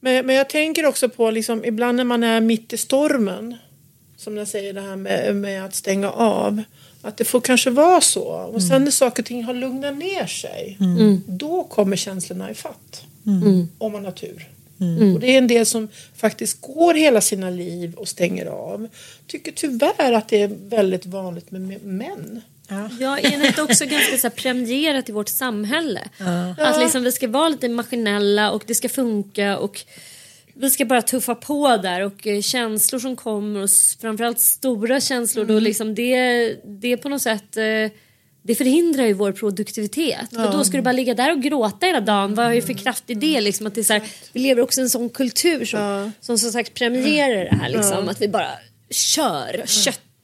Men, 0.00 0.26
men 0.26 0.34
jag 0.36 0.48
tänker 0.48 0.86
också 0.86 1.08
på 1.08 1.30
liksom, 1.30 1.64
ibland 1.64 1.96
när 1.96 2.04
man 2.04 2.22
är 2.24 2.40
mitt 2.40 2.72
i 2.72 2.76
stormen. 2.76 3.56
Som 4.16 4.36
jag 4.36 4.48
säger 4.48 4.72
det 4.72 4.80
här 4.80 4.96
med, 4.96 5.36
med 5.36 5.64
att 5.64 5.74
stänga 5.74 6.10
av. 6.10 6.62
Att 7.02 7.16
det 7.16 7.24
får 7.24 7.40
kanske 7.40 7.70
vara 7.70 8.00
så. 8.00 8.24
Och 8.24 8.62
sen 8.62 8.84
när 8.84 8.90
saker 8.90 9.22
och 9.22 9.26
ting 9.26 9.44
har 9.44 9.54
lugnat 9.54 9.96
ner 9.96 10.26
sig. 10.26 10.78
Då 11.26 11.64
kommer 11.64 11.96
känslorna 11.96 12.50
i 12.50 12.54
fatt. 12.54 13.02
Om 13.78 13.92
man 13.92 14.04
har 14.04 14.12
tur. 14.12 14.48
Och 15.14 15.20
det 15.20 15.34
är 15.34 15.38
en 15.38 15.46
del 15.46 15.66
som 15.66 15.88
faktiskt 16.16 16.60
går 16.60 16.94
hela 16.94 17.20
sina 17.20 17.50
liv 17.50 17.94
och 17.94 18.08
stänger 18.08 18.46
av. 18.46 18.88
Tycker 19.26 19.52
tyvärr 19.52 20.12
att 20.12 20.28
det 20.28 20.42
är 20.42 20.48
väldigt 20.68 21.06
vanligt 21.06 21.50
med 21.50 21.84
män. 21.84 22.40
Ja, 23.00 23.18
är 23.18 23.40
det 23.40 23.46
inte 23.46 23.62
också 23.62 23.84
ganska 23.84 24.18
så 24.18 24.22
här 24.28 24.34
premierat 24.34 25.08
i 25.08 25.12
vårt 25.12 25.28
samhälle? 25.28 26.00
Att 26.58 26.80
liksom 26.80 27.02
vi 27.02 27.12
ska 27.12 27.28
vara 27.28 27.48
lite 27.48 27.68
maskinella 27.68 28.50
och 28.50 28.62
det 28.66 28.74
ska 28.74 28.88
funka 28.88 29.58
och 29.58 29.80
vi 30.66 30.70
ska 30.70 30.84
bara 30.84 31.02
tuffa 31.02 31.34
på 31.34 31.76
där 31.76 32.00
och 32.00 32.26
eh, 32.26 32.40
känslor 32.40 33.00
som 33.00 33.16
kommer 33.16 33.62
och 33.62 33.70
framförallt 34.00 34.40
stora 34.40 35.00
känslor 35.00 35.44
då 35.44 35.58
liksom 35.60 35.94
det, 35.94 36.54
det 36.64 36.96
på 36.96 37.08
något 37.08 37.22
sätt 37.22 37.56
eh, 37.56 37.90
det 38.42 38.54
förhindrar 38.54 39.04
ju 39.04 39.12
vår 39.12 39.32
produktivitet. 39.32 40.32
Och 40.32 40.52
då 40.52 40.64
ska 40.64 40.76
du 40.76 40.82
bara 40.82 40.92
ligga 40.92 41.14
där 41.14 41.32
och 41.32 41.42
gråta 41.42 41.86
hela 41.86 42.00
dagen. 42.00 42.34
Vad 42.34 42.46
har 42.46 42.52
jag 42.52 42.64
för 42.64 42.72
kraft 42.72 43.04
i 43.06 43.14
det? 43.14 43.40
Liksom 43.40 43.66
att 43.66 43.74
det 43.74 43.80
är 43.80 43.84
så 43.84 43.92
här, 43.92 44.02
vi 44.32 44.40
lever 44.40 44.62
också 44.62 44.80
i 44.80 44.82
en 44.82 44.90
sån 44.90 45.08
kultur 45.08 45.64
som, 45.64 46.12
som 46.20 46.38
som 46.38 46.52
sagt 46.52 46.74
premierar 46.74 47.44
det 47.44 47.56
här. 47.60 47.68
Liksom, 47.68 48.08
Att 48.08 48.20
vi 48.20 48.28
bara 48.28 48.48
kör, 48.90 49.62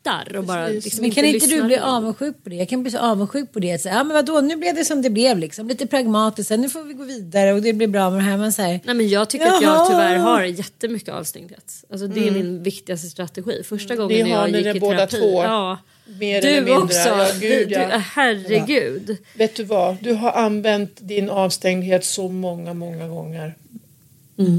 köttar 0.07 0.37
och 0.37 0.45
bara 0.45 0.69
liksom 0.69 1.01
Men 1.03 1.11
kan 1.11 1.25
inte 1.25 1.47
du 1.47 1.51
lyssnar 1.51 1.67
bli 1.67 1.77
avundsjuk 1.79 2.37
på 2.45 2.49
det? 2.51 2.57
Jag 2.57 2.69
kan 2.69 2.83
bli 2.83 2.91
så 2.93 2.99
avundsjuk 2.99 3.53
på 3.53 3.59
det. 3.59 3.73
att 3.73 3.81
säga, 3.81 3.95
Ja, 3.95 4.05
men 4.05 4.15
vadå, 4.15 4.41
nu 4.41 4.57
blev 4.57 4.75
det 4.75 4.85
som 4.85 5.03
det 5.03 5.11
blev 5.11 5.39
liksom. 5.39 5.69
Lite 5.69 5.87
pragmatiskt. 5.87 6.51
Nu 6.51 6.69
får 6.69 6.83
vi 6.83 6.95
gå 6.95 7.05
vidare 7.05 7.53
och 7.53 7.63
det 7.63 7.73
blir 7.73 7.89
bra 7.89 8.11
med 8.11 8.19
det 8.19 8.23
här. 8.25 8.37
Men 8.37 8.53
så 8.53 8.63
här, 8.63 8.81
Nej, 8.85 8.95
men 8.95 9.09
jag 9.09 9.31
tycker 9.31 9.47
att 9.47 9.63
Jaha. 9.63 9.75
jag 9.77 9.87
tyvärr 9.91 10.17
har 10.17 10.43
jättemycket 10.43 11.15
avstängdhet. 11.15 11.85
Alltså, 11.91 12.07
det 12.07 12.27
är 12.27 12.31
min 12.31 12.63
viktigaste 12.63 13.09
strategi. 13.09 13.63
Första 13.63 13.97
gången 13.97 14.17
Ni 14.17 14.31
när 14.31 14.37
har 14.39 14.49
jag 14.49 14.61
gick 14.61 14.77
i 14.77 14.81
båda 14.81 14.97
terapi. 14.97 15.17
två. 15.17 15.43
Ja. 15.43 15.79
Mer 16.21 16.39
eller 16.39 16.51
Du 16.61 16.65
mindre. 16.65 16.83
också. 16.83 17.09
Ja, 17.09 17.27
gud, 17.41 17.69
du, 17.69 17.75
ja. 17.75 17.87
du, 17.87 17.93
herregud. 17.97 19.17
Vet 19.35 19.55
du 19.57 19.65
vad? 19.65 19.97
Du 20.03 20.13
har 20.13 20.33
använt 20.33 20.91
din 21.01 21.31
avstängdhet 21.31 22.05
så 22.05 22.29
många, 22.29 22.75
många 22.75 23.09
gånger. 23.09 23.55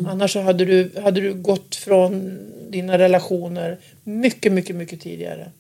Annars 0.08 0.34
så 0.34 0.42
hade 0.42 0.66
du, 0.66 0.92
hade 1.04 1.22
du 1.22 1.34
gått 1.34 1.76
från 1.76 2.38
dina 2.70 2.98
relationer 2.98 3.78
mycket, 4.04 4.52
mycket, 4.54 4.76
mycket 4.76 5.02
tidigare. 5.02 5.52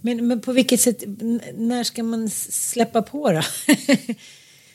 Men, 0.00 0.26
men 0.26 0.40
på 0.40 0.52
vilket 0.52 0.80
sätt, 0.80 1.04
när 1.54 1.84
ska 1.84 2.02
man 2.02 2.30
släppa 2.30 3.02
på 3.02 3.32
då? 3.32 3.42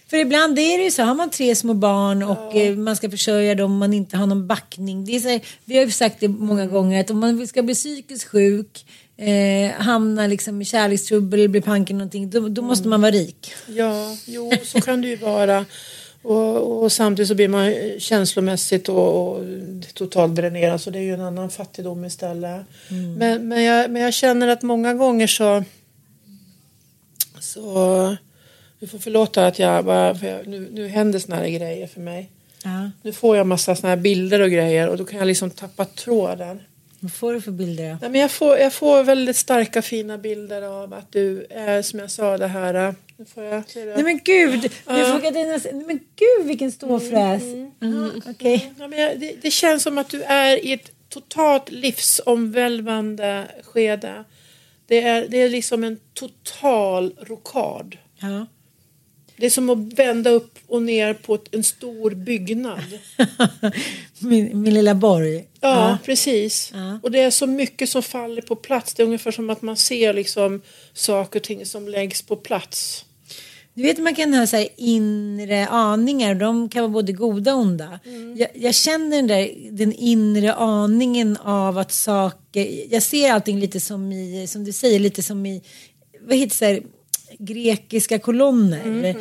För 0.07 0.17
ibland 0.17 0.59
är 0.59 0.77
det 0.77 0.83
ju 0.83 0.91
så, 0.91 1.03
har 1.03 1.15
man 1.15 1.29
tre 1.29 1.55
små 1.55 1.73
barn 1.73 2.23
och 2.23 2.55
eh, 2.55 2.75
man 2.75 2.95
ska 2.95 3.09
försörja 3.09 3.55
dem, 3.55 3.77
man 3.77 3.93
inte 3.93 4.17
har 4.17 4.27
någon 4.27 4.47
backning. 4.47 5.05
Det 5.05 5.15
är 5.15 5.19
så 5.19 5.29
här, 5.29 5.41
vi 5.65 5.77
har 5.77 5.85
ju 5.85 5.91
sagt 5.91 6.19
det 6.19 6.27
många 6.27 6.65
gånger 6.65 6.99
att 6.99 7.09
om 7.09 7.19
man 7.19 7.47
ska 7.47 7.63
bli 7.63 7.73
psykiskt 7.73 8.23
sjuk, 8.23 8.85
eh, 9.17 9.71
hamna 9.71 10.27
liksom 10.27 10.61
i 10.61 10.65
kärlekstrubbel, 10.65 11.49
bli 11.49 11.61
panken 11.61 11.97
någonting, 11.97 12.29
då, 12.29 12.49
då 12.49 12.61
måste 12.61 12.87
man 12.87 13.01
vara 13.01 13.11
rik. 13.11 13.53
Ja, 13.67 14.17
jo, 14.25 14.51
så 14.63 14.81
kan 14.81 15.01
det 15.01 15.07
ju 15.07 15.15
vara. 15.15 15.65
Och, 16.23 16.83
och 16.83 16.91
samtidigt 16.91 17.27
så 17.27 17.35
blir 17.35 17.47
man 17.47 17.73
känslomässigt 17.99 18.89
och, 18.89 19.27
och 19.27 19.43
totalt 19.93 20.35
dränerad 20.35 20.81
så 20.81 20.89
det 20.89 20.99
är 20.99 21.03
ju 21.03 21.13
en 21.13 21.21
annan 21.21 21.49
fattigdom 21.49 22.05
istället. 22.05 22.61
Men, 23.17 23.47
men, 23.47 23.63
jag, 23.63 23.91
men 23.91 24.01
jag 24.01 24.13
känner 24.13 24.47
att 24.47 24.61
många 24.61 24.93
gånger 24.93 25.27
så 25.27 25.63
så 27.39 28.15
du 28.79 28.87
får 28.87 28.99
förlåta 28.99 29.47
att 29.47 29.59
jag 29.59 29.85
bara, 29.85 30.17
jag, 30.21 30.47
nu, 30.47 30.69
nu 30.71 30.87
händer 30.87 31.19
såna 31.19 31.35
här 31.35 31.47
grejer 31.47 31.87
för 31.87 32.01
mig. 32.01 32.29
Ja. 32.63 32.91
Nu 33.01 33.11
får 33.11 33.37
jag 33.37 33.47
massa 33.47 33.75
såna 33.75 33.89
här 33.89 33.97
bilder 33.97 34.41
och 34.41 34.49
grejer 34.49 34.89
och 34.89 34.97
då 34.97 35.05
kan 35.05 35.19
jag 35.19 35.27
liksom 35.27 35.49
tappa 35.49 35.85
tråden. 35.85 36.61
Vad 37.03 37.11
får 37.13 37.33
du 37.33 37.41
för 37.41 37.51
bilder? 37.51 37.97
Nej, 38.01 38.09
men 38.09 38.21
jag, 38.21 38.31
får, 38.31 38.57
jag 38.57 38.73
får 38.73 39.03
väldigt 39.03 39.35
starka 39.35 39.81
fina 39.81 40.17
bilder 40.17 40.61
av 40.61 40.93
att 40.93 41.11
du 41.11 41.45
är 41.49 41.81
som 41.81 41.99
jag 41.99 42.11
sa 42.11 42.37
det 42.37 42.47
här. 42.47 42.73
äh, 42.73 42.93
Nu 43.17 43.25
får 43.25 43.43
jag, 43.43 43.63
du? 43.73 43.85
Nej 43.85 44.03
men 44.03 44.19
gud, 44.23 44.61
nu 44.87 45.05
får 45.05 45.21
Katarina 45.21 45.59
se- 45.59 45.71
nej 45.73 45.85
men 45.87 45.99
gud 46.15 46.47
vilken 46.47 46.71
ståfräs. 46.71 47.43
Jaha, 47.79 48.11
Okej. 48.29 48.73
Ja, 48.79 48.87
men 48.87 48.99
jag, 48.99 49.19
det, 49.19 49.35
det 49.41 49.51
känns 49.51 49.83
som 49.83 49.97
att 49.97 50.09
du 50.09 50.23
är 50.23 50.65
i 50.65 50.73
ett 50.73 50.91
totalt 51.09 51.71
livsomvälvande 51.71 53.47
skede. 53.63 54.23
Det 54.87 55.01
är, 55.01 55.27
det 55.29 55.37
är 55.37 55.49
liksom 55.49 55.83
en 55.83 55.99
total 56.13 57.13
rokad. 57.21 57.97
Ja. 58.19 58.45
Det 59.43 59.47
är 59.47 59.51
som 59.51 59.69
att 59.69 59.99
vända 59.99 60.29
upp 60.29 60.59
och 60.67 60.81
ner 60.81 61.13
på 61.13 61.35
ett, 61.35 61.55
en 61.55 61.63
stor 61.63 62.11
byggnad. 62.11 62.83
min, 64.19 64.61
min 64.61 64.73
lilla 64.73 64.95
borg. 64.95 65.45
Ja, 65.61 65.97
precis. 66.05 66.71
Ja. 66.73 66.99
Och 67.03 67.11
det 67.11 67.19
är 67.19 67.31
så 67.31 67.47
mycket 67.47 67.89
som 67.89 68.03
faller 68.03 68.41
på 68.41 68.55
plats. 68.55 68.93
Det 68.93 69.03
är 69.03 69.05
ungefär 69.05 69.31
som 69.31 69.49
att 69.49 69.61
man 69.61 69.77
ser 69.77 70.13
liksom 70.13 70.61
saker 70.93 71.39
och 71.39 71.43
ting 71.43 71.65
som 71.65 71.87
läggs 71.87 72.21
på 72.21 72.35
plats. 72.35 73.05
Du 73.73 73.83
vet 73.83 73.97
man 73.97 74.15
kan 74.15 74.33
ha 74.33 74.47
så 74.47 74.67
inre 74.77 75.67
aningar, 75.67 76.35
de 76.35 76.69
kan 76.69 76.81
vara 76.81 76.93
både 76.93 77.11
goda 77.11 77.55
och 77.55 77.61
onda. 77.61 77.99
Jag, 78.37 78.49
jag 78.53 78.75
känner 78.75 79.15
den 79.17 79.27
där 79.27 79.51
den 79.71 79.93
inre 79.93 80.53
aningen 80.53 81.37
av 81.37 81.77
att 81.77 81.91
saker, 81.91 82.93
jag 82.93 83.03
ser 83.03 83.31
allting 83.31 83.59
lite 83.59 83.79
som 83.79 84.11
i, 84.11 84.47
som 84.47 84.63
du 84.63 84.71
säger, 84.71 84.99
lite 84.99 85.23
som 85.23 85.45
i, 85.45 85.61
vad 86.27 86.37
heter 86.37 86.73
det, 86.73 86.81
grekiska 87.45 88.19
kolonner. 88.19 89.15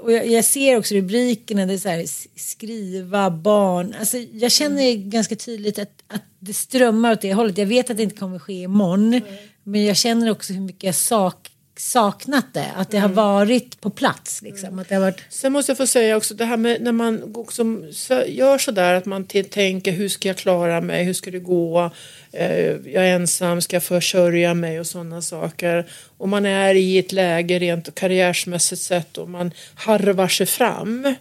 Och 0.00 0.12
jag, 0.12 0.26
jag 0.26 0.44
ser 0.44 0.76
också 0.76 0.94
rubrikerna, 0.94 1.66
det 1.66 1.74
är 1.74 1.78
så 1.78 1.88
här, 1.88 2.04
skriva, 2.40 3.30
barn. 3.30 3.94
Alltså, 3.98 4.18
jag 4.18 4.52
känner 4.52 4.94
ganska 4.94 5.36
tydligt 5.36 5.78
att, 5.78 6.02
att 6.08 6.22
det 6.38 6.52
strömmar 6.52 7.12
åt 7.12 7.20
det 7.20 7.34
hållet. 7.34 7.58
Jag 7.58 7.66
vet 7.66 7.90
att 7.90 7.96
det 7.96 8.02
inte 8.02 8.16
kommer 8.16 8.38
ske 8.38 8.62
imorgon. 8.62 9.20
Men 9.62 9.84
jag 9.84 9.96
känner 9.96 10.30
också 10.30 10.52
hur 10.52 10.60
mycket 10.60 10.82
jag 10.82 10.94
sak, 10.94 11.51
saknat 11.82 12.46
det. 12.52 12.70
Att 12.76 12.90
det 12.90 12.98
har 12.98 13.08
varit 13.08 13.80
på 13.80 13.90
plats. 13.90 14.42
Liksom. 14.42 14.78
Att 14.78 14.88
det 14.88 14.94
har 14.94 15.02
varit... 15.02 15.20
Sen 15.28 15.52
måste 15.52 15.70
jag 15.70 15.76
få 15.76 15.86
säga 15.86 16.16
också 16.16 16.34
det 16.34 16.44
här 16.44 16.56
med 16.56 16.82
när 16.82 16.92
man 16.92 17.34
också 17.34 17.64
så- 17.92 18.24
gör 18.26 18.58
sådär 18.58 18.94
att 18.94 19.06
man 19.06 19.24
tänker 19.24 19.92
hur 19.92 20.08
ska 20.08 20.28
jag 20.28 20.36
klara 20.36 20.80
mig, 20.80 21.04
hur 21.04 21.12
ska 21.12 21.30
det 21.30 21.38
gå, 21.38 21.90
eh, 22.32 22.66
jag 22.66 23.08
är 23.08 23.14
ensam, 23.14 23.60
ska 23.60 23.76
jag 23.76 23.82
försörja 23.82 24.54
mig 24.54 24.80
och 24.80 24.86
sådana 24.86 25.22
saker. 25.22 25.86
Och 26.18 26.28
man 26.28 26.46
är 26.46 26.74
i 26.74 26.98
ett 26.98 27.12
läge 27.12 27.58
rent 27.58 27.94
karriärsmässigt 27.94 28.82
sett 28.82 29.18
och 29.18 29.28
man 29.28 29.52
harvar 29.74 30.28
sig 30.28 30.46
fram. 30.46 31.14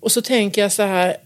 Och 0.00 0.12
så 0.12 0.22
tänker 0.22 0.62
jag 0.62 0.72
så 0.72 0.82
här, 0.82 1.16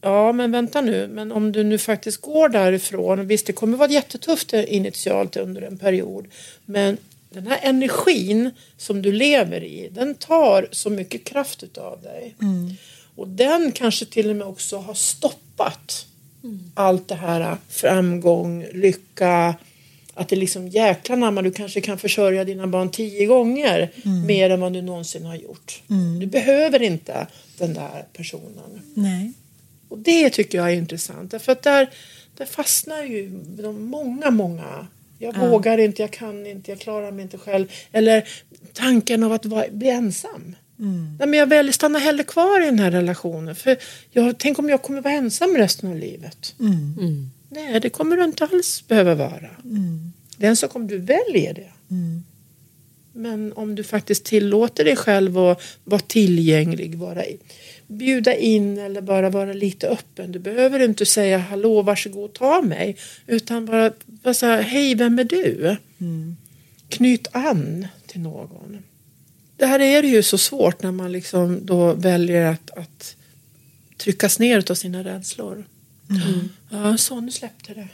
ja 0.00 0.32
men 0.32 0.52
vänta 0.52 0.80
nu, 0.80 1.08
men 1.08 1.32
om 1.32 1.52
du 1.52 1.64
nu 1.64 1.78
faktiskt 1.78 2.20
går 2.20 2.48
därifrån, 2.48 3.26
visst 3.26 3.46
det 3.46 3.52
kommer 3.52 3.76
vara 3.76 3.90
jättetufft 3.90 4.52
initialt 4.52 5.36
under 5.36 5.62
en 5.62 5.78
period, 5.78 6.26
men 6.64 6.96
den 7.36 7.46
här 7.46 7.60
energin 7.62 8.50
som 8.76 9.02
du 9.02 9.12
lever 9.12 9.64
i, 9.64 9.88
den 9.92 10.14
tar 10.14 10.68
så 10.70 10.90
mycket 10.90 11.24
kraft 11.24 11.62
utav 11.62 12.02
dig. 12.02 12.34
Och 13.16 13.28
den 13.28 13.72
kanske 13.72 14.06
till 14.06 14.30
och 14.30 14.36
med 14.36 14.46
också 14.46 14.76
har 14.76 14.94
stoppat 14.94 16.06
allt 16.74 17.08
det 17.08 17.14
här 17.14 17.56
framgång, 17.68 18.66
lycka, 18.72 19.54
att 20.14 20.28
det 20.28 20.36
liksom 20.36 20.68
jäklar 20.68 21.16
namn, 21.16 21.44
du 21.44 21.50
kanske 21.50 21.80
kan 21.80 21.98
försörja 21.98 22.44
dina 22.44 22.66
barn 22.66 22.90
tio 22.90 23.26
gånger 23.26 23.90
mer 24.26 24.50
än 24.50 24.60
vad 24.60 24.72
du 24.72 24.82
någonsin 24.82 25.24
har 25.24 25.36
gjort. 25.36 25.82
Du 26.20 26.26
behöver 26.26 26.82
inte 26.82 27.26
den 27.58 27.74
där 27.74 28.04
personen. 28.12 28.82
Nej. 28.94 29.32
Och 29.88 29.98
det 29.98 30.30
tycker 30.30 30.58
jag 30.58 30.70
är 30.70 30.74
intressant. 30.74 31.30
Därför 31.30 31.52
att 31.52 31.62
där, 31.62 31.90
där 32.36 32.46
fastnar 32.46 33.02
ju 33.02 33.30
de 33.62 33.84
många, 33.84 34.30
många. 34.30 34.86
Jag 35.18 35.38
vågar 35.38 35.78
inte, 35.78 36.02
jag 36.02 36.10
kan 36.10 36.46
inte, 36.46 36.70
jag 36.70 36.80
klarar 36.80 37.12
mig 37.12 37.22
inte 37.22 37.38
själv. 37.38 37.72
Eller 37.92 38.28
tanken 38.72 39.22
av 39.22 39.32
att 39.32 39.46
vara, 39.46 39.64
bli 39.70 39.88
ensam. 39.88 40.56
Nej, 41.18 41.28
men 41.28 41.32
jag 41.32 41.46
väljer 41.46 41.72
stanna 41.72 41.98
hellre 41.98 42.24
kvar 42.24 42.62
i 42.62 42.66
den 42.66 42.78
här 42.78 42.90
relationen. 42.90 43.54
För 43.54 43.76
jag, 44.10 44.38
tänk 44.38 44.58
om 44.58 44.68
jag 44.68 44.82
kommer 44.82 45.00
vara 45.00 45.14
ensam 45.14 45.56
resten 45.56 45.90
av 45.90 45.96
livet. 45.96 46.54
Nej, 47.48 47.80
det 47.80 47.90
kommer 47.90 48.16
du 48.16 48.24
inte 48.24 48.44
alls 48.44 48.84
behöva 48.88 49.14
vara. 49.14 49.50
Det 50.36 50.46
är 50.46 50.50
en 50.50 50.56
sak 50.56 50.76
om 50.76 50.86
du 50.86 50.98
väljer 50.98 51.54
det. 51.54 51.72
Men 53.12 53.52
om 53.52 53.74
du 53.74 53.84
faktiskt 53.84 54.24
tillåter 54.24 54.84
dig 54.84 54.96
själv 54.96 55.38
att 55.38 55.62
vara 55.84 56.00
tillgänglig, 56.00 56.94
vara, 56.94 57.22
bjuda 57.86 58.34
in 58.34 58.78
eller 58.78 59.00
bara 59.00 59.30
vara 59.30 59.52
lite 59.52 59.88
öppen. 59.88 60.32
Du 60.32 60.38
behöver 60.38 60.80
inte 60.80 61.06
säga 61.06 61.38
hallå, 61.38 61.82
varsågod, 61.82 62.32
ta 62.32 62.62
mig. 62.62 62.96
Utan 63.26 63.66
bara, 63.66 63.92
bara 64.06 64.34
säga 64.34 64.60
hej, 64.60 64.94
vem 64.94 65.18
är 65.18 65.24
du? 65.24 65.76
Knyt 66.88 67.28
an 67.32 67.86
till 68.06 68.20
någon. 68.20 68.82
Det 69.56 69.66
här 69.66 69.80
är 69.80 70.02
ju 70.02 70.22
så 70.22 70.38
svårt 70.38 70.82
när 70.82 70.92
man 70.92 71.12
liksom 71.12 71.66
då 71.66 71.92
väljer 71.92 72.46
att, 72.46 72.70
att 72.70 73.16
tryckas 73.96 74.38
ner 74.38 74.70
av 74.70 74.74
sina 74.74 75.04
rädslor. 75.04 75.64
Ja, 76.70 76.96
så 76.96 77.20
nu 77.20 77.30
släppte 77.30 77.74
det. 77.74 77.88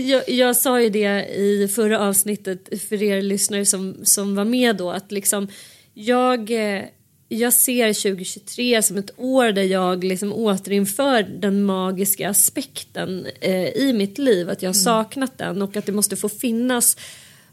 jag, 0.00 0.28
jag 0.28 0.56
sa 0.56 0.80
ju 0.80 0.90
det 0.90 1.26
i 1.36 1.68
förra 1.68 1.98
avsnittet 1.98 2.82
för 2.88 3.02
er 3.02 3.22
lyssnare 3.22 3.66
som, 3.66 3.96
som 4.02 4.34
var 4.34 4.44
med 4.44 4.76
då 4.76 4.90
att 4.90 5.12
liksom 5.12 5.48
jag, 5.94 6.50
eh, 6.50 6.84
jag 7.28 7.52
ser 7.52 7.92
2023 7.92 8.82
som 8.82 8.96
ett 8.96 9.10
år 9.16 9.52
där 9.52 9.62
jag 9.62 10.04
liksom 10.04 10.32
återinför 10.32 11.22
den 11.22 11.64
magiska 11.64 12.30
aspekten 12.30 13.26
eh, 13.40 13.68
i 13.68 13.92
mitt 13.92 14.18
liv. 14.18 14.50
Att 14.50 14.62
jag 14.62 14.68
har 14.68 14.74
saknat 14.74 15.38
den 15.38 15.62
och 15.62 15.76
att 15.76 15.86
det 15.86 15.92
måste 15.92 16.16
få 16.16 16.28
finnas 16.28 16.96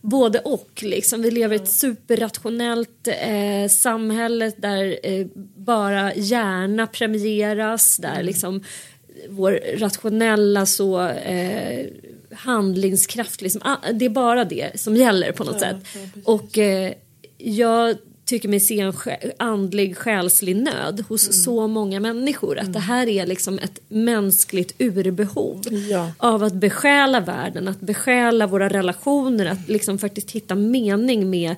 både 0.01 0.39
och. 0.39 0.79
Liksom. 0.81 1.21
Vi 1.21 1.31
lever 1.31 1.55
i 1.55 1.61
ett 1.61 1.71
superrationellt 1.71 3.07
eh, 3.07 3.69
samhälle 3.69 4.51
där 4.57 4.99
eh, 5.03 5.27
bara 5.55 6.13
hjärna 6.15 6.87
premieras. 6.87 7.97
Där 7.97 8.23
liksom 8.23 8.63
vår 9.29 9.77
rationella 9.77 10.65
så, 10.65 11.07
eh, 11.07 11.85
handlingskraft, 12.31 13.41
liksom, 13.41 13.61
ah, 13.63 13.91
det 13.93 14.05
är 14.05 14.09
bara 14.09 14.45
det 14.45 14.79
som 14.79 14.95
gäller 14.95 15.31
på 15.31 15.43
något 15.43 15.59
sätt. 15.59 15.77
och 16.23 16.57
eh, 16.57 16.93
jag 17.37 17.97
tycker 18.25 18.49
mig 18.49 18.59
se 18.59 18.79
en 18.79 18.93
andlig 19.39 19.97
själslig 19.97 20.55
nöd 20.55 21.03
hos 21.09 21.43
så 21.43 21.67
många 21.67 21.99
människor. 21.99 22.59
Att 22.59 22.73
det 22.73 22.79
här 22.79 23.07
är 23.07 23.25
liksom 23.25 23.59
ett 23.59 23.79
mänskligt 23.87 24.75
urbehov 24.81 25.61
Ja. 25.89 26.11
av 26.17 26.43
att 26.43 26.53
besjäla 26.53 27.19
världen, 27.19 27.67
att 27.67 27.79
besjäla 27.79 28.47
våra 28.47 28.69
relationer, 28.69 29.45
att 29.45 29.69
liksom 29.69 29.97
faktiskt 29.97 30.31
hitta 30.31 30.55
mening 30.55 31.29
med 31.29 31.55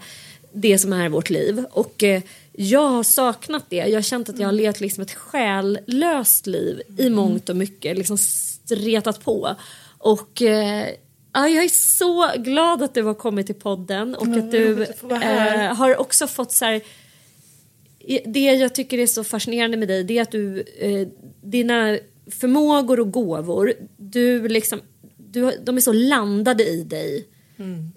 det 0.54 0.78
som 0.78 0.94
är 0.94 1.10
vårt 1.10 1.30
liv. 1.30 1.66
Och 1.72 2.04
eh, 2.04 2.22
jag 2.54 2.88
har 2.88 3.04
saknat 3.04 3.64
det. 3.70 3.76
Jag 3.76 3.98
har 3.98 4.02
känt 4.02 4.30
att 4.30 4.40
jag 4.40 4.48
har 4.48 4.52
levt 4.54 4.80
liksom 4.80 5.02
ett 5.02 5.14
själlöst 5.14 6.48
liv 6.48 6.82
i 6.98 7.10
mångt 7.10 7.50
och 7.50 7.56
mycket. 7.56 7.98
Liksom 7.98 8.18
stretat 8.18 9.24
på. 9.24 9.56
Och 9.98 10.42
eh, 10.42 10.86
ja, 11.34 11.48
jag 11.48 11.64
är 11.64 11.70
så 11.70 12.32
glad 12.38 12.84
att 12.84 12.94
du 12.94 13.04
har 13.04 13.14
kommit 13.14 13.46
till 13.46 13.56
podden 13.56 14.16
och 14.16 14.28
att 14.28 14.52
du 14.52 14.76
roligt 14.76 15.04
att 15.04 15.24
här. 15.24 15.70
eh, 15.70 15.76
har 15.76 15.98
också 15.98 16.28
fått 16.28 16.52
så 16.52 16.66
här 16.66 16.82
det 18.26 18.40
jag 18.40 18.76
tycker 18.76 18.98
är 18.98 19.08
så 19.08 19.24
fascinerande 19.24 19.78
med 19.78 19.88
dig 19.88 20.04
det 20.04 20.18
är 20.18 20.22
att 20.22 20.32
du, 20.32 20.64
eh, 20.78 21.08
dina 21.42 21.98
förmågor 22.32 23.00
och 23.00 23.12
gåvor, 23.12 23.74
du 23.98 24.48
liksom, 24.48 24.82
du, 25.18 25.52
de 25.64 25.78
är 25.78 25.82
så 25.82 25.94
landade 25.94 26.64
i 26.64 26.84
dig. 26.84 27.28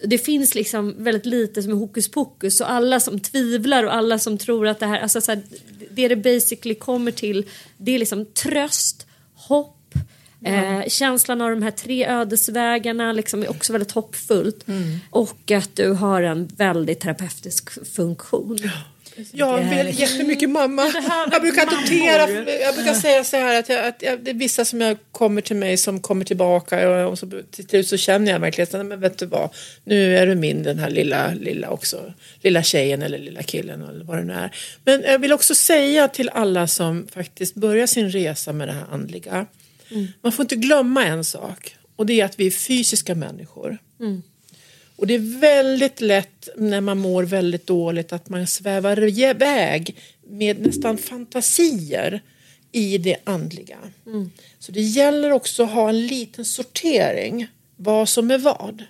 Det 0.04 0.18
finns 0.18 0.54
liksom 0.54 0.94
väldigt 0.98 1.26
lite 1.26 1.62
som 1.62 1.72
är 1.72 1.76
hokus 1.76 2.10
pokus 2.10 2.60
och 2.60 2.70
alla 2.70 3.00
som 3.00 3.20
tvivlar 3.20 3.84
och 3.84 3.94
alla 3.94 4.18
som 4.18 4.38
tror 4.38 4.66
att 4.66 4.80
det 4.80 4.86
här, 4.86 5.00
alltså 5.00 5.20
så 5.20 5.32
här, 5.32 5.42
det 5.90 6.08
det 6.08 6.16
basically 6.16 6.74
kommer 6.74 7.12
till 7.12 7.48
det 7.76 7.94
är 7.94 7.98
liksom 7.98 8.26
tröst, 8.26 9.06
hopp, 9.34 9.76
Eh, 10.44 10.88
känslan 10.88 11.40
av 11.40 11.50
de 11.50 11.62
här 11.62 11.70
tre 11.70 12.06
ödesvägarna 12.06 13.12
liksom 13.12 13.42
är 13.42 13.50
också 13.50 13.72
väldigt 13.72 13.92
hoppfullt. 13.92 14.64
Och 15.10 15.50
att 15.50 15.76
du 15.76 15.90
har 15.92 16.22
en 16.22 16.46
väldigt 16.46 17.00
terapeutisk 17.00 17.94
funktion. 17.94 18.58
Ja, 19.32 19.56
väl 19.56 20.00
jättemycket 20.00 20.50
mamma. 20.50 20.82
Jag 21.32 21.42
brukar 21.42 21.66
notera, 21.66 22.30
jag 22.60 22.74
brukar 22.74 22.94
säga 22.94 23.24
så 23.24 23.36
här 23.36 23.58
att, 23.58 23.68
jag, 23.68 23.86
att 23.86 24.02
jag, 24.02 24.20
det 24.20 24.30
är 24.30 24.34
vissa 24.34 24.64
som 24.64 24.80
jag 24.80 24.96
kommer 25.12 25.40
till 25.40 25.56
mig 25.56 25.76
som 25.76 26.00
kommer 26.00 26.24
tillbaka 26.24 26.90
och, 26.90 27.10
och 27.10 27.18
så 27.18 27.30
till 27.50 27.68
slut 27.68 27.88
så 27.88 27.96
känner 27.96 28.32
jag 28.32 28.40
verkligen 28.40 28.80
att 28.80 28.86
men 28.86 29.00
vet 29.00 29.18
du 29.18 29.26
vad, 29.26 29.50
nu 29.84 30.16
är 30.16 30.26
du 30.26 30.34
min 30.34 30.62
den 30.62 30.78
här 30.78 30.90
lilla, 30.90 31.34
lilla 31.34 31.70
också, 31.70 32.12
lilla 32.40 32.62
tjejen 32.62 33.02
eller 33.02 33.18
lilla 33.18 33.42
killen 33.42 33.82
eller 33.82 34.04
vad 34.04 34.18
det 34.18 34.24
nu 34.24 34.32
är. 34.32 34.54
Men 34.84 35.02
jag 35.02 35.18
vill 35.18 35.32
också 35.32 35.54
säga 35.54 36.08
till 36.08 36.28
alla 36.28 36.66
som 36.66 37.08
faktiskt 37.14 37.54
börjar 37.54 37.86
sin 37.86 38.10
resa 38.10 38.52
med 38.52 38.68
det 38.68 38.72
här 38.72 38.86
andliga, 38.90 39.46
man 40.22 40.32
får 40.32 40.42
inte 40.42 40.56
glömma 40.56 41.04
en 41.06 41.24
sak 41.24 41.76
och 41.96 42.06
det 42.06 42.20
är 42.20 42.24
att 42.24 42.40
vi 42.40 42.46
är 42.46 42.50
fysiska 42.50 43.14
människor. 43.14 43.78
Och 44.96 45.06
det 45.06 45.14
är 45.14 45.40
väldigt 45.40 46.00
lätt 46.00 46.48
när 46.56 46.80
man 46.80 46.98
mår 46.98 47.22
väldigt 47.22 47.66
dåligt 47.66 48.12
att 48.12 48.28
man 48.28 48.46
svävar 48.46 49.20
iväg 49.20 49.96
med 50.26 50.60
nästan 50.60 50.98
fantasier 50.98 52.22
i 52.72 52.98
det 52.98 53.16
andliga. 53.24 53.78
Så 54.58 54.72
det 54.72 54.80
gäller 54.80 55.32
också 55.32 55.62
att 55.62 55.70
ha 55.70 55.88
en 55.88 56.06
liten 56.06 56.44
sortering 56.44 57.46
vad 57.76 58.08
som 58.08 58.30
är 58.30 58.38
vad. 58.38 58.84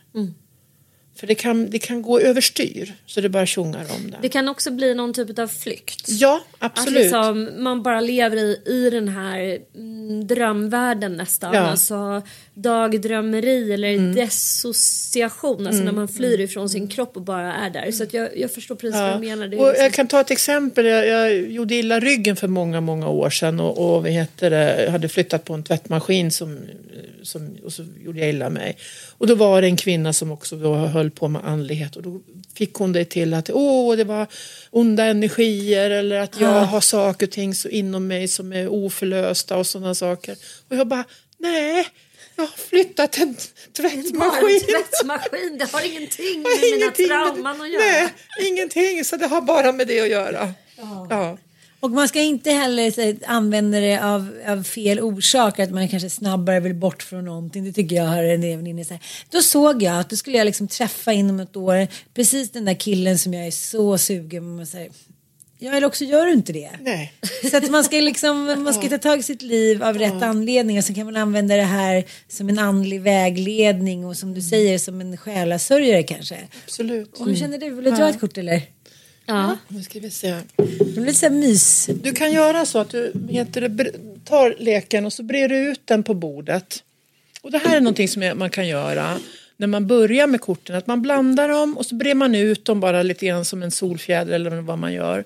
För 1.16 1.26
det 1.26 1.34
kan, 1.34 1.70
det 1.70 1.78
kan 1.78 2.02
gå 2.02 2.20
överstyr 2.20 2.94
så 3.06 3.20
det 3.20 3.28
bara 3.28 3.46
tjongar 3.46 3.86
om 3.96 4.10
det. 4.10 4.16
Det 4.22 4.28
kan 4.28 4.48
också 4.48 4.70
bli 4.70 4.94
någon 4.94 5.12
typ 5.14 5.38
av 5.38 5.48
flykt. 5.48 6.08
Ja, 6.08 6.40
Att 6.58 6.78
absolut. 6.78 7.02
liksom 7.02 7.48
man 7.58 7.82
bara 7.82 8.00
lever 8.00 8.36
i, 8.36 8.62
i 8.66 8.90
den 8.90 9.08
här 9.08 9.58
mm, 9.74 10.26
drömvärlden 10.26 11.16
nästan. 11.16 11.54
Ja. 11.54 11.58
Mm. 11.58 11.70
Alltså 11.70 12.22
dagdrömmeri 12.54 13.72
eller 13.72 14.14
dissociation. 14.14 15.66
Alltså 15.66 15.82
när 15.82 15.92
man 15.92 16.08
flyr 16.08 16.40
ifrån 16.40 16.68
sin 16.68 16.88
kropp 16.88 17.16
och 17.16 17.22
bara 17.22 17.54
är 17.54 17.70
där. 17.70 17.90
Så 17.92 18.02
att 18.02 18.14
jag, 18.14 18.38
jag 18.38 18.52
förstår 18.54 18.74
precis 18.74 19.00
vad 19.00 19.20
du 19.22 19.26
menar. 19.28 19.44
Och 19.46 19.50
liksom- 19.50 19.74
jag 19.78 19.92
kan 19.92 20.06
ta 20.08 20.20
ett 20.20 20.30
exempel. 20.30 20.86
Jag, 20.86 21.06
jag 21.06 21.50
gjorde 21.50 21.74
illa 21.74 22.00
ryggen 22.00 22.36
för 22.36 22.48
många, 22.48 22.80
många 22.80 23.08
år 23.08 23.30
sedan 23.30 23.60
och, 23.60 23.96
och 23.96 24.08
heter 24.08 24.50
det, 24.50 24.84
jag 24.84 24.90
hade 24.90 25.08
flyttat 25.08 25.44
på 25.44 25.54
en 25.54 25.62
tvättmaskin 25.62 26.30
som, 26.30 26.58
som, 27.22 27.56
och 27.64 27.72
så 27.72 27.84
gjorde 28.04 28.18
jag 28.18 28.28
illa 28.28 28.50
mig. 28.50 28.76
Och 29.18 29.26
då 29.26 29.34
var 29.34 29.60
det 29.62 29.66
en 29.68 29.76
kvinna 29.76 30.12
som 30.12 30.30
också 30.32 30.56
då 30.56 30.74
höll 30.74 31.09
på 31.10 31.28
med 31.28 31.44
andlighet 31.44 31.96
och 31.96 32.02
då 32.02 32.20
fick 32.54 32.74
hon 32.74 32.92
det 32.92 33.04
till 33.04 33.34
att 33.34 33.50
åh, 33.52 33.96
det 33.96 34.04
var 34.04 34.26
onda 34.70 35.04
energier 35.04 35.90
eller 35.90 36.16
att 36.20 36.40
jag 36.40 36.48
har 36.60 36.80
saker 36.80 37.26
och 37.26 37.32
ting 37.32 37.54
så 37.54 37.68
inom 37.68 38.06
mig 38.06 38.28
som 38.28 38.52
är 38.52 38.68
oförlösta 38.68 39.56
och 39.56 39.66
sådana 39.66 39.94
saker. 39.94 40.36
Och 40.68 40.76
jag 40.76 40.86
bara, 40.88 41.04
nej, 41.38 41.86
jag 42.36 42.42
har 42.42 42.56
flyttat 42.56 43.18
en 43.18 43.36
tvättmaskin. 43.76 44.54
en 44.54 44.60
tvättmaskin, 44.60 45.58
det 45.58 45.72
har 45.72 45.86
ingenting 45.86 46.42
med 46.42 46.52
har 46.52 46.60
mina 46.62 46.76
ingenting 46.76 47.08
med- 47.08 47.26
trauman 47.26 47.60
att 47.60 47.70
göra. 47.72 47.82
Nej, 47.82 48.08
ingenting. 48.42 49.04
Så 49.04 49.16
det 49.16 49.26
har 49.26 49.40
bara 49.40 49.72
med 49.72 49.86
det 49.86 50.00
att 50.00 50.08
göra. 50.08 50.52
Ja. 51.10 51.38
Och 51.80 51.90
man 51.90 52.08
ska 52.08 52.20
inte 52.20 52.50
heller 52.50 52.90
så, 52.90 53.24
använda 53.26 53.80
det 53.80 54.04
av, 54.04 54.28
av 54.46 54.62
fel 54.62 55.00
orsak, 55.00 55.58
att 55.58 55.70
man 55.70 55.88
kanske 55.88 56.10
snabbare 56.10 56.60
vill 56.60 56.74
bort 56.74 57.02
från 57.02 57.24
någonting. 57.24 57.64
Det 57.64 57.72
tycker 57.72 57.96
jag 57.96 58.04
har 58.04 58.22
en 58.22 58.66
inne 58.66 58.84
så 58.84 58.94
här. 58.94 59.02
Då 59.30 59.42
såg 59.42 59.82
jag 59.82 60.00
att 60.00 60.10
då 60.10 60.16
skulle 60.16 60.38
jag 60.38 60.44
liksom 60.44 60.68
träffa 60.68 61.12
inom 61.12 61.40
ett 61.40 61.56
år 61.56 61.86
precis 62.14 62.50
den 62.50 62.64
där 62.64 62.74
killen 62.74 63.18
som 63.18 63.34
jag 63.34 63.46
är 63.46 63.50
så 63.50 63.98
sugen 63.98 64.58
på. 64.58 64.88
Ja, 65.62 65.72
eller 65.72 65.86
också 65.86 66.04
gör 66.04 66.26
du 66.26 66.32
inte 66.32 66.52
det. 66.52 66.70
Nej. 66.80 67.12
Så 67.50 67.56
att 67.56 67.70
man 67.70 67.84
ska, 67.84 67.96
liksom, 67.96 68.44
man 68.44 68.74
ska 68.74 68.88
ta 68.88 68.98
tag 68.98 69.18
i 69.18 69.22
sitt 69.22 69.42
liv 69.42 69.82
av 69.82 69.98
rätt 69.98 70.22
anledning 70.22 70.78
och 70.78 70.84
så 70.84 70.94
kan 70.94 71.04
man 71.04 71.16
använda 71.16 71.56
det 71.56 71.62
här 71.62 72.04
som 72.28 72.48
en 72.48 72.58
andlig 72.58 73.00
vägledning 73.00 74.06
och 74.06 74.16
som 74.16 74.34
du 74.34 74.42
säger 74.42 74.78
som 74.78 75.00
en 75.00 75.16
själasörjare 75.16 76.02
kanske. 76.02 76.38
Absolut. 76.64 77.20
Och 77.20 77.26
hur 77.26 77.36
känner 77.36 77.58
du? 77.58 77.70
Vill 77.70 77.84
du 77.84 77.90
dra 77.90 78.08
ett 78.08 78.20
kort 78.20 78.38
eller? 78.38 78.62
Ja. 79.30 79.56
Nu 79.68 79.82
ska 79.82 80.00
vi 80.00 80.10
se. 80.10 80.36
Det 80.94 81.00
blir 81.00 81.12
så 81.12 81.30
mys. 81.30 81.86
Du 82.02 82.12
kan 82.12 82.32
göra 82.32 82.66
så 82.66 82.78
att 82.78 82.90
du 82.90 83.12
heter 83.28 83.60
det, 83.60 83.92
tar 84.24 84.56
leken 84.58 85.06
och 85.06 85.12
så 85.12 85.22
brer 85.22 85.48
du 85.48 85.56
ut 85.56 85.80
den 85.84 86.02
på 86.02 86.14
bordet. 86.14 86.82
Och 87.42 87.50
det 87.50 87.58
här 87.58 87.76
är 87.76 87.80
någonting 87.80 88.08
som 88.08 88.32
man 88.34 88.50
kan 88.50 88.68
göra 88.68 89.18
när 89.56 89.66
man 89.66 89.86
börjar 89.86 90.26
med 90.26 90.40
korten. 90.40 90.76
Att 90.76 90.86
man 90.86 91.02
blandar 91.02 91.48
dem 91.48 91.78
och 91.78 91.86
så 91.86 91.94
brer 91.94 92.14
man 92.14 92.34
ut 92.34 92.64
dem 92.64 92.80
bara 92.80 93.02
lite 93.02 93.26
grann 93.26 93.44
som 93.44 93.62
en 93.62 93.70
solfjäder 93.70 94.32
eller 94.32 94.50
vad 94.50 94.78
man 94.78 94.92
gör. 94.92 95.24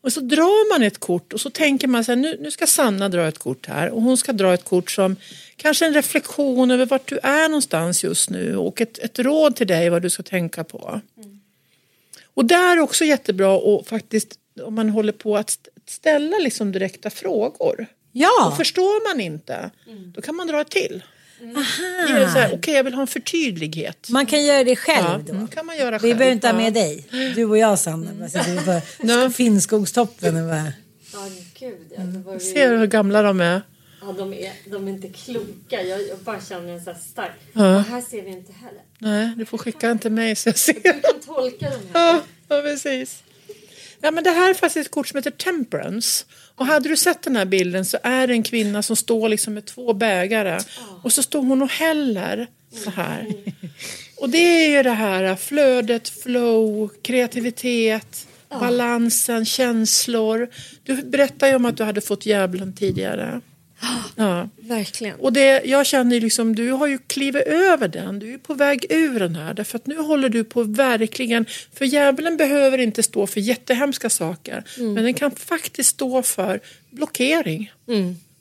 Och 0.00 0.12
så 0.12 0.20
drar 0.20 0.74
man 0.74 0.82
ett 0.82 0.98
kort 0.98 1.32
och 1.32 1.40
så 1.40 1.50
tänker 1.50 1.88
man 1.88 2.04
så 2.04 2.12
här, 2.12 2.16
nu, 2.16 2.38
nu 2.40 2.50
ska 2.50 2.66
Sanna 2.66 3.08
dra 3.08 3.28
ett 3.28 3.38
kort 3.38 3.66
här 3.66 3.90
och 3.90 4.02
hon 4.02 4.16
ska 4.16 4.32
dra 4.32 4.54
ett 4.54 4.64
kort 4.64 4.90
som 4.90 5.16
kanske 5.56 5.86
en 5.86 5.94
reflektion 5.94 6.70
över 6.70 6.86
vart 6.86 7.08
du 7.08 7.18
är 7.22 7.48
någonstans 7.48 8.04
just 8.04 8.30
nu 8.30 8.56
och 8.56 8.80
ett, 8.80 8.98
ett 8.98 9.18
råd 9.18 9.56
till 9.56 9.66
dig 9.66 9.90
vad 9.90 10.02
du 10.02 10.10
ska 10.10 10.22
tänka 10.22 10.64
på. 10.64 11.00
Och 12.34 12.44
där 12.44 12.76
är 12.76 12.80
också 12.80 13.04
jättebra 13.04 13.56
och 13.56 13.86
faktiskt 13.86 14.34
om 14.62 14.74
man 14.74 14.88
håller 14.90 15.12
på 15.12 15.36
att 15.36 15.50
st- 15.50 15.70
ställa 15.88 16.38
liksom 16.38 16.72
direkta 16.72 17.10
frågor. 17.10 17.86
Ja, 18.12 18.48
Och 18.50 18.56
förstår 18.56 19.08
man 19.12 19.20
inte, 19.20 19.70
då 20.14 20.20
kan 20.22 20.34
man 20.36 20.46
dra 20.46 20.64
till. 20.64 21.02
Här, 22.34 22.50
Okej, 22.54 22.74
jag 22.74 22.84
vill 22.84 22.94
ha 22.94 23.00
en 23.00 23.06
förtydlighet. 23.06 24.08
man 24.10 24.26
kan 24.26 24.44
göra 24.44 24.64
det 24.64 24.76
själv 24.76 25.06
Ja, 25.08 25.20
då. 25.26 25.32
mm, 25.32 25.48
kan 25.48 25.66
man 25.66 25.76
göra 25.76 25.98
Vi 25.98 26.08
själv. 26.08 26.18
behöver 26.18 26.32
inte 26.34 26.46
ha 26.46 26.54
Ja. 26.54 26.58
med 26.58 26.72
dig. 26.74 27.06
Du 27.34 27.44
och 27.44 27.58
jag 27.58 27.78
Sanna. 27.78 28.10
Vi 28.46 29.24
på 29.26 29.30
Finnskogstoppen 29.34 30.36
och 30.36 30.48
bara... 30.48 30.72
Ja, 31.12 31.18
gud 31.58 31.92
ja. 31.96 32.32
Ju... 32.34 32.40
Ser 32.40 32.70
du 32.70 32.76
hur 32.76 32.86
gamla 32.86 33.22
de 33.22 33.40
är? 33.40 33.62
Ja, 34.06 34.12
de 34.12 34.34
är, 34.34 34.52
de 34.70 34.88
är 34.88 34.92
inte 34.92 35.08
kloka. 35.08 35.82
Jag, 35.82 36.08
jag 36.08 36.18
bara 36.18 36.40
känner 36.40 36.72
en 36.72 36.84
så 36.84 36.90
här 36.90 36.98
stark... 36.98 37.32
Ja. 37.52 37.76
Och 37.76 37.82
här 37.82 38.00
ser 38.00 38.22
vi 38.22 38.30
inte 38.30 38.52
heller. 38.52 38.82
Nej, 38.98 39.34
du 39.36 39.44
får 39.44 39.58
skicka 39.58 39.88
den 39.88 39.98
till 39.98 40.12
mig 40.12 40.36
så 40.36 40.48
jag 40.48 40.58
ser. 40.58 40.74
Du 40.74 41.00
kan 41.00 41.20
tolka 41.26 41.70
de 41.70 41.98
här. 41.98 42.06
Ja, 42.06 42.20
ja 42.48 42.62
precis. 42.62 43.22
Ja, 44.00 44.10
men 44.10 44.24
det 44.24 44.30
här 44.30 44.50
är 44.50 44.54
faktiskt 44.54 44.86
ett 44.86 44.92
kort 44.92 45.08
som 45.08 45.18
heter 45.18 45.30
Temperance. 45.30 46.24
Och 46.54 46.66
hade 46.66 46.88
du 46.88 46.96
sett 46.96 47.22
den 47.22 47.36
här 47.36 47.44
bilden 47.44 47.84
så 47.84 47.98
är 48.02 48.26
det 48.26 48.32
en 48.34 48.42
kvinna 48.42 48.82
som 48.82 48.96
står 48.96 49.28
liksom 49.28 49.54
med 49.54 49.64
två 49.64 49.92
bägare. 49.92 50.60
Och 51.02 51.12
så 51.12 51.22
står 51.22 51.42
hon 51.42 51.62
och 51.62 51.70
häller 51.70 52.46
så 52.84 52.90
här. 52.90 53.34
Och 54.16 54.28
det 54.28 54.38
är 54.38 54.76
ju 54.76 54.82
det 54.82 54.90
här 54.90 55.36
flödet, 55.36 56.08
flow, 56.08 56.90
kreativitet, 57.02 58.26
balansen, 58.48 59.44
känslor. 59.44 60.48
Du 60.82 61.02
berättade 61.02 61.50
ju 61.50 61.56
om 61.56 61.64
att 61.64 61.76
du 61.76 61.84
hade 61.84 62.00
fått 62.00 62.26
djävulen 62.26 62.72
tidigare. 62.72 63.40
Ja. 64.16 64.48
Verkligen. 64.56 65.20
Och 65.20 65.32
det, 65.32 65.62
jag 65.64 65.86
känner 65.86 66.20
liksom, 66.20 66.54
du 66.54 66.70
har 66.70 66.86
ju 66.86 66.98
klivit 66.98 67.46
över 67.46 67.88
den. 67.88 68.18
Du 68.18 68.34
är 68.34 68.38
på 68.38 68.54
väg 68.54 68.86
ur 68.90 69.18
den 69.20 69.36
här. 69.36 69.54
Därför 69.54 69.78
att 69.78 69.86
nu 69.86 69.98
håller 69.98 70.28
du 70.28 70.44
på 70.44 70.62
verkligen, 70.62 71.46
för 71.74 71.84
djävulen 71.84 72.36
behöver 72.36 72.78
inte 72.78 73.02
stå 73.02 73.26
för 73.26 73.40
jättehemska 73.40 74.10
saker. 74.10 74.64
Men 74.94 75.04
den 75.04 75.14
kan 75.14 75.30
faktiskt 75.30 75.90
stå 75.90 76.22
för 76.22 76.60
blockering. 76.90 77.72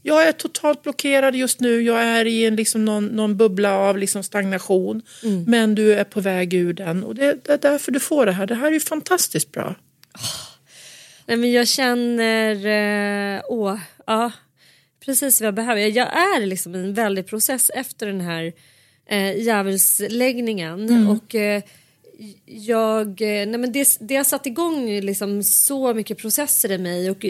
Jag 0.05 0.27
är 0.27 0.31
totalt 0.31 0.83
blockerad 0.83 1.35
just 1.35 1.59
nu. 1.59 1.81
Jag 1.81 2.03
är 2.03 2.25
i 2.25 2.45
en, 2.45 2.55
liksom 2.55 2.85
någon, 2.85 3.05
någon 3.05 3.37
bubbla 3.37 3.73
av 3.77 3.97
liksom 3.97 4.23
stagnation. 4.23 5.01
Men 5.47 5.75
du 5.75 5.93
är 5.93 6.03
på 6.03 6.21
väg 6.21 6.53
ur 6.53 6.73
den. 6.73 7.03
Och 7.03 7.15
det, 7.15 7.37
det 7.43 7.53
är 7.53 7.57
därför 7.57 7.91
du 7.91 7.99
får 7.99 8.25
det 8.25 8.31
här. 8.31 8.47
Det 8.47 8.55
här 8.55 8.67
är 8.67 8.71
ju 8.71 8.79
fantastiskt 8.79 9.51
bra. 9.51 9.75
Nej, 11.25 11.37
men 11.37 11.51
jag 11.51 11.67
känner, 11.67 12.55
eh, 13.35 13.41
åh, 13.47 13.77
ja, 14.07 14.31
precis 15.05 15.41
vad 15.41 15.47
jag 15.47 15.53
behöver. 15.53 15.81
Jag 15.81 16.07
är 16.17 16.45
liksom 16.45 16.75
i 16.75 16.79
en 16.79 16.93
väldig 16.93 17.27
process 17.27 17.71
efter 17.73 18.07
den 18.07 18.21
här 18.21 18.53
eh, 19.05 19.37
djävulsläggningen. 19.37 21.07
Och 21.07 21.35
eh, 21.35 21.63
jag, 22.45 23.07
eh, 23.07 23.47
nej 23.47 23.57
men 23.57 23.71
det, 23.71 23.97
det 23.99 24.15
har 24.15 24.23
satt 24.23 24.45
igång 24.45 25.01
liksom 25.01 25.43
så 25.43 25.93
mycket 25.93 26.17
processer 26.17 26.71
i 26.71 26.77
mig 26.77 27.09
och 27.09 27.25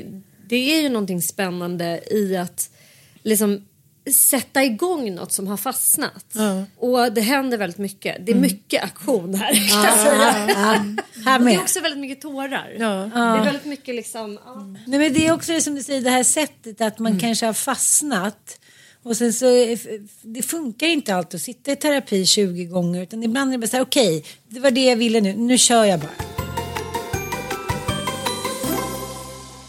det 0.50 0.56
är 0.56 0.82
ju 0.82 0.90
någonting 0.90 1.22
spännande 1.22 2.04
i 2.12 2.38
att 2.38 2.70
liksom 3.24 3.66
sätta 4.12 4.64
igång 4.64 5.16
något 5.16 5.32
som 5.32 5.48
har 5.48 5.58
fastnat. 5.58 6.26
Och 6.78 7.14
det 7.14 7.22
händer 7.22 7.58
väldigt 7.58 7.78
mycket. 7.78 8.26
Det 8.26 8.32
är 8.32 8.36
mycket 8.36 8.84
aktion 8.84 9.36
här. 9.36 9.54
kan 9.54 9.84
jag 9.84 10.00
säga. 10.00 11.40
Det 11.40 11.54
är 11.54 11.62
också 11.62 11.80
väldigt 11.80 12.00
mycket 12.00 12.22
tårar. 12.22 12.76
Ja. 12.80 12.86
Det 12.86 13.20
är 13.20 13.46
väldigt 13.46 13.66
mycket 13.66 13.96
liksom... 13.96 14.40
Ja. 14.46 14.56
Nej, 14.88 15.00
men 15.00 15.14
det 15.14 15.28
är 15.28 15.34
också 15.34 15.62
som 15.62 15.76
du 15.76 15.84
säger, 15.84 16.02
det 16.02 16.10
här 16.10 16.24
sättet 16.24 16.82
att 16.82 17.00
man 17.00 17.20
kanske 17.20 17.46
har 17.46 17.54
fastnat. 17.54 18.60
Och 19.04 19.18
sen 19.18 19.34
så, 19.34 19.46
det 20.22 20.42
funkar 20.42 20.88
inte 20.88 21.16
alltid 21.16 21.38
att 21.38 21.42
sitta 21.42 21.72
i 21.72 21.76
terapi 21.76 22.26
20 22.26 22.66
gånger. 22.66 23.04
Utan 23.04 23.24
ibland 23.24 23.50
är 23.50 23.58
det 23.58 23.62
bara 23.62 23.68
så 23.68 23.78
här, 23.78 23.84
okej, 23.84 24.26
det 24.48 24.60
var 24.60 24.72
det 24.72 24.86
jag 24.86 24.96
ville 24.96 25.22
nu, 25.22 25.34
nu 25.34 25.58
kör 25.58 25.84
jag 25.84 26.00
bara. 26.00 26.33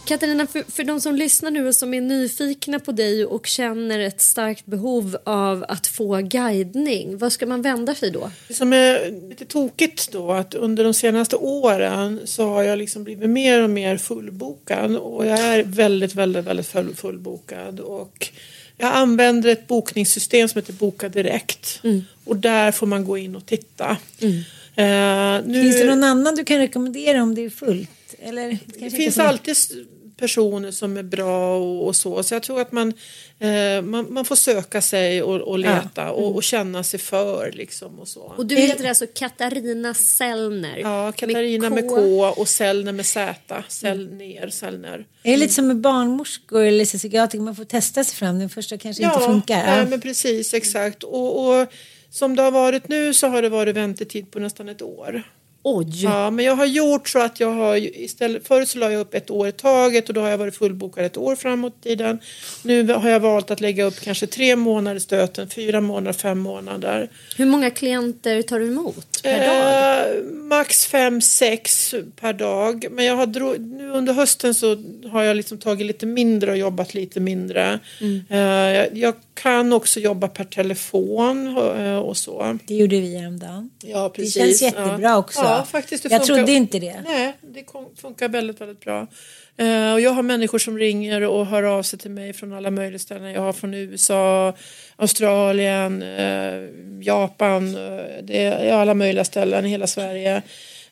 Katarina, 0.04 0.46
för, 0.46 0.64
för 0.72 0.84
de 0.84 1.00
som 1.00 1.14
lyssnar 1.16 1.50
nu 1.50 1.68
och 1.68 1.74
som 1.74 1.94
är 1.94 2.00
nyfikna 2.00 2.78
på 2.78 2.92
dig 2.92 3.24
och 3.24 3.46
känner 3.46 3.98
ett 3.98 4.20
starkt 4.20 4.66
behov 4.66 5.16
av 5.24 5.64
att 5.68 5.86
få 5.86 6.16
guidning, 6.16 7.18
vad 7.18 7.32
ska 7.32 7.46
man 7.46 7.62
vända 7.62 7.94
sig 7.94 8.10
då? 8.10 8.30
Det 8.48 8.54
som 8.54 8.72
är 8.72 9.28
lite 9.28 9.44
tokigt 9.44 10.12
då 10.12 10.32
att 10.32 10.54
under 10.54 10.84
de 10.84 10.94
senaste 10.94 11.36
åren 11.36 12.20
så 12.24 12.48
har 12.48 12.62
jag 12.62 12.78
liksom 12.78 13.04
blivit 13.04 13.30
mer 13.30 13.62
och 13.62 13.70
mer 13.70 13.96
fullbokad 13.96 14.96
och 14.96 15.26
jag 15.26 15.38
är 15.38 15.62
väldigt, 15.62 16.14
väldigt, 16.14 16.44
väldigt 16.44 16.66
full, 16.66 16.94
fullbokad 16.94 17.80
och 17.80 18.28
jag 18.76 18.94
använder 18.94 19.50
ett 19.50 19.66
bokningssystem 19.66 20.48
som 20.48 20.58
heter 20.58 20.72
Boka 20.72 21.08
Direkt 21.08 21.82
och 22.24 22.36
där 22.36 22.72
får 22.72 22.86
man 22.86 23.04
gå 23.04 23.18
in 23.18 23.36
och 23.36 23.46
titta. 23.46 23.96
Eh, 24.76 25.46
nu, 25.46 25.62
Finns 25.62 25.80
det 25.80 25.86
någon 25.86 26.04
annan 26.04 26.34
du 26.34 26.44
kan 26.44 26.58
rekommendera 26.58 27.22
om 27.22 27.34
det 27.34 27.44
är 27.44 27.50
fullt? 27.50 27.90
Eller, 28.22 28.58
det 28.78 28.90
finns 28.90 29.18
alltid 29.18 29.56
personer 30.16 30.70
som 30.70 30.96
är 30.96 31.02
bra 31.02 31.56
och, 31.56 31.86
och 31.86 31.96
så. 31.96 32.22
Så 32.22 32.34
jag 32.34 32.42
tror 32.42 32.60
att 32.60 32.72
man, 32.72 32.92
eh, 33.38 33.82
man, 33.82 34.06
man 34.10 34.24
får 34.24 34.36
söka 34.36 34.82
sig 34.82 35.22
och, 35.22 35.40
och 35.40 35.58
leta 35.58 36.10
och, 36.10 36.34
och 36.34 36.42
känna 36.42 36.82
sig 36.82 37.00
för 37.00 37.52
liksom 37.52 37.98
och 38.00 38.08
så. 38.08 38.34
Och 38.36 38.46
du 38.46 38.56
heter 38.56 38.88
alltså 38.88 39.06
Katarina 39.14 39.94
Sellner. 39.94 40.76
Ja, 40.76 41.12
Katarina 41.12 41.70
med 41.70 41.88
K, 41.88 42.26
och 42.36 42.48
Sellner 42.48 42.92
med 42.92 43.06
Z. 43.06 43.34
Sellner, 43.68 44.48
Sellner. 44.48 45.06
Är 45.22 45.30
det 45.30 45.36
lite 45.36 45.54
som 45.54 45.66
med 45.66 45.76
barnmorskor 45.80 46.64
eller 46.64 46.84
psykiatriker, 46.84 47.42
man 47.44 47.56
får 47.56 47.64
testa 47.64 48.04
sig 48.04 48.16
fram, 48.16 48.38
den 48.38 48.48
första 48.48 48.78
kanske 48.78 49.02
inte 49.02 49.20
funkar. 49.20 49.58
Ja, 49.66 49.76
Ja. 49.78 49.86
men 49.90 50.00
precis, 50.00 50.54
exakt. 50.54 51.02
Och, 51.02 51.60
och 51.60 51.66
som 52.10 52.36
det 52.36 52.42
har 52.42 52.50
varit 52.50 52.88
nu 52.88 53.14
så 53.14 53.26
har 53.26 53.42
det 53.42 53.48
varit 53.48 53.76
väntetid 53.76 54.30
på 54.30 54.38
nästan 54.38 54.68
ett 54.68 54.82
år. 54.82 55.22
Oj! 55.66 55.86
Ja, 56.04 56.30
men 56.30 56.44
jag 56.44 56.56
har 56.56 56.66
gjort 56.66 57.08
så 57.08 57.18
att 57.18 57.40
jag 57.40 57.52
har 57.52 57.76
istället, 57.76 58.46
förut 58.48 58.68
så 58.68 58.78
la 58.78 58.90
jag 58.92 59.00
upp 59.00 59.14
ett 59.14 59.30
år 59.30 59.48
i 59.48 59.52
taget 59.52 60.08
och 60.08 60.14
då 60.14 60.20
har 60.20 60.28
jag 60.28 60.38
varit 60.38 60.56
fullbokad 60.56 61.04
ett 61.04 61.16
år 61.16 61.36
framåt 61.36 61.74
i 61.80 61.88
tiden. 61.88 62.18
Nu 62.62 62.92
har 62.92 63.08
jag 63.10 63.20
valt 63.20 63.50
att 63.50 63.60
lägga 63.60 63.84
upp 63.84 64.00
kanske 64.00 64.26
tre 64.26 64.56
månader 64.56 65.00
stöten, 65.00 65.48
fyra 65.50 65.80
månader, 65.80 66.12
fem 66.12 66.38
månader. 66.38 67.08
Hur 67.36 67.46
många 67.46 67.70
klienter 67.70 68.42
tar 68.42 68.58
du 68.58 68.66
emot 68.66 69.22
per 69.22 69.38
dag? 69.46 70.16
Eh, 70.16 70.22
max 70.32 70.86
fem, 70.86 71.20
sex 71.20 71.94
per 72.20 72.32
dag. 72.32 72.86
Men 72.90 73.04
jag 73.04 73.16
har 73.16 73.26
dro- 73.26 73.58
nu 73.78 73.90
under 73.90 74.12
hösten 74.12 74.54
så 74.54 74.76
har 75.10 75.22
jag 75.22 75.36
liksom 75.36 75.58
tagit 75.58 75.86
lite 75.86 76.06
mindre 76.06 76.50
och 76.50 76.56
jobbat 76.58 76.94
lite 76.94 77.20
mindre. 77.20 77.78
Eh, 78.30 78.38
jag, 78.38 78.88
jag 78.96 79.14
kan 79.34 79.72
också 79.72 80.00
jobba 80.00 80.28
per 80.28 80.44
telefon 80.44 81.56
eh, 81.56 81.96
och 81.96 82.16
så. 82.16 82.58
Det 82.66 82.74
gjorde 82.74 83.00
vi 83.00 83.18
häromdagen. 83.18 83.70
Ja, 83.82 84.02
Det 84.02 84.10
precis. 84.10 84.34
känns 84.34 84.62
jättebra 84.62 84.98
ja. 85.02 85.16
också. 85.16 85.40
Ja, 85.42 85.66
faktiskt. 85.70 86.02
Det 86.02 86.08
Jag 86.12 86.26
funkar- 86.26 86.34
trodde 86.36 86.52
inte 86.52 86.78
det. 86.78 87.00
Nej, 87.04 87.32
det 87.40 87.64
funkar 88.00 88.28
väldigt, 88.28 88.60
väldigt 88.60 88.80
bra. 88.80 89.06
Eh, 89.56 89.92
och 89.92 90.00
jag 90.00 90.10
har 90.10 90.22
människor 90.22 90.58
som 90.58 90.78
ringer 90.78 91.20
och 91.22 91.46
hör 91.46 91.62
av 91.62 91.82
sig 91.82 91.98
till 91.98 92.10
mig 92.10 92.32
från 92.32 92.52
alla 92.52 92.70
möjliga 92.70 92.98
ställen. 92.98 93.32
Jag 93.32 93.40
har 93.40 93.52
från 93.52 93.74
USA, 93.74 94.52
Australien, 94.96 96.02
eh, 96.02 96.68
Japan. 97.00 97.72
Det 98.22 98.44
är 98.44 98.72
alla 98.72 98.94
möjliga 98.94 99.24
ställen 99.24 99.64
i 99.66 99.68
hela 99.68 99.86
Sverige. 99.86 100.42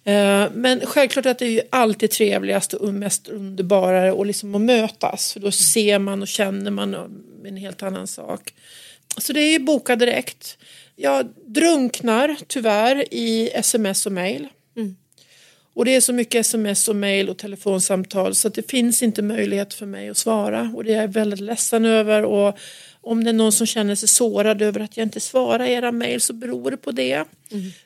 Eh, 0.05 0.51
men 0.55 0.81
självklart 0.87 1.27
att 1.27 1.39
det 1.39 1.47
är 1.47 1.51
ju 1.51 1.63
alltid 1.71 2.11
trevligast 2.11 2.73
och 2.73 2.95
mest 2.95 3.29
underbarare 3.29 4.13
och 4.13 4.27
liksom 4.27 4.55
att 4.55 4.61
mötas. 4.61 5.33
För 5.33 5.41
då 5.41 5.51
ser 5.51 5.99
man 5.99 6.23
och 6.23 6.29
känner 6.29 6.71
man 6.71 6.97
en 7.45 7.57
helt 7.57 7.83
annan 7.83 8.07
sak. 8.07 8.55
Så 9.19 9.33
det 9.33 9.41
är 9.41 9.53
ju 9.53 9.59
boka 9.59 9.97
direkt. 9.97 10.59
Jag 10.97 11.29
drunknar 11.47 12.37
tyvärr 12.47 13.05
i 13.11 13.51
sms 13.53 14.07
och 14.07 14.13
mail. 14.13 14.49
Och 15.75 15.85
det 15.85 15.95
är 15.95 16.01
så 16.01 16.13
mycket 16.13 16.41
sms 16.41 16.89
och 16.89 16.97
mail 16.97 17.29
och 17.29 17.39
telefonsamtal 17.39 18.35
så 18.35 18.49
att 18.49 18.55
det 18.55 18.71
finns 18.71 19.03
inte 19.03 19.23
möjlighet 19.23 19.75
för 19.75 19.87
mig 19.87 20.09
att 20.09 20.17
svara. 20.17 20.73
Och 20.77 20.85
det 20.85 20.95
är 20.95 21.01
jag 21.01 21.09
väldigt 21.09 21.41
ledsen 21.41 21.85
över. 21.85 22.25
Och 22.25 22.59
om 23.03 23.25
det 23.25 23.31
är 23.31 23.35
någon 23.35 23.53
som 23.53 23.67
känner 23.67 23.95
sig 23.95 24.09
sårad 24.09 24.63
över 24.63 24.81
att 24.81 24.97
jag 24.97 25.05
inte 25.07 25.21
svarar 25.21 25.65
era 25.65 25.93
mail 25.93 26.21
så 26.21 26.33
beror 26.33 26.71
det 26.71 26.77
på 26.77 26.91
det. 26.91 27.25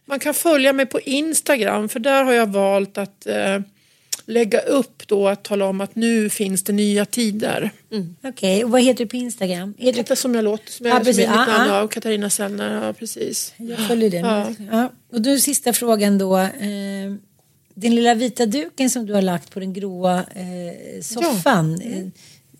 Man 0.04 0.18
kan 0.18 0.34
följa 0.34 0.72
mig 0.72 0.86
på 0.86 1.00
Instagram 1.00 1.88
för 1.88 2.00
där 2.00 2.24
har 2.24 2.32
jag 2.32 2.46
valt 2.46 2.98
att 2.98 3.26
eh, 3.26 3.58
lägga 4.26 4.60
upp 4.60 5.02
då 5.06 5.28
att 5.28 5.44
tala 5.44 5.64
om 5.66 5.80
att 5.80 5.94
nu 5.94 6.30
finns 6.30 6.64
det 6.64 6.72
nya 6.72 7.04
tider. 7.04 7.70
Okej, 8.24 8.64
och 8.64 8.70
vad 8.70 8.82
heter 8.82 9.04
du 9.04 9.08
på 9.08 9.16
Instagram? 9.16 9.74
Är 9.78 9.92
du... 9.92 9.92
Detta 9.92 10.16
som 10.16 10.34
jag 10.34 10.44
låter, 10.44 10.72
som 10.72 10.86
Ja, 10.86 10.92
jag, 10.92 10.96
som 10.96 11.00
är 11.00 11.04
precis. 11.04 11.28
mitt 11.28 11.36
Ja, 11.36 11.46
namn 11.46 11.70
ja. 11.70 11.80
av 11.80 11.88
Katarina 11.88 12.30
Sellner. 12.30 12.86
Ja, 12.86 12.92
precis. 12.92 13.54
Jag 13.56 13.78
följer 13.88 14.10
den. 14.10 14.24
Ja. 14.24 14.52
Ja. 14.70 14.92
Och 15.12 15.20
då 15.20 15.38
sista 15.38 15.72
frågan 15.72 16.18
då. 16.18 16.38
Eh, 16.38 17.14
den 17.74 17.94
lilla 17.94 18.14
vita 18.14 18.46
duken 18.46 18.90
som 18.90 19.06
du 19.06 19.14
har 19.14 19.22
lagt 19.22 19.50
på 19.50 19.60
den 19.60 19.72
gråa 19.72 20.18
eh, 20.18 21.02
soffan. 21.02 21.80
Eh, 21.80 22.06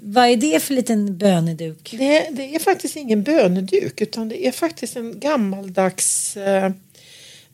vad 0.09 0.29
är 0.29 0.37
det 0.37 0.63
för 0.63 0.75
liten 0.75 1.19
böneduk? 1.19 1.95
Det, 1.99 2.29
det 2.33 2.55
är 2.55 2.59
faktiskt 2.59 2.97
ingen 2.97 3.23
böneduk 3.23 4.01
utan 4.01 4.29
det 4.29 4.47
är 4.47 4.53
faktiskt 4.53 4.97
en 4.97 5.21
gammaldags 5.21 6.37
eh, 6.37 6.71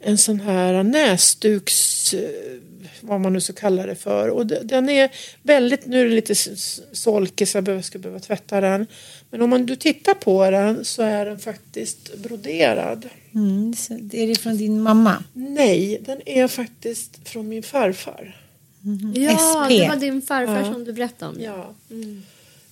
en 0.01 0.19
sån 0.19 0.41
här 0.41 0.83
näsduks 0.83 2.15
eh, 2.15 2.21
vad 3.01 3.21
man 3.21 3.33
nu 3.33 3.41
ska 3.41 3.53
kalla 3.53 3.87
det 3.87 3.95
för 3.95 4.29
och 4.29 4.47
de- 4.47 4.59
den 4.63 4.89
är 4.89 5.11
väldigt, 5.43 5.87
nu 5.87 6.01
är 6.01 6.05
det 6.05 6.11
lite 6.15 6.35
solkig 6.93 7.49
så 7.49 7.57
jag 7.57 7.65
behöver, 7.65 7.83
ska 7.83 7.99
behöva 7.99 8.21
tvätta 8.21 8.61
den 8.61 8.87
men 9.31 9.43
om 9.43 9.51
man, 9.51 9.67
du 9.67 9.77
tittar 9.77 10.15
på 10.15 10.51
den 10.51 10.85
så 10.85 11.03
är 11.03 11.27
den 11.27 11.39
faktiskt 11.39 12.15
broderad. 12.17 13.09
Mm, 13.35 13.75
så 13.75 13.99
det 14.01 14.23
är 14.23 14.27
det 14.27 14.35
från 14.35 14.57
din 14.57 14.81
mamma? 14.83 15.25
Nej, 15.33 16.01
den 16.07 16.21
är 16.29 16.49
faktiskt 16.49 17.29
från 17.29 17.49
min 17.49 17.63
farfar. 17.63 18.39
Ja, 19.15 19.31
SP. 19.51 19.69
det 19.69 19.89
var 19.89 19.97
din 19.97 20.23
farfar 20.23 20.59
Ja. 20.67 20.73
som 20.73 20.85
du 20.85 20.93
berättade 20.93 21.31
om. 21.37 21.41
Ja. 21.43 21.75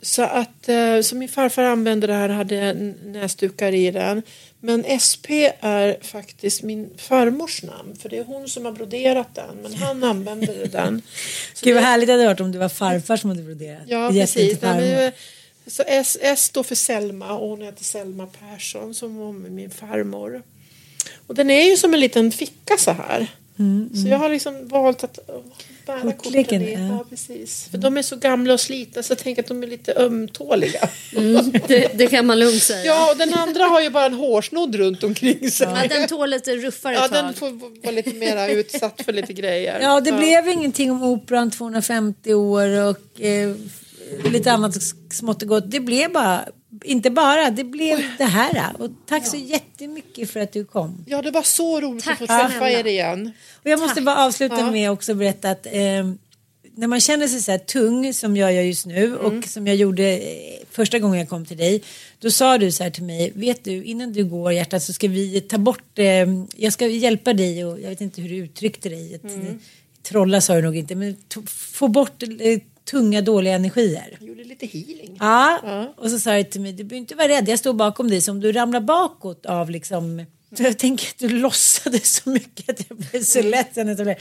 Så 0.02 0.22
att 0.22 0.68
eh, 0.68 1.00
så 1.00 1.16
min 1.16 1.28
farfar 1.28 1.62
använde 1.64 2.06
det 2.06 2.12
här, 2.14 2.28
hade 2.28 2.72
näsdukar 3.04 3.72
i 3.72 3.90
den. 3.90 4.22
Men 4.60 5.00
SP 5.06 5.26
är 5.60 5.98
faktiskt 6.02 6.62
min 6.62 6.90
farmors 6.96 7.62
namn 7.62 7.96
för 7.96 8.08
det 8.08 8.18
är 8.18 8.24
hon 8.24 8.48
som 8.48 8.64
har 8.64 8.72
broderat 8.72 9.34
den 9.34 9.56
men 9.62 9.74
han 9.74 10.04
använde 10.10 10.64
den. 10.66 11.02
Så 11.54 11.64
Gud 11.66 11.74
vad 11.74 11.82
det- 11.82 11.86
härligt 11.86 12.06
det 12.06 12.12
hade 12.12 12.26
varit 12.26 12.40
om 12.40 12.52
det 12.52 12.58
var 12.58 12.68
farfar 12.68 13.16
som 13.16 13.30
hade 13.30 13.42
broderat. 13.42 13.82
Ja 13.86 14.10
precis. 14.12 14.58
Nej, 14.62 15.12
så 15.66 15.82
S, 15.86 16.18
S 16.20 16.44
står 16.44 16.62
för 16.62 16.74
Selma 16.74 17.32
och 17.38 17.48
hon 17.48 17.62
heter 17.62 17.84
Selma 17.84 18.26
Persson 18.26 18.94
som 18.94 19.16
var 19.16 19.32
min 19.32 19.70
farmor. 19.70 20.42
Och 21.26 21.34
den 21.34 21.50
är 21.50 21.70
ju 21.70 21.76
som 21.76 21.94
en 21.94 22.00
liten 22.00 22.32
ficka 22.32 22.76
så 22.78 22.90
här. 22.90 23.26
Så 24.02 24.08
jag 24.08 24.18
har 24.18 24.28
liksom 24.28 24.68
valt 24.68 25.04
att 25.04 25.18
bära 25.86 26.12
korten. 26.12 26.62
i- 26.62 26.72
ja. 26.74 26.80
Ja, 26.80 27.04
precis. 27.10 27.68
För 27.70 27.78
de 27.78 27.96
är 27.96 28.02
så 28.02 28.16
gamla 28.16 28.54
och 28.54 28.60
slitna 28.60 29.02
så 29.02 29.10
jag 29.10 29.18
tänker 29.18 29.42
att 29.42 29.48
de 29.48 29.62
är 29.62 29.66
lite 29.66 29.94
ömtåliga. 29.96 30.88
Det, 31.68 31.98
det 31.98 32.06
kan 32.06 32.26
man 32.26 32.38
lugnt 32.38 32.62
säga. 32.62 32.84
Ja, 32.84 33.10
och 33.12 33.18
den 33.18 33.34
andra 33.34 33.64
har 33.64 33.80
ju 33.80 33.90
bara 33.90 34.06
en 34.06 34.14
hårsnodd 34.14 34.74
runt 34.74 35.02
omkring 35.04 35.50
sig. 35.50 35.66
Ja, 35.74 35.88
den 35.88 36.08
tål 36.08 36.30
lite 36.30 36.56
ruffare 36.56 36.94
Ja, 36.94 37.00
tag. 37.08 37.24
den 37.24 37.34
får 37.34 37.50
vara 37.82 37.90
lite 37.94 38.14
mer 38.14 38.48
utsatt 38.48 39.02
för 39.04 39.12
lite 39.12 39.32
grejer. 39.32 39.80
Ja, 39.80 40.00
det 40.00 40.12
blev 40.12 40.48
ingenting 40.48 40.90
om 40.90 41.02
operan 41.02 41.50
250 41.50 42.34
år 42.34 42.80
och 42.88 43.20
eh, 43.20 43.54
lite 44.32 44.52
annat 44.52 44.74
smått 45.12 45.42
och 45.42 45.48
gott. 45.48 45.64
Det 45.70 45.80
blev 45.80 46.12
bara, 46.12 46.44
inte 46.84 47.10
bara, 47.10 47.50
det 47.50 47.64
blev 47.64 47.98
det 48.18 48.24
här. 48.24 48.72
Och 48.82 48.90
tack 49.06 49.26
så 49.26 49.36
jättemycket 49.36 50.30
för 50.30 50.40
att 50.40 50.52
du 50.52 50.64
kom. 50.64 51.04
Ja, 51.06 51.22
det 51.22 51.30
var 51.30 51.42
så 51.42 51.80
roligt 51.80 52.04
Tack 52.04 52.12
att 52.22 52.28
få 52.28 52.48
träffa 52.48 52.70
er 52.70 52.86
igen. 52.86 53.30
Och 53.64 53.70
jag 53.70 53.80
måste 53.80 54.00
bara 54.02 54.24
avsluta 54.26 54.58
Ja. 54.58 54.70
med 54.70 54.90
också 54.90 55.14
berätta 55.14 55.50
att 55.50 55.66
eh, 55.66 55.72
när 56.74 56.86
man 56.86 57.00
känner 57.00 57.28
sig 57.28 57.40
så 57.42 57.50
här 57.50 57.58
tung 57.58 58.14
som 58.14 58.36
jag 58.36 58.52
gör 58.52 58.62
just 58.62 58.86
nu 58.86 59.04
Mm. 59.06 59.18
och 59.18 59.44
som 59.44 59.66
jag 59.66 59.76
gjorde 59.76 60.18
eh, 60.18 60.64
första 60.70 60.98
gången 60.98 61.18
jag 61.18 61.28
kom 61.28 61.46
till 61.46 61.56
dig. 61.56 61.82
Då 62.18 62.30
sa 62.30 62.58
du 62.58 62.72
så 62.72 62.82
här 62.82 62.90
till 62.90 63.04
mig, 63.04 63.32
vet 63.34 63.64
du 63.64 63.84
innan 63.84 64.12
du 64.12 64.24
går 64.24 64.52
hjärtat 64.52 64.82
så 64.82 64.92
ska 64.92 65.08
vi 65.08 65.40
ta 65.40 65.58
bort, 65.58 65.98
eh, 65.98 66.06
jag 66.56 66.72
ska 66.72 66.86
hjälpa 66.86 67.32
dig 67.32 67.64
och 67.64 67.80
jag 67.80 67.88
vet 67.88 68.00
inte 68.00 68.20
hur 68.22 68.28
du 68.28 68.36
uttryckte 68.36 68.88
dig. 68.88 69.14
Ett, 69.14 69.24
Mm. 69.24 69.58
Trolla 70.02 70.40
sa 70.40 70.54
du 70.54 70.62
nog 70.62 70.76
inte, 70.76 70.94
men 70.94 71.16
få 71.46 71.88
bort 71.88 72.22
eh, 72.22 72.58
tunga 72.90 73.20
dåliga 73.22 73.54
energier. 73.54 74.16
Jag 74.20 74.28
gjorde 74.28 74.44
lite 74.44 74.66
healing. 74.66 75.16
Ja, 75.20 75.58
och 75.96 76.10
så 76.10 76.18
sa 76.18 76.36
jag 76.36 76.50
till 76.50 76.60
mig, 76.60 76.72
du 76.72 76.84
behöver 76.84 76.96
inte 77.00 77.14
vara 77.14 77.28
rädd, 77.28 77.48
jag 77.48 77.58
står 77.58 77.72
bakom 77.72 78.08
dig. 78.10 78.20
Så 78.20 78.30
om 78.30 78.40
du 78.40 78.52
ramlar 78.52 78.80
bakåt 78.80 79.46
av 79.46 79.70
liksom, 79.70 80.26
så 80.56 80.62
jag 80.62 80.78
tänker 80.78 81.06
att 81.08 81.18
du 81.18 81.28
låtsades 81.28 82.14
så 82.14 82.30
mycket 82.30 82.68
att 82.70 82.86
jag 82.88 82.98
blev 82.98 83.22
så 83.22 83.42
ledsen. 83.42 83.88
att 83.88 83.98
jag 83.98 84.06
blev- 84.06 84.16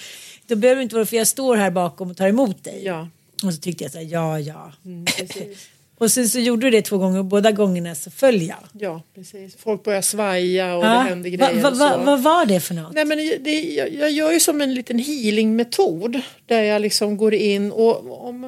Då 0.48 0.56
behöver 0.56 0.80
du 0.80 0.84
inte 0.84 0.96
vara, 0.96 1.06
för 1.06 1.18
jag 1.18 1.28
står 1.28 1.56
här 1.56 1.72
bakom 1.72 2.12
och 2.12 2.18
tar 2.18 2.28
emot 2.28 2.64
dig. 2.64 2.82
Ja, 2.86 3.08
Och 3.44 3.54
så 3.54 3.60
tyckte 3.60 3.84
jag 3.84 3.92
så 3.92 3.98
här, 3.98 4.06
ja, 4.06 4.40
ja. 4.40 4.72
mm. 4.86 5.06
Och 6.00 6.12
sen 6.12 6.30
så 6.30 6.40
gjorde 6.40 6.68
du 6.68 6.72
det 6.72 6.82
två 6.82 6.98
gånger 6.98 7.20
och 7.20 7.26
båda 7.26 7.52
gångerna 7.52 7.96
så 7.96 8.12
föll 8.12 8.42
jag. 8.42 8.58
Ja, 8.74 9.02
precis. 9.16 9.56
Folk 9.56 9.84
börjar 9.84 10.02
svaja 10.02 10.76
och 10.76 10.86
Ja. 10.86 10.90
det 10.90 11.10
händer 11.10 11.30
Va, 11.38 11.48
grejer 11.50 11.62
va, 11.64 11.70
va, 11.70 11.94
så. 11.94 12.04
vad 12.06 12.24
var 12.24 12.46
det 12.46 12.60
för 12.60 12.74
något? 12.74 12.94
Nej, 12.94 13.06
men 13.06 13.18
det, 13.18 13.62
jag, 13.62 13.94
jag 13.94 14.12
gör 14.12 14.32
ju 14.32 14.40
som 14.40 14.62
en 14.62 14.74
liten 14.74 15.00
healingmetod 15.00 16.22
där 16.46 16.64
jag 16.64 16.82
liksom 16.82 17.18
går 17.18 17.34
in 17.34 17.72
och 17.72 18.28
om, 18.28 18.44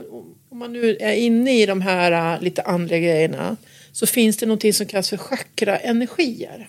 om 0.50 0.58
man 0.60 0.74
nu 0.74 0.96
är 1.00 1.14
inne 1.14 1.62
i 1.62 1.66
de 1.66 1.82
här 1.82 2.36
äh, 2.36 2.42
lite 2.42 2.62
andra 2.62 2.98
grejerna 3.00 3.58
så 3.92 4.08
finns 4.08 4.38
det 4.38 4.46
någonting 4.46 4.74
som 4.74 4.86
kallas 4.86 5.10
för 5.10 5.18
chakraenergier. 5.18 6.68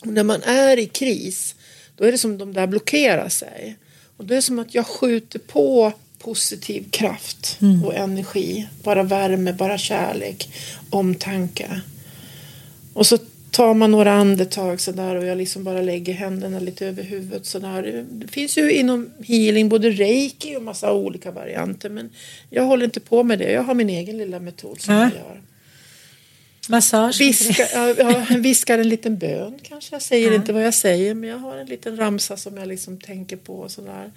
Och 0.00 0.06
när 0.06 0.24
man 0.24 0.42
är 0.42 0.78
i 0.78 0.86
kris 0.86 1.54
då 1.96 2.04
är 2.04 2.12
det 2.12 2.18
som 2.18 2.38
de 2.38 2.52
där 2.52 2.66
blockerar 2.66 3.28
sig. 3.28 3.76
Och 4.16 4.24
det 4.24 4.36
är 4.36 4.40
som 4.40 4.58
att 4.58 4.74
jag 4.74 4.86
skjuter 4.86 5.38
på 5.38 5.92
positiv 6.18 6.90
kraft 6.90 7.58
och 7.84 7.94
energi. 7.94 8.68
Bara 8.82 9.02
värme, 9.02 9.52
bara 9.52 9.78
kärlek, 9.78 10.48
omtanke. 10.90 11.80
Och 12.94 13.06
så 13.06 13.18
tar 13.50 13.74
man 13.74 13.90
några 13.90 14.12
andetag 14.12 14.80
sådär 14.80 15.14
och 15.14 15.24
jag 15.24 15.38
liksom 15.38 15.64
bara 15.64 15.80
lägger 15.82 16.12
händerna 16.14 16.60
lite 16.60 16.86
över 16.86 17.02
huvudet 17.02 17.46
sådär. 17.46 18.04
Det 18.10 18.28
finns 18.28 18.58
ju 18.58 18.72
inom 18.72 19.10
healing 19.24 19.68
både 19.68 19.90
reiki 19.90 20.56
och 20.56 20.62
massa 20.62 20.92
olika 20.92 21.30
varianter 21.30 21.88
men 21.88 22.10
jag 22.50 22.62
håller 22.64 22.84
inte 22.84 23.00
på 23.00 23.22
med 23.22 23.38
det. 23.38 23.52
Jag 23.52 23.62
har 23.62 23.74
min 23.74 23.90
egen 23.90 24.18
lilla 24.18 24.38
metod 24.40 24.80
som 24.80 24.94
Ja. 24.94 25.00
jag 25.00 25.12
gör. 25.12 25.42
Massage? 26.68 27.20
Viska, 27.20 27.66
ja, 27.74 27.94
jag 27.98 28.38
viskar 28.38 28.78
en 28.78 28.88
liten 28.88 29.18
bön 29.18 29.58
kanske. 29.62 29.94
Jag 29.94 30.02
säger 30.02 30.34
inte 30.34 30.52
vad 30.52 30.62
jag 30.66 30.74
säger 30.74 31.14
men 31.14 31.30
jag 31.30 31.38
har 31.38 31.56
en 31.56 31.66
liten 31.66 31.96
ramsa 31.96 32.36
som 32.36 32.56
jag 32.56 32.68
liksom 32.68 32.96
tänker 33.00 33.36
på 33.36 33.54
och 33.58 33.70
sådär. 33.70 34.10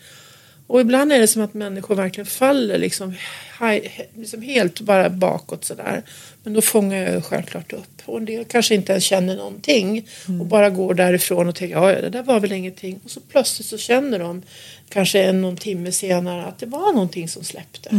Och 0.71 0.81
ibland 0.81 1.13
är 1.13 1.19
det 1.19 1.27
som 1.27 1.41
att 1.41 1.53
människor 1.53 1.95
verkligen 1.95 2.25
faller 2.25 2.77
liksom, 2.77 3.15
hej- 3.59 4.09
liksom 4.17 4.41
helt 4.41 4.81
bara 4.81 5.09
bakåt 5.09 5.65
sådär. 5.65 6.03
Men 6.43 6.53
då 6.53 6.61
fångar 6.61 6.97
jag 6.97 7.25
självklart 7.25 7.73
upp. 7.73 8.01
Och 8.05 8.17
en 8.17 8.25
del 8.25 8.45
kanske 8.45 8.75
inte 8.75 8.91
ens 8.91 9.03
känner 9.03 9.35
någonting 9.35 10.07
och 10.39 10.45
bara 10.45 10.69
går 10.69 10.93
därifrån 10.93 11.47
och 11.47 11.55
tänker 11.55 11.75
ja 11.75 11.91
ja, 11.91 12.01
det 12.01 12.09
där 12.09 12.23
var 12.23 12.39
väl 12.39 12.51
ingenting. 12.51 12.99
Och 13.03 13.11
så 13.11 13.19
plötsligt 13.19 13.67
så 13.67 13.77
känner 13.77 14.19
de 14.19 14.41
kanske 14.89 15.23
en 15.23 15.41
någon 15.41 15.57
timme 15.57 15.91
senare 15.91 16.45
att 16.45 16.59
det 16.59 16.65
var 16.65 16.93
någonting 16.93 17.27
som 17.29 17.43
släppte. 17.43 17.89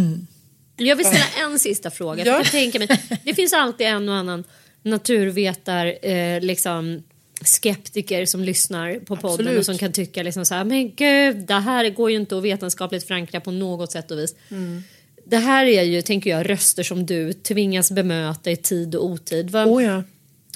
Jag 0.77 0.97
vill 0.97 1.07
ställa 1.07 1.25
en 1.53 1.59
sista 1.59 1.91
fråga. 1.91 2.25
Ja. 2.27 2.37
Jag 2.37 2.47
tänker 2.51 2.79
mig, 2.79 2.89
det 3.25 3.35
finns 3.35 3.53
alltid 3.53 3.87
en 3.87 4.09
och 4.09 4.14
annan 4.14 4.45
naturvetar, 4.83 6.07
eh, 6.09 6.41
liksom, 6.41 7.03
skeptiker 7.45 8.26
som 8.26 8.45
lyssnar 8.45 8.95
på 8.95 9.16
podden 9.16 9.47
Absolut. 9.47 9.59
och 9.59 9.66
som 9.66 9.78
kan 9.78 9.93
tycka 9.93 10.22
liksom 10.22 10.45
så 10.45 10.55
här, 10.55 10.64
men 10.64 10.95
gud, 10.95 11.36
det 11.36 11.55
här 11.55 11.90
går 11.90 12.11
ju 12.11 12.16
inte 12.16 12.36
att 12.36 12.43
vetenskapligt 12.43 13.05
förankra 13.05 13.40
på 13.40 13.51
något 13.51 13.93
sätt 13.93 14.11
och 14.11 14.18
vis. 14.18 14.34
Mm. 14.51 14.82
Det 15.24 15.36
här 15.36 15.66
är 15.66 15.82
ju, 15.82 16.03
tänker 16.03 16.30
jag, 16.30 16.51
röster 16.51 16.82
som 16.82 17.07
du 17.07 17.32
tvingas 17.32 17.90
bemöta 17.90 18.51
i 18.51 18.57
tid 18.57 18.95
och 18.95 19.05
otid. 19.05 19.51
Vad, 19.51 19.68
Oh 19.68 19.84
ja. 19.84 20.03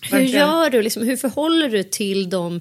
hur 0.03 0.21
gör 0.21 0.71
du? 0.71 0.83
Liksom, 0.83 1.03
hur 1.03 1.17
förhåller 1.17 1.69
du 1.69 1.83
till 1.83 2.31
de 2.31 2.61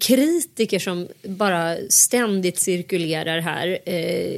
kritiker 0.00 0.78
som 0.78 1.08
bara 1.22 1.76
ständigt 1.88 2.58
cirkulerar 2.58 3.40
här 3.40 3.78
eh, 3.84 3.94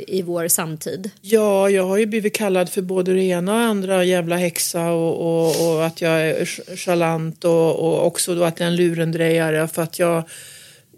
i 0.07 0.23
vår 0.27 0.49
samtid? 0.49 1.11
Ja, 1.21 1.71
jag 1.71 1.87
har 1.87 1.97
ju 1.97 2.07
blivit 2.07 2.35
kallad 2.35 2.69
för 2.69 2.83
både 2.83 3.15
det 3.15 3.23
ena 3.25 3.55
och 3.55 3.61
andra 3.61 4.05
jävla 4.05 4.37
häxa 4.37 4.91
och, 4.91 5.47
och, 5.47 5.71
och 5.71 5.87
att 5.87 6.01
jag 6.01 6.29
är 6.29 6.45
ch- 6.45 6.77
charlant 6.77 7.45
och, 7.45 7.77
och 7.77 8.07
också 8.07 8.35
då 8.35 8.45
att 8.45 8.61
jag 8.61 8.67
är 8.67 8.71
en 8.71 8.77
lurendrejare 8.77 9.69
för 9.69 9.83
att 9.83 9.99
jag 9.99 10.23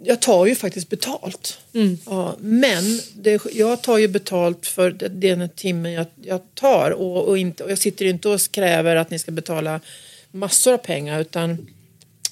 jag 0.03 0.23
tar 0.23 0.47
ju 0.47 0.55
faktiskt 0.55 0.89
betalt. 0.89 1.59
Ja, 2.07 2.37
men 2.39 3.01
det, 3.15 3.43
jag 3.53 3.83
tar 3.83 3.99
ju 3.99 4.09
betalt 4.09 4.67
för 4.67 4.91
den 5.09 5.49
timmen 5.49 5.93
jag, 5.93 6.07
jag 6.23 6.41
tar 6.55 6.91
och, 6.91 7.29
och, 7.29 7.39
inte, 7.39 7.65
och 7.65 7.71
jag 7.71 7.79
sitter 7.79 8.05
inte 8.05 8.29
och 8.29 8.41
kräver 8.51 8.97
att 8.97 9.11
ni 9.11 9.19
ska 9.19 9.31
betala 9.31 9.81
massor 10.31 10.73
av 10.73 10.79
pengar 10.79 11.21
utan 11.21 11.67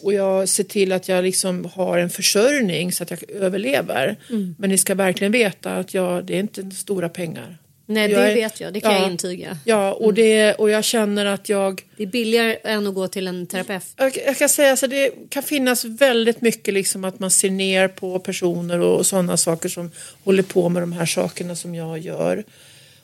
och 0.05 0.13
jag 0.15 0.49
ser 0.49 0.65
till 0.65 0.93
att 0.93 1.09
jag 1.09 1.25
liksom 1.25 1.65
har 1.75 1.99
en 1.99 2.11
försörjning 2.11 2.93
så 2.93 3.03
att 3.03 3.11
jag 3.11 3.31
överlever. 3.31 4.17
Men 4.59 4.71
ni 4.71 4.79
ska 4.79 4.95
verkligen 4.95 5.33
veta 5.33 5.77
att 5.77 5.95
jag, 5.95 6.25
det 6.25 6.35
är 6.37 6.41
inte 6.41 6.71
stora 6.71 7.09
pengar. 7.09 7.59
Nej, 7.87 8.11
Jag 8.11 8.21
det 8.23 8.31
är- 8.31 8.35
vet 8.35 8.61
jag. 8.61 8.73
Det 8.75 8.81
kan 8.81 8.93
ja. 8.93 9.01
jag 9.03 9.11
intyga. 9.11 9.59
Ja, 9.65 9.93
och, 9.93 10.15
det, 10.15 10.55
och 10.55 10.71
jag 10.71 10.85
känner 10.85 11.27
att 11.27 11.49
jag... 11.49 11.83
Det 11.97 12.03
är 12.03 12.07
billigare 12.07 12.57
än 12.65 12.87
att 12.87 12.95
gå 12.95 13.09
till 13.09 13.27
en 13.27 13.47
terapeut. 13.47 13.83
Jag, 13.97 14.17
jag 14.27 14.39
kan 14.39 14.49
säga 14.49 14.77
så 14.77 14.87
det 14.87 15.11
kan 15.31 15.43
finnas 15.43 15.85
väldigt 15.85 16.41
mycket 16.41 16.75
liksom 16.75 17.05
att 17.05 17.19
man 17.19 17.31
ser 17.31 17.51
ner 17.51 17.89
på 17.89 18.19
personer 18.19 18.81
och, 18.81 18.97
och 18.99 19.07
sådana 19.07 19.37
saker 19.37 19.69
som 19.69 19.91
håller 20.25 20.43
på 20.43 20.69
med 20.69 20.83
de 20.83 20.93
här 20.93 21.07
sakerna 21.07 21.57
som 21.57 21.75
jag 21.75 21.99
gör. 21.99 22.45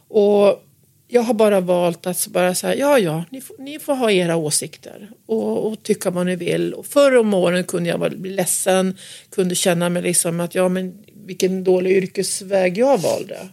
Och 0.08 0.64
jag 1.12 1.22
har 1.22 1.34
bara 1.34 1.60
valt 1.60 2.06
att 2.06 2.26
bara 2.26 2.54
säga 2.54 2.74
ja, 2.74 2.98
ja, 2.98 3.24
ni 3.30 3.40
får, 3.40 3.56
ni 3.58 3.78
får 3.78 3.94
ha 3.94 4.10
era 4.10 4.36
åsikter 4.36 5.10
och, 5.26 5.66
och 5.66 5.82
tycka 5.82 6.10
vad 6.10 6.26
ni 6.26 6.36
vill. 6.36 6.74
Och 6.74 6.86
förr 6.86 7.16
om 7.16 7.34
åren 7.34 7.64
kunde 7.64 7.88
jag 7.88 8.20
bli 8.20 8.30
ledsen, 8.30 8.96
kunde 9.30 9.54
känna 9.54 9.88
mig 9.88 10.02
liksom 10.02 10.40
att 10.40 10.54
ja, 10.54 10.68
men 10.68 10.98
vilken 11.26 11.64
dålig 11.64 11.96
yrkesväg 11.96 12.78
jag 12.78 12.98
valde. 12.98 13.48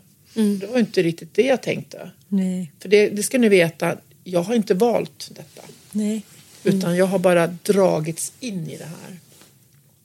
Det 0.60 0.68
var 0.68 0.80
inte 0.80 1.03
riktigt 1.03 1.34
det 1.34 1.41
jag 1.41 1.64
tänkte. 1.64 2.12
Nej, 2.28 2.72
För 2.80 2.89
det, 2.89 3.10
det 3.10 3.24
ska 3.24 3.38
ni 3.38 3.49
veta, 3.49 3.97
jag 4.24 4.41
har 4.41 4.55
inte 4.55 4.74
valt 4.74 5.32
detta. 5.36 5.62
nej. 5.91 6.22
Utan 6.64 6.95
jag 6.95 7.05
har 7.05 7.20
bara 7.20 7.47
dragits 7.47 8.34
in 8.39 8.70
i 8.70 8.78
det 8.78 8.84
här. 8.84 9.18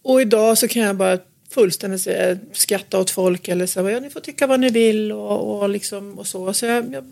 Och 0.02 0.20
idag 0.20 0.58
så 0.58 0.68
kan 0.68 0.82
jag 0.82 0.96
bara 0.96 1.18
fullständigt 1.50 2.08
skratta 2.52 2.98
åt 2.98 3.10
folk 3.10 3.48
eller 3.48 3.66
säga 3.66 3.90
ja, 3.90 4.00
ni 4.00 4.10
får 4.10 4.20
tycka 4.20 4.46
vad 4.46 4.60
ni 4.60 4.70
vill 4.70 5.12
och, 5.12 5.62
och, 5.62 5.68
liksom, 5.68 6.18
och 6.18 6.26
så. 6.26 6.52
Så 6.52 6.66
jag, 6.66 6.94
jag 6.94 7.04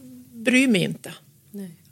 bryr 0.44 0.68
mig 0.68 0.82
inte. 0.82 1.12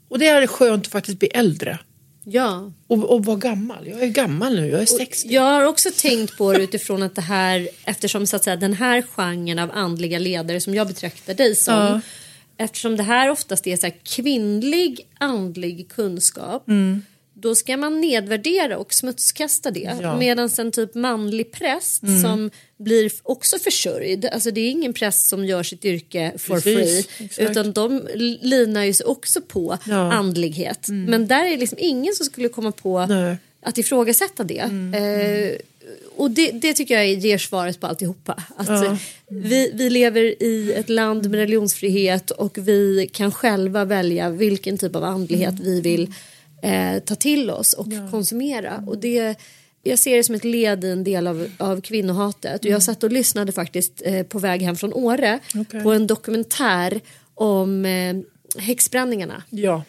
Och 0.08 0.18
det 0.18 0.26
är 0.26 0.46
skönt 0.46 0.86
att 0.86 0.92
faktiskt 0.92 1.18
bli 1.18 1.28
äldre. 1.28 1.78
Ja. 2.24 2.72
Och, 2.86 3.04
och 3.14 3.24
vara 3.24 3.36
gammal. 3.36 3.86
Jag 3.86 4.02
är 4.02 4.06
gammal 4.06 4.54
nu, 4.54 4.68
jag 4.68 4.80
är 4.82 4.86
60. 4.86 5.28
Jag 5.28 5.42
har 5.42 5.64
också 5.64 5.88
tänkt 5.96 6.36
på 6.38 6.52
det 6.52 6.62
utifrån 6.62 7.02
att 7.02 7.14
det 7.14 7.20
här, 7.22 7.68
eftersom 7.84 8.26
så 8.26 8.36
att 8.36 8.44
säga, 8.44 8.56
den 8.56 8.72
här 8.72 9.02
genren 9.02 9.58
av 9.58 9.70
andliga 9.74 10.18
ledare 10.18 10.60
som 10.60 10.74
jag 10.74 10.86
betraktar 10.86 11.34
dig 11.34 11.54
som, 11.56 11.74
Ja. 11.74 12.00
eftersom 12.56 12.96
det 12.96 13.02
här 13.02 13.30
oftast 13.30 13.66
är 13.66 13.76
så 13.76 13.86
här 13.86 13.94
kvinnlig 14.02 15.06
andlig 15.18 15.88
kunskap, 15.88 16.68
Mm. 16.68 17.02
Då 17.40 17.54
ska 17.54 17.76
man 17.76 18.00
nedvärdera 18.00 18.78
och 18.78 18.94
smutskasta 18.94 19.70
det. 19.70 19.80
Ja. 20.00 20.08
Mm. 20.08 20.18
Medan 20.18 20.50
en 20.58 20.72
typ 20.72 20.94
manlig 20.94 21.52
präst 21.52 22.02
som 22.22 22.50
blir 22.76 23.10
också 23.22 23.58
försörjd, 23.58 24.24
alltså 24.26 24.50
det 24.50 24.60
är 24.60 24.70
ingen 24.70 24.92
präst 24.92 25.28
som 25.28 25.44
gör 25.44 25.62
sitt 25.62 25.84
yrke 25.84 26.32
for 26.38 26.54
Precis, 26.60 27.06
free, 27.06 27.26
exakt. 27.26 27.50
utan 27.50 27.72
de 27.72 28.08
linar 28.40 28.84
ju 28.84 28.92
sig 28.92 29.06
också 29.06 29.40
på 29.40 29.78
Ja. 29.86 29.92
Mm. 29.94 30.10
andlighet. 30.18 30.86
Men 30.88 31.26
där 31.28 31.44
är 31.44 31.50
det 31.50 31.56
liksom 31.56 31.78
ingen 31.80 32.14
som 32.14 32.26
skulle 32.26 32.48
komma 32.48 32.72
på 32.72 33.06
Nej. 33.06 33.18
Mm, 33.22 33.36
att 33.62 33.78
ifrågasätta 33.78 34.44
det. 34.44 34.58
Eh, 34.58 35.58
och 36.16 36.30
det, 36.30 36.50
det 36.50 36.74
tycker 36.74 36.94
jag 36.94 37.06
ger 37.14 37.38
svaret 37.38 37.80
på 37.80 37.86
alltihopa. 37.86 38.42
Att 38.56 38.68
Ja. 38.68 38.98
vi, 39.28 39.70
vi 39.74 39.90
lever 39.90 40.42
i 40.42 40.72
ett 40.72 40.88
land 40.88 41.30
med 41.30 41.40
religionsfrihet 41.40 42.30
och 42.30 42.58
vi 42.58 43.10
kan 43.12 43.32
själva 43.32 43.84
välja 43.84 44.30
vilken 44.30 44.78
typ 44.78 44.96
av 44.96 45.04
andlighet 45.04 45.50
Mm. 45.60 45.62
vi 45.64 45.80
vill 45.80 46.12
eh, 46.62 46.98
ta 46.98 47.14
till 47.14 47.50
oss 47.50 47.72
och 47.72 47.86
konsumera. 48.10 48.84
Och 48.86 48.98
det, 48.98 49.34
jag 49.82 49.98
ser 49.98 50.16
det 50.16 50.24
som 50.24 50.34
ett 50.34 50.44
led 50.44 50.84
i 50.84 50.90
en 50.90 51.04
del 51.04 51.26
av, 51.26 51.48
av 51.58 51.80
kvinnohatet. 51.80 52.64
Och 52.64 52.70
jag 52.70 52.82
satt 52.82 53.04
och 53.04 53.12
lyssnade 53.12 53.52
faktiskt 53.52 54.02
eh, 54.04 54.22
på 54.26 54.38
väg 54.38 54.62
hem 54.62 54.76
från 54.76 54.92
Åre 54.94 55.38
Okej. 55.54 55.82
på 55.82 55.92
en 55.92 56.06
dokumentär 56.06 57.00
om 57.34 57.84
eh, 57.84 58.16
häxbränningarna. 58.58 59.42
Ja. 59.50 59.82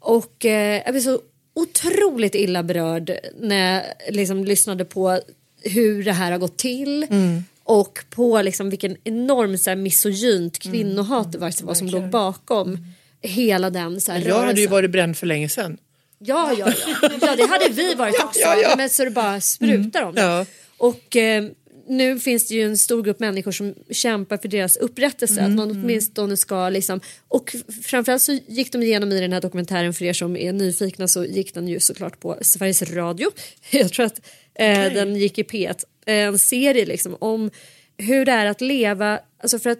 Och 0.00 0.44
eh, 0.44 0.82
jag 0.84 0.92
blev 0.94 1.02
så 1.02 1.20
otroligt 1.54 2.34
illa 2.34 2.62
berörd 2.62 3.12
när 3.40 3.74
jag 3.74 4.14
liksom 4.14 4.44
lyssnade 4.44 4.84
på 4.84 5.20
hur 5.62 6.04
det 6.04 6.12
här 6.12 6.32
har 6.32 6.38
gått 6.38 6.56
till. 6.56 7.06
Mm. 7.10 7.44
Och 7.64 7.98
på 8.10 8.42
liksom 8.42 8.70
vilken 8.70 8.96
enorm 9.04 9.58
så 9.58 9.70
här, 9.70 9.76
misogynt 9.76 10.58
kvinnohat 10.58 11.32
det 11.32 11.38
var, 11.38 11.74
som 11.74 11.86
låg 11.86 12.10
bakom 12.10 12.78
hela 13.22 13.70
den 13.70 14.00
så 14.00 14.12
här, 14.12 14.18
Jag 14.18 14.34
hade 14.34 14.46
ju 14.46 14.46
rörelsen. 14.46 14.70
varit 14.72 14.90
bränd 14.90 15.16
för 15.16 15.26
länge 15.26 15.48
sedan. 15.48 15.78
Ja, 16.24 16.52
ja, 16.58 16.72
ja. 16.86 17.10
ja, 17.20 17.36
det 17.36 17.46
hade 17.46 17.68
vi 17.68 17.94
varit 17.94 18.24
också. 18.24 18.40
ja, 18.40 18.56
ja. 18.62 18.74
Men 18.76 18.90
så 18.90 19.04
det 19.04 19.10
bara 19.10 19.40
sprutar 19.40 20.02
om 20.02 20.14
det. 20.14 20.20
Ja. 20.20 20.46
Och 20.76 21.16
eh, 21.16 21.44
nu 21.88 22.18
finns 22.18 22.48
det 22.48 22.54
ju 22.54 22.62
en 22.62 22.78
stor 22.78 23.02
grupp 23.02 23.20
människor 23.20 23.52
som 23.52 23.74
kämpar 23.90 24.36
för 24.36 24.48
deras 24.48 24.76
upprättelse. 24.76 25.42
Att 25.42 25.50
man 25.50 25.70
åtminstone 25.70 26.36
ska 26.36 26.68
liksom... 26.68 27.00
Och 27.28 27.56
framförallt 27.84 28.22
så 28.22 28.38
gick 28.46 28.72
de 28.72 28.82
igenom 28.82 29.12
i 29.12 29.20
den 29.20 29.32
här 29.32 29.40
dokumentären, 29.40 29.94
för 29.94 30.04
er 30.04 30.12
som 30.12 30.36
är 30.36 30.52
nyfikna 30.52 31.08
så 31.08 31.24
gick 31.24 31.54
den 31.54 31.68
ju 31.68 31.80
såklart 31.80 32.20
på 32.20 32.38
Sveriges 32.40 32.82
Radio. 32.82 33.30
Jag 33.70 33.92
tror 33.92 34.06
att 34.06 34.20
eh, 34.54 34.92
den 34.92 35.16
gick 35.16 35.38
i 35.38 35.42
P1. 35.42 35.84
Eh, 36.06 36.14
En 36.14 36.38
serie 36.38 36.86
liksom 36.86 37.16
om 37.18 37.50
hur 37.98 38.24
det 38.24 38.32
är 38.32 38.46
att 38.46 38.60
leva, 38.60 39.20
alltså 39.42 39.58
för 39.58 39.70
att 39.70 39.78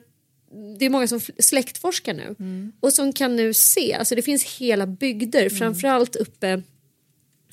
det 0.79 0.85
är 0.87 0.91
många 0.91 1.09
som 1.09 1.21
släktforskar 1.39 2.15
nu 2.15 2.35
och 2.81 2.93
som 2.93 3.13
kan 3.13 3.37
nu 3.37 3.55
se, 3.55 3.95
alltså 3.95 4.15
det 4.15 4.23
finns 4.23 4.45
hela 4.45 4.87
bygder, 4.87 5.49
framförallt 5.49 6.17
uppe 6.17 6.63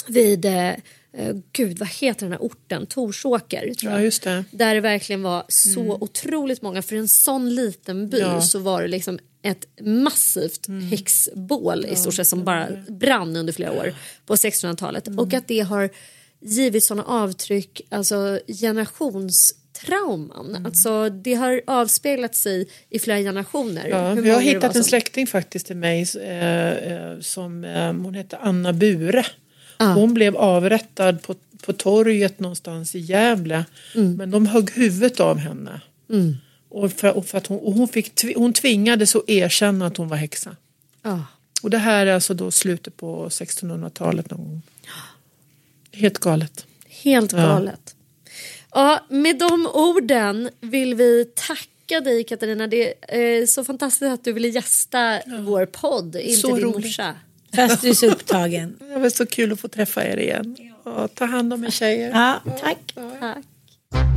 vid, 0.07 0.45
eh, 0.45 0.69
eh, 0.69 1.35
gud 1.51 1.79
vad 1.79 1.89
heter 1.89 2.25
den 2.25 2.31
här 2.31 2.39
orten, 2.39 2.85
Torsåker 2.85 3.73
tror 3.73 3.91
jag. 3.91 4.01
Ja, 4.01 4.03
just 4.03 4.23
det. 4.23 4.43
Där 4.51 4.75
det 4.75 4.81
verkligen 4.81 5.21
var 5.23 5.43
så 5.47 5.97
otroligt 6.01 6.61
många, 6.61 6.81
för 6.81 6.95
en 6.95 7.07
sån 7.07 7.55
liten 7.55 8.09
by 8.09 8.19
Ja. 8.19 8.41
så 8.41 8.59
var 8.59 8.81
det 8.81 8.87
liksom 8.87 9.19
ett 9.41 9.67
massivt 9.81 10.67
häxbål 10.91 11.85
i 11.85 11.95
stort 11.95 12.13
sett 12.13 12.27
som 12.27 12.43
bara 12.43 12.67
brann 12.89 13.35
under 13.35 13.53
flera 13.53 13.71
år 13.71 13.93
på 14.25 14.35
1600-talet 14.35 15.07
och 15.17 15.33
att 15.33 15.47
det 15.47 15.59
har 15.59 15.89
givit 16.39 16.83
sådana 16.83 17.03
avtryck, 17.03 17.81
alltså 17.89 18.39
generationstrauman. 19.85 20.65
Alltså 20.65 21.09
det 21.09 21.33
har 21.33 21.61
avspeglat 21.67 22.35
sig 22.35 22.67
i 22.89 22.99
flera 22.99 23.17
generationer. 23.17 23.87
Ja, 23.87 24.13
vi 24.13 24.29
har 24.29 24.41
hittat 24.41 24.63
en 24.63 24.73
som- 24.73 24.83
släkting 24.83 25.27
faktiskt 25.27 25.67
till 25.67 25.75
mig 25.77 26.05
eh, 26.21 26.71
eh, 26.71 27.19
som 27.19 27.63
eh, 27.63 27.93
hon 27.93 28.13
hette 28.13 28.37
Anna 28.37 28.73
Bure. 28.73 29.25
Hon 29.79 30.13
blev 30.13 30.35
avrättad 30.37 31.21
på, 31.21 31.35
på 31.65 31.73
torget 31.73 32.39
någonstans 32.39 32.95
i 32.95 32.99
Gävle. 32.99 33.65
Mm. 33.95 34.13
Men 34.13 34.31
de 34.31 34.45
högg 34.45 34.71
huvudet 34.71 35.19
av 35.19 35.37
henne. 35.37 35.81
Och 36.69 36.91
för, 36.91 37.17
och 37.17 37.25
för 37.25 37.37
att 37.37 37.47
hon, 37.47 37.59
och 37.59 37.73
hon, 37.73 37.87
fick, 37.87 38.35
hon 38.35 38.53
tvingades 38.53 39.15
att 39.15 39.29
erkänna 39.29 39.85
att 39.87 39.97
hon 39.97 40.07
var 40.07 40.17
häxa. 40.17 40.55
Ja. 41.03 41.25
Och 41.63 41.69
det 41.69 41.77
här 41.77 42.05
är 42.05 42.13
alltså 42.13 42.33
då 42.33 42.51
slutet 42.51 42.97
på 42.97 43.29
1600-talet 43.29 44.31
någon 44.31 44.39
gång. 44.39 44.61
Helt 45.91 46.17
galet. 46.17 46.65
Helt 46.87 47.31
galet. 47.31 47.79
Ja, 47.85 47.91
med 49.09 49.37
de 49.39 49.67
orden 49.73 50.49
vill 50.61 50.95
vi 50.95 51.25
tacka 51.35 52.01
dig 52.01 52.23
Katarina. 52.23 52.67
Det 52.67 52.93
är 53.07 53.45
så 53.45 53.63
fantastiskt 53.63 54.11
att 54.11 54.23
du 54.23 54.33
ville 54.33 54.47
gästa 54.47 55.19
vår 55.39 55.65
podd, 55.65 56.15
inte 56.15 56.33
Så 56.41 56.47
din 56.55 56.63
roligt. 56.65 56.85
morsa. 56.85 57.15
Fast 57.55 57.81
du 57.81 57.89
är 57.89 57.93
så 57.93 58.07
upptagen. 58.11 58.77
Det 58.79 58.99
var 58.99 59.09
så 59.09 59.25
kul 59.25 59.51
att 59.53 59.59
få 59.59 59.67
träffa 59.67 60.05
er 60.05 60.17
igen. 60.17 60.55
Ja, 60.85 61.07
ta 61.07 61.25
hand 61.25 61.53
om 61.53 61.63
er 61.65 61.69
tjejer. 61.69 62.09
Ja, 62.09 62.41
tack. 62.61 62.77
Tack. 63.19 64.16